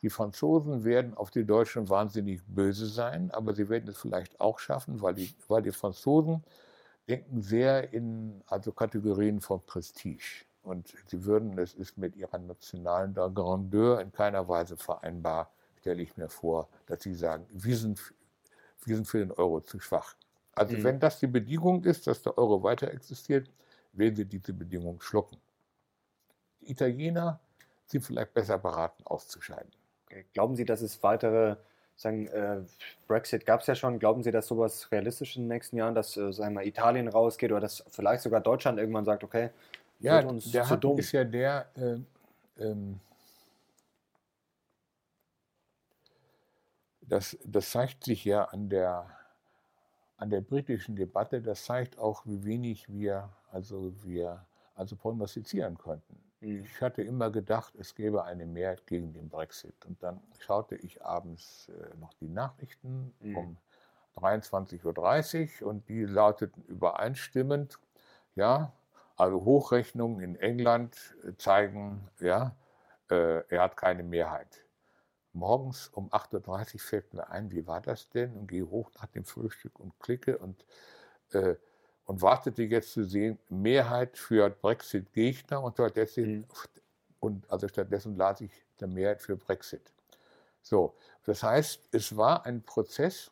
Die 0.01 0.09
Franzosen 0.09 0.85
werden 0.85 1.13
auf 1.15 1.29
die 1.29 1.45
Deutschen 1.45 1.89
wahnsinnig 1.89 2.41
böse 2.47 2.85
sein, 2.85 3.31
aber 3.31 3.53
sie 3.53 3.67
werden 3.67 3.89
es 3.89 3.97
vielleicht 3.97 4.39
auch 4.39 4.59
schaffen, 4.59 5.01
weil 5.01 5.15
die, 5.15 5.33
weil 5.47 5.61
die 5.61 5.71
Franzosen 5.71 6.43
denken 7.09 7.41
sehr 7.41 7.91
in 7.91 8.41
also 8.47 8.71
Kategorien 8.71 9.41
von 9.41 9.61
Prestige. 9.65 10.45
Und 10.61 10.93
sie 11.07 11.23
würden, 11.25 11.57
es 11.57 11.73
ist 11.73 11.97
mit 11.97 12.15
ihrer 12.15 12.37
nationalen 12.37 13.13
Grandeur 13.13 14.01
in 14.01 14.11
keiner 14.11 14.47
Weise 14.47 14.77
vereinbar, 14.77 15.51
stelle 15.79 16.03
ich 16.03 16.15
mir 16.17 16.29
vor, 16.29 16.69
dass 16.85 17.01
sie 17.01 17.15
sagen, 17.15 17.45
wir 17.49 17.75
sind, 17.75 18.13
wir 18.83 18.95
sind 18.95 19.07
für 19.07 19.19
den 19.19 19.31
Euro 19.31 19.61
zu 19.61 19.79
schwach. 19.79 20.15
Also 20.53 20.77
mhm. 20.77 20.83
wenn 20.83 20.99
das 20.99 21.19
die 21.19 21.27
Bedingung 21.27 21.83
ist, 21.85 22.05
dass 22.05 22.21
der 22.21 22.37
Euro 22.37 22.61
weiter 22.61 22.91
existiert, 22.91 23.49
werden 23.93 24.15
sie 24.15 24.25
diese 24.25 24.53
Bedingung 24.53 25.01
schlucken. 25.01 25.37
Die 26.61 26.71
Italiener 26.71 27.39
sind 27.85 28.01
vielleicht 28.01 28.33
besser 28.33 28.57
beraten, 28.57 29.03
auszuscheiden. 29.05 29.71
Glauben 30.33 30.55
Sie, 30.55 30.65
dass 30.65 30.81
es 30.81 31.01
weitere, 31.03 31.55
sagen, 31.99 32.27
äh, 32.27 32.61
Brexit 33.07 33.45
gab 33.45 33.61
es 33.61 33.67
ja 33.67 33.75
schon, 33.75 33.99
glauben 33.99 34.23
Sie, 34.23 34.31
dass 34.31 34.47
sowas 34.47 34.89
realistisch 34.91 35.35
in 35.35 35.43
den 35.43 35.49
nächsten 35.49 35.75
Jahren, 35.75 35.95
dass 35.95 36.15
äh, 36.15 36.31
sagen 36.31 36.55
wir, 36.55 36.65
Italien 36.65 37.09
rausgeht 37.09 37.51
oder 37.51 37.59
dass 37.59 37.83
vielleicht 37.89 38.23
sogar 38.23 38.39
Deutschland 38.39 38.79
irgendwann 38.79 39.05
sagt, 39.05 39.23
okay, 39.23 39.49
ja, 39.99 40.19
uns 40.21 40.49
der 40.51 40.63
zu 40.63 40.77
dumm. 40.77 40.97
ist 40.97 41.11
ja 41.11 41.25
der, 41.25 41.65
äh, 41.75 42.63
ähm, 42.63 43.01
das, 47.01 47.37
das 47.43 47.69
zeigt 47.69 48.05
sich 48.05 48.23
ja 48.23 48.45
an 48.45 48.69
der, 48.69 49.05
an 50.15 50.29
der 50.29 50.39
britischen 50.39 50.95
Debatte, 50.95 51.41
das 51.41 51.65
zeigt 51.65 51.97
auch, 51.97 52.25
wie 52.25 52.45
wenig 52.45 52.87
wir, 52.87 53.29
also 53.51 53.91
wir, 54.03 54.45
also 54.73 54.95
prognostizieren 54.95 55.77
konnten. 55.77 56.28
Ich 56.41 56.81
hatte 56.81 57.01
immer 57.01 57.29
gedacht, 57.31 57.73
es 57.77 57.95
gäbe 57.95 58.23
eine 58.23 58.45
Mehrheit 58.45 58.87
gegen 58.87 59.13
den 59.13 59.27
Brexit. 59.29 59.85
Und 59.85 60.01
dann 60.01 60.21
schaute 60.39 60.75
ich 60.75 61.03
abends 61.03 61.69
äh, 61.69 61.97
noch 61.97 62.13
die 62.13 62.29
Nachrichten 62.29 63.13
mhm. 63.19 63.37
um 63.37 63.57
23.30 64.15 65.61
Uhr 65.61 65.69
und 65.69 65.87
die 65.89 66.05
lauteten 66.05 66.63
übereinstimmend, 66.63 67.79
ja, 68.35 68.71
also 69.17 69.43
Hochrechnungen 69.43 70.21
in 70.21 70.35
England 70.37 70.95
äh, 71.23 71.35
zeigen, 71.37 72.07
ja, 72.19 72.55
äh, 73.09 73.43
er 73.49 73.61
hat 73.61 73.75
keine 73.75 74.03
Mehrheit. 74.03 74.65
Morgens 75.33 75.89
um 75.89 76.09
8.30 76.09 76.73
Uhr 76.73 76.79
fällt 76.79 77.13
mir 77.13 77.29
ein, 77.29 77.51
wie 77.51 77.67
war 77.67 77.81
das 77.81 78.09
denn? 78.09 78.33
Und 78.35 78.47
gehe 78.47 78.69
hoch 78.69 78.91
nach 78.95 79.07
dem 79.07 79.25
Frühstück 79.25 79.77
und 79.79 79.99
klicke 79.99 80.37
und, 80.37 80.65
äh, 81.33 81.55
und 82.09 82.23
wartete 82.23 82.63
jetzt 82.63 82.93
zu 82.93 83.03
sehen, 83.03 83.37
Mehrheit 83.49 84.17
für 84.17 84.49
Brexit-Gegner 84.49 85.61
und 85.61 85.73
stattdessen, 85.73 86.37
mhm. 86.37 86.45
und 87.19 87.51
also 87.51 87.67
stattdessen 87.67 88.17
las 88.17 88.41
ich 88.41 88.51
der 88.79 88.87
Mehrheit 88.87 89.21
für 89.21 89.35
Brexit. 89.35 89.93
So, 90.63 90.95
das 91.25 91.43
heißt, 91.43 91.87
es 91.91 92.17
war 92.17 92.47
ein 92.47 92.63
Prozess, 92.63 93.29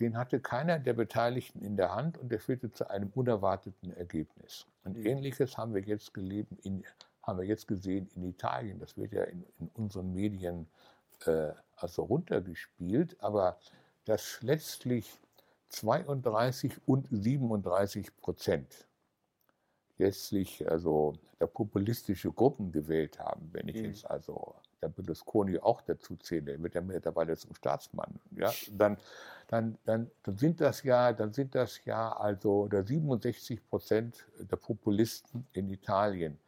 den 0.00 0.18
hatte 0.18 0.40
keiner 0.40 0.80
der 0.80 0.94
Beteiligten 0.94 1.62
in 1.62 1.76
der 1.76 1.94
Hand 1.94 2.18
und 2.18 2.32
der 2.32 2.40
führte 2.40 2.72
zu 2.72 2.90
einem 2.90 3.12
unerwarteten 3.14 3.96
Ergebnis. 3.96 4.66
Und 4.82 4.96
mhm. 4.96 5.06
ähnliches 5.06 5.56
haben 5.56 5.72
wir 5.72 5.82
jetzt 5.82 6.12
gelebt 6.12 6.50
in, 6.64 6.82
haben 7.22 7.38
wir 7.38 7.46
jetzt 7.46 7.68
gesehen 7.68 8.10
in 8.16 8.24
Italien. 8.24 8.80
Das 8.80 8.96
wird 8.96 9.12
ja 9.12 9.22
in, 9.22 9.46
in 9.60 9.70
unseren 9.74 10.12
Medien 10.12 10.66
äh, 11.26 11.50
also 11.76 12.02
runtergespielt, 12.02 13.16
aber 13.20 13.56
dass 14.04 14.42
letztlich 14.42 15.08
32 15.70 16.72
und 16.86 17.06
37 17.10 18.16
Prozent 18.16 18.86
letztlich 20.00 20.68
also 20.68 21.14
der 21.38 21.46
populistische 21.46 22.32
Gruppen 22.32 22.72
gewählt 22.72 23.18
haben, 23.18 23.48
wenn 23.52 23.68
ich 23.68 23.76
mhm. 23.76 23.84
jetzt 23.86 24.10
also 24.10 24.54
der 24.82 24.88
Berlusconi 24.88 25.58
auch 25.58 25.82
dazu 25.82 26.16
zähle, 26.16 26.60
wird 26.62 26.74
er 26.74 26.82
mittlerweile 26.82 27.36
zum 27.36 27.54
Staatsmann, 27.54 28.18
ja, 28.34 28.50
dann, 28.72 28.96
dann, 29.48 29.76
dann, 29.84 30.10
dann 30.22 30.38
sind 30.38 30.60
das 30.60 30.82
ja, 30.82 31.12
dann 31.12 31.32
sind 31.32 31.54
das 31.54 31.84
ja 31.84 32.12
also 32.12 32.66
der 32.66 32.86
67 32.86 33.68
Prozent 33.68 34.26
der 34.38 34.56
Populisten 34.56 35.46
in 35.52 35.68
Italien, 35.68 36.38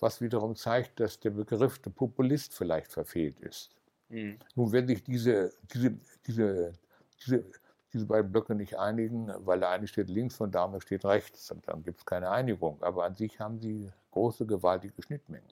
was 0.00 0.20
wiederum 0.20 0.56
zeigt, 0.56 0.98
dass 0.98 1.20
der 1.20 1.30
Begriff 1.30 1.78
der 1.78 1.90
Populist 1.90 2.54
vielleicht 2.54 2.90
verfehlt 2.90 3.38
ist. 3.40 3.70
Mhm. 4.08 4.38
Nun, 4.54 4.72
wenn 4.72 4.86
sich 4.86 5.02
diese, 5.02 5.52
diese, 5.72 5.98
diese, 6.26 6.72
diese, 7.20 7.44
diese 7.94 8.06
beiden 8.06 8.30
Blöcke 8.32 8.54
nicht 8.54 8.78
einigen, 8.78 9.32
weil 9.46 9.60
der 9.60 9.70
eine 9.70 9.86
steht 9.86 10.10
links 10.10 10.40
und 10.40 10.54
der 10.54 10.62
andere 10.62 10.80
steht 10.80 11.04
rechts, 11.04 11.50
und 11.50 11.66
dann 11.68 11.82
gibt 11.82 12.00
es 12.00 12.06
keine 12.06 12.30
Einigung. 12.30 12.82
Aber 12.82 13.04
an 13.04 13.14
sich 13.14 13.40
haben 13.40 13.60
sie 13.60 13.90
große, 14.10 14.44
gewaltige 14.46 15.00
Schnittmengen. 15.00 15.48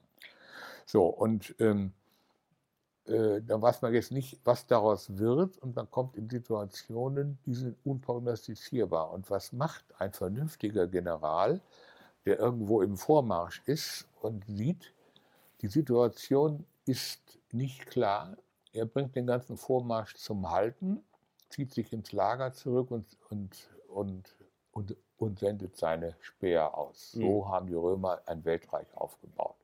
So, 0.85 1.05
und 1.07 1.55
ähm, 1.59 1.93
äh, 3.05 3.41
dann 3.41 3.61
weiß 3.61 3.81
man 3.81 3.93
jetzt 3.93 4.11
nicht, 4.11 4.39
was 4.43 4.67
daraus 4.67 5.17
wird 5.17 5.57
und 5.59 5.75
man 5.75 5.89
kommt 5.89 6.15
in 6.15 6.29
Situationen, 6.29 7.37
die 7.45 7.53
sind 7.53 7.77
unprognostizierbar. 7.83 9.11
Und 9.11 9.29
was 9.29 9.51
macht 9.53 9.85
ein 9.99 10.13
vernünftiger 10.13 10.87
General, 10.87 11.61
der 12.25 12.39
irgendwo 12.39 12.81
im 12.81 12.97
Vormarsch 12.97 13.61
ist 13.65 14.07
und 14.21 14.45
sieht, 14.45 14.93
die 15.61 15.67
Situation 15.67 16.65
ist 16.85 17.39
nicht 17.51 17.87
klar, 17.87 18.37
er 18.73 18.85
bringt 18.85 19.15
den 19.15 19.27
ganzen 19.27 19.57
Vormarsch 19.57 20.15
zum 20.15 20.49
Halten, 20.49 21.03
zieht 21.53 21.71
sich 21.71 21.93
ins 21.93 22.11
Lager 22.11 22.51
zurück 22.53 22.89
und, 22.89 23.05
und, 23.29 23.69
und, 23.87 24.35
und, 24.71 24.97
und 25.17 25.39
sendet 25.39 25.77
seine 25.77 26.15
Speer 26.19 26.75
aus. 26.75 27.11
So 27.11 27.43
mhm. 27.43 27.49
haben 27.49 27.67
die 27.67 27.75
Römer 27.75 28.21
ein 28.25 28.43
Weltreich 28.43 28.87
aufgebaut. 28.95 29.55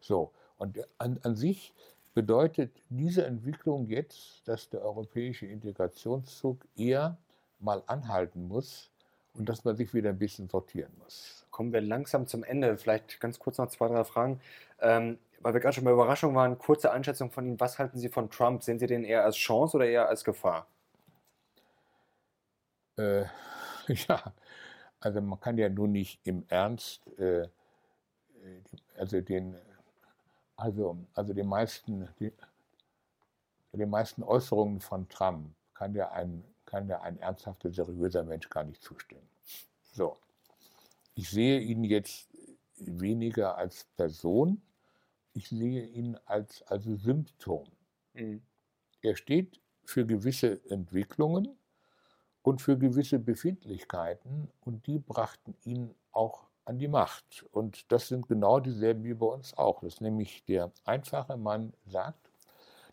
So, 0.00 0.32
und 0.58 0.78
an, 0.98 1.20
an 1.22 1.36
sich 1.36 1.72
bedeutet 2.12 2.72
diese 2.88 3.24
Entwicklung 3.24 3.86
jetzt, 3.86 4.46
dass 4.48 4.68
der 4.68 4.82
europäische 4.82 5.46
Integrationszug 5.46 6.58
eher 6.76 7.16
mal 7.60 7.84
anhalten 7.86 8.48
muss 8.48 8.90
und 9.34 9.48
dass 9.48 9.64
man 9.64 9.76
sich 9.76 9.94
wieder 9.94 10.10
ein 10.10 10.18
bisschen 10.18 10.48
sortieren 10.48 10.92
muss. 10.98 11.46
Kommen 11.52 11.72
wir 11.72 11.80
langsam 11.80 12.26
zum 12.26 12.42
Ende. 12.42 12.76
Vielleicht 12.76 13.20
ganz 13.20 13.38
kurz 13.38 13.58
noch 13.58 13.68
zwei, 13.68 13.86
drei 13.86 14.02
Fragen. 14.02 14.40
Ähm, 14.80 15.18
weil 15.40 15.54
wir 15.54 15.60
gerade 15.60 15.74
schon 15.74 15.84
bei 15.84 15.92
Überraschung 15.92 16.34
waren, 16.34 16.58
kurze 16.58 16.90
Einschätzung 16.90 17.30
von 17.30 17.46
Ihnen. 17.46 17.60
Was 17.60 17.78
halten 17.78 17.98
Sie 17.98 18.08
von 18.08 18.28
Trump? 18.28 18.64
Sehen 18.64 18.80
Sie 18.80 18.88
den 18.88 19.04
eher 19.04 19.24
als 19.24 19.36
Chance 19.36 19.76
oder 19.76 19.86
eher 19.86 20.08
als 20.08 20.24
Gefahr? 20.24 20.66
Äh, 22.98 23.24
ja, 24.08 24.34
also 25.00 25.20
man 25.20 25.40
kann 25.40 25.56
ja 25.56 25.68
nun 25.68 25.92
nicht 25.92 26.20
im 26.24 26.44
Ernst, 26.48 27.06
äh, 27.18 27.48
also 28.96 29.20
den 29.20 29.56
also, 30.58 30.98
also 31.14 31.32
die 31.32 31.44
meisten, 31.44 32.08
die, 32.18 32.32
den 33.72 33.88
meisten 33.88 34.24
Äußerungen 34.24 34.80
von 34.80 35.08
Trump 35.08 35.54
kann 35.72 35.94
ja 35.94 36.10
ein, 36.10 36.42
kann 36.66 36.88
ja 36.88 37.00
ein 37.00 37.16
ernsthafter, 37.20 37.70
seriöser 37.70 38.24
Mensch 38.24 38.50
gar 38.50 38.64
nicht 38.64 38.82
zustimmen. 38.82 39.28
So. 39.92 40.18
Ich 41.14 41.30
sehe 41.30 41.60
ihn 41.60 41.84
jetzt 41.84 42.28
weniger 42.76 43.56
als 43.56 43.84
Person, 43.96 44.60
ich 45.32 45.48
sehe 45.48 45.86
ihn 45.86 46.18
als, 46.26 46.62
als 46.62 46.84
Symptom. 46.84 47.68
Mhm. 48.14 48.42
Er 49.00 49.14
steht 49.14 49.60
für 49.84 50.04
gewisse 50.04 50.60
Entwicklungen 50.70 51.56
und 52.48 52.62
für 52.62 52.78
gewisse 52.78 53.18
Befindlichkeiten 53.18 54.48
und 54.62 54.86
die 54.86 54.98
brachten 54.98 55.54
ihn 55.64 55.94
auch 56.12 56.46
an 56.64 56.78
die 56.78 56.88
Macht. 56.88 57.44
Und 57.52 57.92
das 57.92 58.08
sind 58.08 58.26
genau 58.26 58.58
dieselben 58.58 59.04
wie 59.04 59.12
bei 59.12 59.26
uns 59.26 59.52
auch. 59.58 59.80
Das 59.82 59.94
ist 59.94 60.00
nämlich 60.00 60.46
der 60.46 60.72
einfache 60.86 61.36
Mann 61.36 61.74
sagt, 61.84 62.30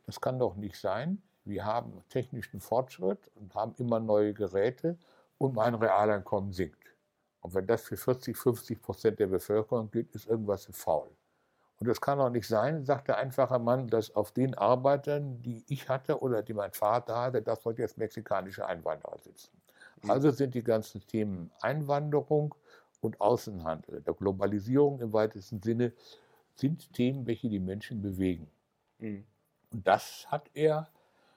das 0.05 0.19
kann 0.19 0.39
doch 0.39 0.55
nicht 0.55 0.77
sein. 0.77 1.21
Wir 1.45 1.63
haben 1.63 2.03
technischen 2.09 2.59
Fortschritt 2.59 3.31
und 3.35 3.55
haben 3.55 3.73
immer 3.77 4.01
neue 4.01 4.33
Geräte 4.33 4.97
und 5.37 5.55
mein 5.55 5.73
Realeinkommen 5.73 6.51
sinkt. 6.51 6.93
Und 7.39 7.53
wenn 7.53 7.65
das 7.65 7.83
für 7.83 7.95
40, 7.95 8.35
50 8.35 8.81
Prozent 8.81 9.19
der 9.19 9.27
Bevölkerung 9.27 9.89
gilt, 9.89 10.13
ist 10.15 10.27
irgendwas 10.27 10.67
faul. 10.73 11.09
Und 11.79 11.87
das 11.87 11.99
kann 11.99 12.19
doch 12.19 12.29
nicht 12.29 12.47
sein, 12.47 12.85
sagt 12.85 13.09
der 13.09 13.17
einfache 13.17 13.59
Mann, 13.59 13.87
dass 13.87 14.15
auf 14.15 14.31
den 14.31 14.55
Arbeitern, 14.55 15.41
die 15.41 15.63
ich 15.67 15.89
hatte 15.89 16.21
oder 16.21 16.41
die 16.41 16.53
mein 16.53 16.71
Vater 16.71 17.17
hatte, 17.17 17.41
das 17.41 17.63
sollte 17.63 17.81
jetzt 17.81 17.97
mexikanische 17.97 18.65
Einwanderer 18.65 19.17
sitzen. 19.19 19.51
Mhm. 20.01 20.11
Also 20.11 20.31
sind 20.31 20.55
die 20.55 20.63
ganzen 20.63 21.05
Themen 21.05 21.51
Einwanderung 21.61 22.55
und 23.01 23.19
Außenhandel, 23.19 24.01
der 24.01 24.13
Globalisierung 24.13 25.01
im 25.01 25.11
weitesten 25.11 25.61
Sinne, 25.61 25.91
sind 26.55 26.93
Themen, 26.93 27.27
welche 27.27 27.49
die 27.49 27.59
Menschen 27.59 28.01
bewegen. 28.01 28.49
Mhm. 28.99 29.25
Und 29.71 29.85
das 29.85 30.25
hat 30.31 30.49
er, 30.53 30.87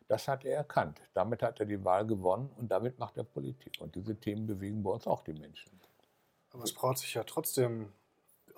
das 0.07 0.28
hat 0.28 0.45
er 0.45 0.57
erkannt. 0.57 1.01
Damit 1.14 1.43
hat 1.43 1.59
er 1.59 1.66
die 1.66 1.84
Wahl 1.84 2.07
gewonnen 2.07 2.51
und 2.57 2.68
damit 2.68 2.99
macht 3.01 3.16
er 3.16 3.24
Politik. 3.24 3.80
Und 3.80 3.97
diese 3.97 4.14
Themen 4.14 4.47
bewegen 4.47 4.84
bei 4.84 4.91
uns 4.91 5.09
auch 5.09 5.22
die 5.22 5.32
Menschen. 5.32 5.72
Aber 6.51 6.62
es 6.62 6.72
braucht 6.72 6.99
sich 6.99 7.14
ja 7.14 7.24
trotzdem 7.24 7.93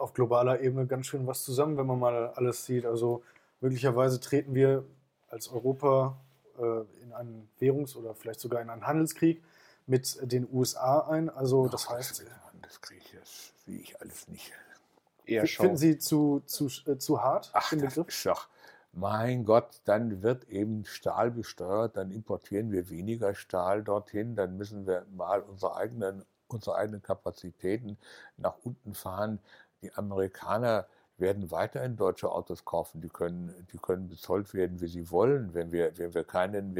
auf 0.00 0.14
globaler 0.14 0.60
Ebene 0.60 0.86
ganz 0.86 1.06
schön 1.06 1.26
was 1.26 1.44
zusammen, 1.44 1.76
wenn 1.76 1.86
man 1.86 1.98
mal 1.98 2.30
alles 2.30 2.64
sieht. 2.64 2.86
Also 2.86 3.22
möglicherweise 3.60 4.20
treten 4.20 4.54
wir 4.54 4.84
als 5.28 5.48
Europa 5.48 6.16
äh, 6.58 7.02
in 7.02 7.12
einen 7.12 7.48
Währungs- 7.58 7.96
oder 7.96 8.14
vielleicht 8.14 8.40
sogar 8.40 8.60
in 8.60 8.70
einen 8.70 8.86
Handelskrieg 8.86 9.42
mit 9.86 10.18
den 10.22 10.48
USA 10.52 11.00
ein. 11.08 11.30
Also 11.30 11.68
das 11.68 11.86
Ach, 11.88 11.94
heißt, 11.94 12.24
das 12.62 12.80
kriege 12.80 13.00
ich, 13.04 13.16
das 13.18 13.52
sehe 13.64 13.80
ich 13.80 14.00
alles 14.00 14.28
nicht. 14.28 14.52
Eher 15.26 15.46
Finden 15.46 15.76
Sie 15.76 15.98
zu, 15.98 16.42
zu, 16.46 16.68
äh, 16.86 16.96
zu 16.98 17.22
hart 17.22 17.50
Ach, 17.52 17.70
den 17.70 17.80
Begriff? 17.80 18.06
Das 18.06 18.16
ist 18.16 18.26
doch, 18.26 18.48
mein 18.92 19.44
Gott, 19.44 19.80
dann 19.84 20.22
wird 20.22 20.48
eben 20.48 20.84
Stahl 20.84 21.30
besteuert, 21.30 21.96
dann 21.96 22.10
importieren 22.10 22.72
wir 22.72 22.90
weniger 22.90 23.34
Stahl 23.34 23.84
dorthin, 23.84 24.34
dann 24.34 24.56
müssen 24.56 24.86
wir 24.86 25.06
mal 25.12 25.42
unsere 25.42 25.76
eigenen, 25.76 26.24
unsere 26.48 26.76
eigenen 26.76 27.02
Kapazitäten 27.02 27.98
nach 28.36 28.56
unten 28.64 28.94
fahren. 28.94 29.38
Die 29.82 29.92
Amerikaner 29.94 30.86
werden 31.20 31.50
weiterhin 31.50 31.96
deutsche 31.96 32.30
Autos 32.30 32.64
kaufen. 32.64 33.00
Die 33.00 33.08
können, 33.08 33.66
die 33.72 33.78
können 33.78 34.08
bezollt 34.08 34.54
werden, 34.54 34.80
wie 34.80 34.88
sie 34.88 35.10
wollen. 35.10 35.54
Wenn 35.54 35.70
wir, 35.70 35.96
wenn 35.98 36.14
wir 36.14 36.24
keinen, 36.24 36.74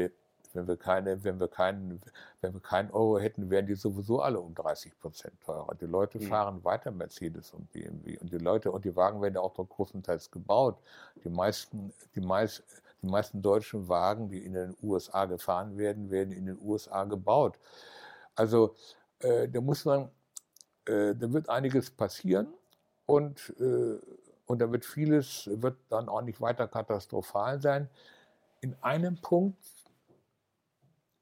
wenn 0.53 0.67
wir, 0.67 0.77
keine, 0.77 1.23
wenn, 1.23 1.39
wir 1.39 1.47
keinen, 1.47 2.01
wenn 2.41 2.53
wir 2.53 2.59
keinen 2.59 2.91
Euro 2.91 3.19
hätten, 3.19 3.49
wären 3.49 3.67
die 3.67 3.75
sowieso 3.75 4.21
alle 4.21 4.39
um 4.39 4.53
30 4.53 4.99
Prozent 4.99 5.39
teurer. 5.41 5.75
Die 5.75 5.85
Leute 5.85 6.19
mhm. 6.19 6.23
fahren 6.23 6.63
weiter 6.63 6.91
Mercedes 6.91 7.51
und 7.51 7.71
BMW. 7.71 8.17
Und 8.17 8.33
die 8.33 8.37
Leute 8.37 8.71
und 8.71 8.83
die 8.83 8.95
Wagen 8.95 9.21
werden 9.21 9.35
ja 9.35 9.41
auch 9.41 9.57
noch 9.57 9.69
großenteils 9.69 10.31
gebaut. 10.31 10.77
Die 11.23 11.29
meisten, 11.29 11.93
die, 12.15 12.21
meist, 12.21 12.63
die 13.01 13.07
meisten 13.07 13.41
deutschen 13.41 13.87
Wagen, 13.87 14.29
die 14.29 14.43
in 14.43 14.53
den 14.53 14.75
USA 14.81 15.25
gefahren 15.25 15.77
werden, 15.77 16.09
werden 16.09 16.33
in 16.33 16.45
den 16.47 16.59
USA 16.61 17.03
gebaut. 17.05 17.57
Also 18.35 18.75
äh, 19.19 19.47
da 19.47 19.61
muss 19.61 19.85
man, 19.85 20.09
äh, 20.85 21.15
da 21.15 21.31
wird 21.31 21.47
einiges 21.47 21.91
passieren. 21.91 22.47
Und, 23.11 23.53
äh, 23.59 23.99
und 24.45 24.59
da 24.59 24.71
wird 24.71 24.85
vieles, 24.85 25.49
wird 25.51 25.77
dann 25.89 26.07
auch 26.07 26.21
nicht 26.21 26.39
weiter 26.39 26.65
katastrophal 26.67 27.61
sein. 27.61 27.89
In 28.61 28.73
einem 28.81 29.17
Punkt 29.17 29.59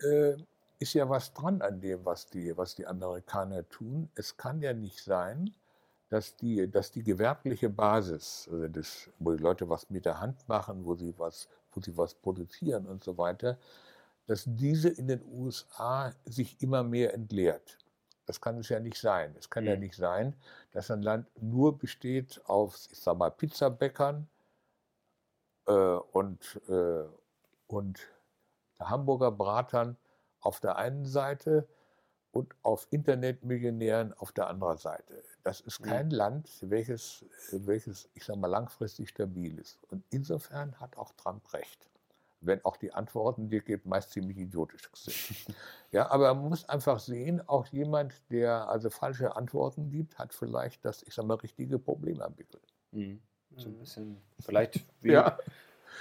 äh, 0.04 0.36
ist 0.78 0.94
ja 0.94 1.10
was 1.10 1.34
dran 1.34 1.64
an 1.64 1.82
dem, 1.82 2.06
was 2.06 2.28
die, 2.28 2.56
was 2.56 2.76
die 2.76 2.86
Amerikaner 2.86 3.68
tun. 3.70 4.08
Es 4.14 4.38
kann 4.38 4.62
ja 4.62 4.72
nicht 4.74 5.04
sein, 5.04 5.52
dass 6.10 6.36
die, 6.36 6.70
dass 6.70 6.92
die 6.92 7.04
gewerbliche 7.04 7.70
Basis, 7.70 8.48
also 8.52 8.68
das, 8.68 9.10
wo 9.18 9.32
die 9.32 9.42
Leute 9.42 9.68
was 9.68 9.90
mit 9.90 10.06
der 10.06 10.20
Hand 10.20 10.48
machen, 10.48 10.86
wo 10.86 10.94
sie 10.94 11.16
was, 11.18 11.50
wo 11.74 11.82
sie 11.82 11.98
was 11.98 12.14
produzieren 12.14 12.86
und 12.86 13.04
so 13.04 13.18
weiter, 13.18 13.58
dass 14.28 14.44
diese 14.46 14.90
in 14.90 15.08
den 15.08 15.24
USA 15.26 16.14
sich 16.26 16.62
immer 16.62 16.84
mehr 16.84 17.16
entleert. 17.16 17.79
Das 18.30 18.40
kann 18.40 18.60
es 18.60 18.70
ja 18.70 18.80
nicht 18.80 18.98
sein. 18.98 19.36
Es 19.40 19.50
kann 19.50 19.64
mhm. 19.64 19.70
ja 19.72 19.76
nicht 19.76 19.96
sein, 19.96 20.36
dass 20.70 20.92
ein 20.92 21.02
Land 21.02 21.26
nur 21.42 21.80
besteht 21.80 22.40
auf, 22.46 22.78
ich 22.92 23.00
sag 23.00 23.18
mal, 23.18 23.32
Pizzabäckern 23.32 24.30
äh, 25.66 25.72
und, 25.72 26.62
äh, 26.70 27.06
und 27.66 28.00
Hamburger 28.80 29.32
Bratern 29.32 29.98
auf 30.42 30.60
der 30.60 30.76
einen 30.76 31.06
Seite 31.06 31.68
und 32.32 32.54
auf 32.62 32.86
Internetmillionären 32.92 34.14
auf 34.14 34.32
der 34.32 34.46
anderen 34.46 34.78
Seite. 34.78 35.24
Das 35.42 35.62
ist 35.62 35.82
kein 35.82 36.10
mhm. 36.10 36.14
Land, 36.14 36.50
welches, 36.62 37.26
welches, 37.52 38.12
ich 38.14 38.26
sage 38.26 38.38
mal, 38.38 38.46
langfristig 38.46 39.10
stabil 39.10 39.58
ist. 39.58 39.80
Und 39.90 40.04
insofern 40.12 40.80
hat 40.80 40.98
auch 40.98 41.14
Trump 41.14 41.52
recht. 41.52 41.90
Wenn 42.42 42.64
auch 42.64 42.78
die 42.78 42.94
Antworten, 42.94 43.50
die 43.50 43.58
er 43.58 43.62
gibt, 43.62 43.86
meist 43.86 44.12
ziemlich 44.12 44.38
idiotisch 44.38 44.90
sind. 44.94 45.56
ja, 45.92 46.10
aber 46.10 46.34
man 46.34 46.50
muss 46.50 46.68
einfach 46.68 47.00
sehen, 47.00 47.42
auch 47.48 47.68
jemand, 47.68 48.14
der 48.32 48.70
also 48.70 48.90
falsche 48.90 49.36
Antworten 49.36 49.90
gibt, 49.90 50.18
hat 50.18 50.34
vielleicht 50.34 50.86
das, 50.86 51.04
ich 51.04 51.14
sage 51.14 51.28
mal, 51.28 51.36
richtige 51.36 51.80
Problem 51.80 52.22
entwickelt. 52.22 52.64
Mhm. 52.92 53.20
So 53.58 53.70
ein 53.70 53.78
bisschen, 53.80 54.18
vielleicht 54.40 54.86
wie, 55.02 55.12
ja. 55.12 55.38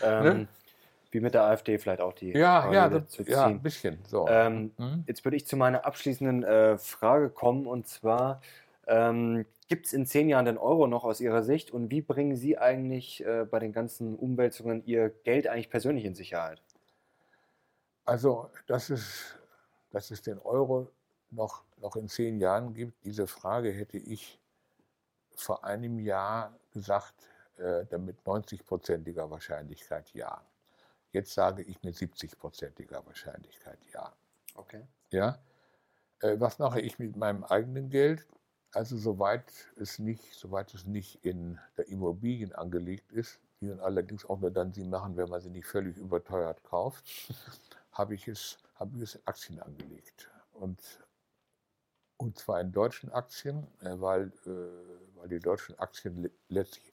ähm, 0.02 0.22
ne? 0.22 0.48
wie 1.10 1.20
mit 1.20 1.34
der 1.34 1.44
AfD 1.44 1.78
vielleicht 1.78 2.00
auch 2.00 2.12
die 2.12 2.32
ja, 2.32 2.70
ja, 2.72 2.88
das, 2.88 3.18
ja, 3.26 3.46
ein 3.46 3.62
bisschen. 3.62 3.98
So. 4.06 4.28
Ähm, 4.28 4.72
mhm. 4.76 5.04
Jetzt 5.06 5.24
würde 5.24 5.36
ich 5.36 5.46
zu 5.46 5.56
meiner 5.56 5.86
abschließenden 5.86 6.44
äh, 6.44 6.78
Frage 6.78 7.30
kommen 7.30 7.66
und 7.66 7.86
zwar 7.88 8.40
ähm, 8.86 9.44
gibt 9.68 9.86
es 9.86 9.92
in 9.92 10.06
zehn 10.06 10.28
Jahren 10.28 10.46
den 10.46 10.58
Euro 10.58 10.86
noch 10.86 11.04
aus 11.04 11.20
Ihrer 11.20 11.42
Sicht 11.42 11.70
und 11.70 11.90
wie 11.90 12.00
bringen 12.00 12.36
Sie 12.36 12.58
eigentlich 12.58 13.24
äh, 13.24 13.44
bei 13.44 13.58
den 13.58 13.72
ganzen 13.72 14.16
Umwälzungen 14.16 14.84
Ihr 14.86 15.10
Geld 15.10 15.46
eigentlich 15.46 15.70
persönlich 15.70 16.04
in 16.04 16.14
Sicherheit? 16.14 16.62
Also, 18.04 18.50
dass 18.66 18.88
es, 18.88 19.36
dass 19.90 20.10
es 20.10 20.22
den 20.22 20.38
Euro 20.38 20.90
noch, 21.30 21.64
noch 21.76 21.96
in 21.96 22.08
zehn 22.08 22.40
Jahren 22.40 22.72
gibt, 22.72 23.04
diese 23.04 23.26
Frage 23.26 23.70
hätte 23.70 23.98
ich 23.98 24.40
vor 25.36 25.64
einem 25.64 25.98
Jahr 25.98 26.58
gesagt, 26.72 27.14
äh, 27.58 27.84
damit 27.90 28.20
90-prozentiger 28.24 29.30
Wahrscheinlichkeit 29.30 30.10
ja. 30.14 30.42
Jetzt 31.12 31.34
sage 31.34 31.62
ich 31.62 31.82
mit 31.82 31.96
70-prozentiger 31.96 33.04
Wahrscheinlichkeit 33.06 33.78
ja. 33.92 34.12
Okay. 34.54 34.86
Ja. 35.10 35.38
Äh, 36.20 36.40
was 36.40 36.58
mache 36.58 36.80
ich 36.80 36.98
mit 36.98 37.16
meinem 37.16 37.44
eigenen 37.44 37.90
Geld? 37.90 38.26
Also 38.72 38.96
soweit 38.96 39.44
es 39.76 39.98
nicht, 39.98 40.22
soweit 40.34 40.74
es 40.74 40.84
nicht 40.84 41.24
in 41.24 41.58
der 41.76 41.88
Immobilien 41.88 42.52
angelegt 42.52 43.12
ist, 43.12 43.40
die 43.60 43.66
man 43.66 43.80
allerdings 43.80 44.24
auch 44.24 44.38
nur 44.38 44.50
dann 44.50 44.72
sie 44.72 44.84
machen, 44.84 45.16
wenn 45.16 45.28
man 45.28 45.40
sie 45.40 45.50
nicht 45.50 45.66
völlig 45.66 45.96
überteuert 45.96 46.62
kauft, 46.64 47.04
habe 47.92 48.14
ich 48.14 48.28
es, 48.28 48.58
habe 48.74 48.96
ich 48.96 49.02
es 49.02 49.14
in 49.14 49.22
Aktien 49.24 49.60
angelegt. 49.60 50.30
Und, 50.52 50.80
und 52.18 52.38
zwar 52.38 52.60
in 52.60 52.72
deutschen 52.72 53.10
Aktien, 53.10 53.66
äh, 53.80 53.98
weil, 53.98 54.32
äh, 54.46 55.16
weil 55.16 55.28
die 55.28 55.40
deutschen 55.40 55.78
Aktien 55.78 56.30
letztlich 56.48 56.92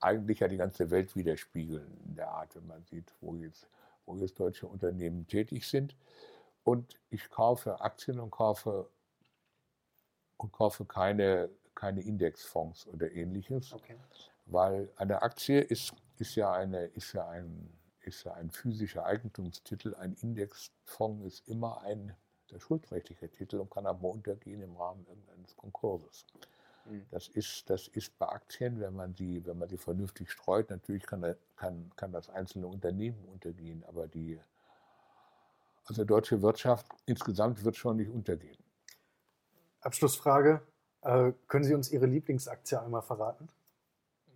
eigentlich 0.00 0.40
ja 0.40 0.48
die 0.48 0.56
ganze 0.56 0.90
Welt 0.90 1.14
widerspiegeln, 1.14 2.00
in 2.06 2.14
der 2.16 2.28
Art, 2.28 2.56
wenn 2.56 2.66
man 2.66 2.84
sieht, 2.84 3.12
wo 3.20 3.34
jetzt, 3.34 3.68
wo 4.06 4.16
jetzt 4.16 4.40
deutsche 4.40 4.66
Unternehmen 4.66 5.26
tätig 5.26 5.68
sind. 5.68 5.94
Und 6.64 6.98
ich 7.10 7.28
kaufe 7.30 7.80
Aktien 7.80 8.18
und 8.18 8.30
kaufe, 8.30 8.88
und 10.40 10.52
kaufe 10.52 10.84
keine, 10.84 11.50
keine 11.74 12.00
Indexfonds 12.00 12.86
oder 12.88 13.12
ähnliches, 13.12 13.72
okay. 13.72 13.96
weil 14.46 14.88
eine 14.96 15.22
Aktie 15.22 15.60
ist, 15.60 15.92
ist, 16.18 16.34
ja 16.34 16.52
eine, 16.52 16.86
ist, 16.86 17.12
ja 17.12 17.28
ein, 17.28 17.70
ist 18.00 18.24
ja 18.24 18.32
ein 18.34 18.50
physischer 18.50 19.04
Eigentumstitel. 19.04 19.94
Ein 19.94 20.14
Indexfonds 20.14 21.26
ist 21.26 21.48
immer 21.48 21.82
ein 21.82 22.14
der 22.50 22.58
schuldrechtliche 22.58 23.28
Titel 23.28 23.58
und 23.58 23.70
kann 23.70 23.86
aber 23.86 24.08
untergehen 24.08 24.60
im 24.62 24.76
Rahmen 24.76 25.06
irgendeines 25.06 25.56
Konkurses. 25.56 26.24
Mhm. 26.86 27.06
Das 27.10 27.28
ist, 27.28 27.68
das 27.70 27.86
ist 27.88 28.18
bei 28.18 28.28
Aktien, 28.28 28.80
wenn 28.80 28.94
man 28.94 29.14
sie, 29.14 29.44
wenn 29.46 29.58
man 29.58 29.68
sie 29.68 29.76
vernünftig 29.76 30.30
streut, 30.30 30.70
natürlich 30.70 31.04
kann, 31.04 31.36
kann, 31.56 31.92
kann 31.96 32.12
das 32.12 32.28
einzelne 32.28 32.66
Unternehmen 32.66 33.24
untergehen, 33.26 33.84
aber 33.86 34.08
die 34.08 34.40
also 35.84 36.04
deutsche 36.04 36.42
Wirtschaft 36.42 36.86
insgesamt 37.06 37.64
wird 37.64 37.76
schon 37.76 37.96
nicht 37.96 38.10
untergehen. 38.10 38.58
Abschlussfrage. 39.80 40.62
Äh, 41.02 41.32
können 41.48 41.64
Sie 41.64 41.74
uns 41.74 41.90
Ihre 41.90 42.06
Lieblingsaktie 42.06 42.76
einmal 42.80 43.02
verraten? 43.02 43.48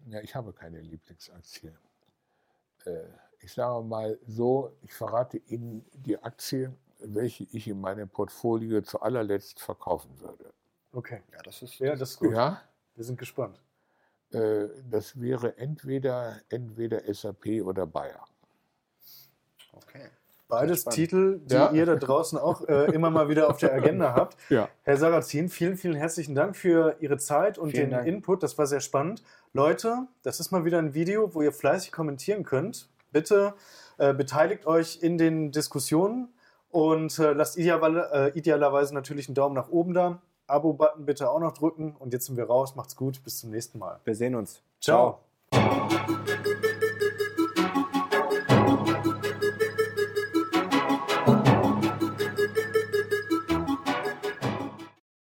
Ja, 0.06 0.20
ich 0.20 0.34
habe 0.34 0.52
keine 0.52 0.80
Lieblingsaktie. 0.80 1.72
Äh, 2.84 3.04
ich 3.40 3.52
sage 3.52 3.84
mal 3.84 4.18
so, 4.26 4.76
ich 4.82 4.92
verrate 4.92 5.38
Ihnen 5.38 5.84
die 5.92 6.22
Aktie, 6.22 6.74
welche 6.98 7.44
ich 7.52 7.68
in 7.68 7.80
meinem 7.80 8.08
Portfolio 8.08 8.80
zu 8.80 9.00
allerletzt 9.02 9.60
verkaufen 9.60 10.18
würde. 10.20 10.52
Okay. 10.92 11.22
Ja, 11.32 11.42
das 11.42 11.60
ist, 11.62 11.78
ja, 11.78 11.94
das 11.96 12.12
ist 12.12 12.18
gut. 12.18 12.32
Ja? 12.32 12.62
Wir 12.94 13.04
sind 13.04 13.18
gespannt. 13.18 13.60
Äh, 14.30 14.68
das 14.88 15.20
wäre 15.20 15.56
entweder, 15.58 16.40
entweder 16.48 17.12
SAP 17.12 17.62
oder 17.62 17.86
Bayer. 17.86 18.24
Okay. 19.72 20.08
Beides 20.48 20.84
Titel, 20.84 21.40
die 21.44 21.54
ja. 21.54 21.70
ihr 21.72 21.86
da 21.86 21.96
draußen 21.96 22.38
auch 22.38 22.68
äh, 22.68 22.84
immer 22.94 23.10
mal 23.10 23.28
wieder 23.28 23.48
auf 23.48 23.56
der 23.58 23.72
Agenda 23.72 24.14
habt. 24.14 24.36
Ja. 24.50 24.68
Herr 24.82 24.96
Sarrazin, 24.96 25.48
vielen, 25.48 25.76
vielen 25.76 25.94
herzlichen 25.94 26.34
Dank 26.34 26.56
für 26.56 26.96
Ihre 27.00 27.16
Zeit 27.16 27.58
und 27.58 27.70
vielen 27.70 27.84
den 27.84 27.90
Dank. 27.90 28.06
Input. 28.06 28.42
Das 28.42 28.58
war 28.58 28.66
sehr 28.66 28.80
spannend. 28.80 29.22
Leute, 29.52 30.06
das 30.22 30.40
ist 30.40 30.50
mal 30.50 30.64
wieder 30.64 30.78
ein 30.78 30.94
Video, 30.94 31.34
wo 31.34 31.42
ihr 31.42 31.52
fleißig 31.52 31.92
kommentieren 31.92 32.44
könnt. 32.44 32.88
Bitte 33.10 33.54
äh, 33.98 34.12
beteiligt 34.12 34.66
euch 34.66 34.98
in 35.02 35.18
den 35.18 35.50
Diskussionen 35.50 36.28
und 36.70 37.18
äh, 37.18 37.32
lasst 37.32 37.56
idealerweise, 37.56 38.10
äh, 38.12 38.38
idealerweise 38.38 38.94
natürlich 38.94 39.28
einen 39.28 39.36
Daumen 39.36 39.54
nach 39.54 39.68
oben 39.68 39.94
da. 39.94 40.20
Abo-Button 40.46 41.06
bitte 41.06 41.30
auch 41.30 41.40
noch 41.40 41.52
drücken. 41.52 41.94
Und 41.98 42.12
jetzt 42.12 42.26
sind 42.26 42.36
wir 42.36 42.44
raus. 42.44 42.74
Macht's 42.74 42.96
gut. 42.96 43.22
Bis 43.24 43.38
zum 43.38 43.50
nächsten 43.50 43.78
Mal. 43.78 44.00
Wir 44.04 44.14
sehen 44.14 44.34
uns. 44.34 44.62
Ciao. 44.80 45.20
Ciao. 45.52 46.24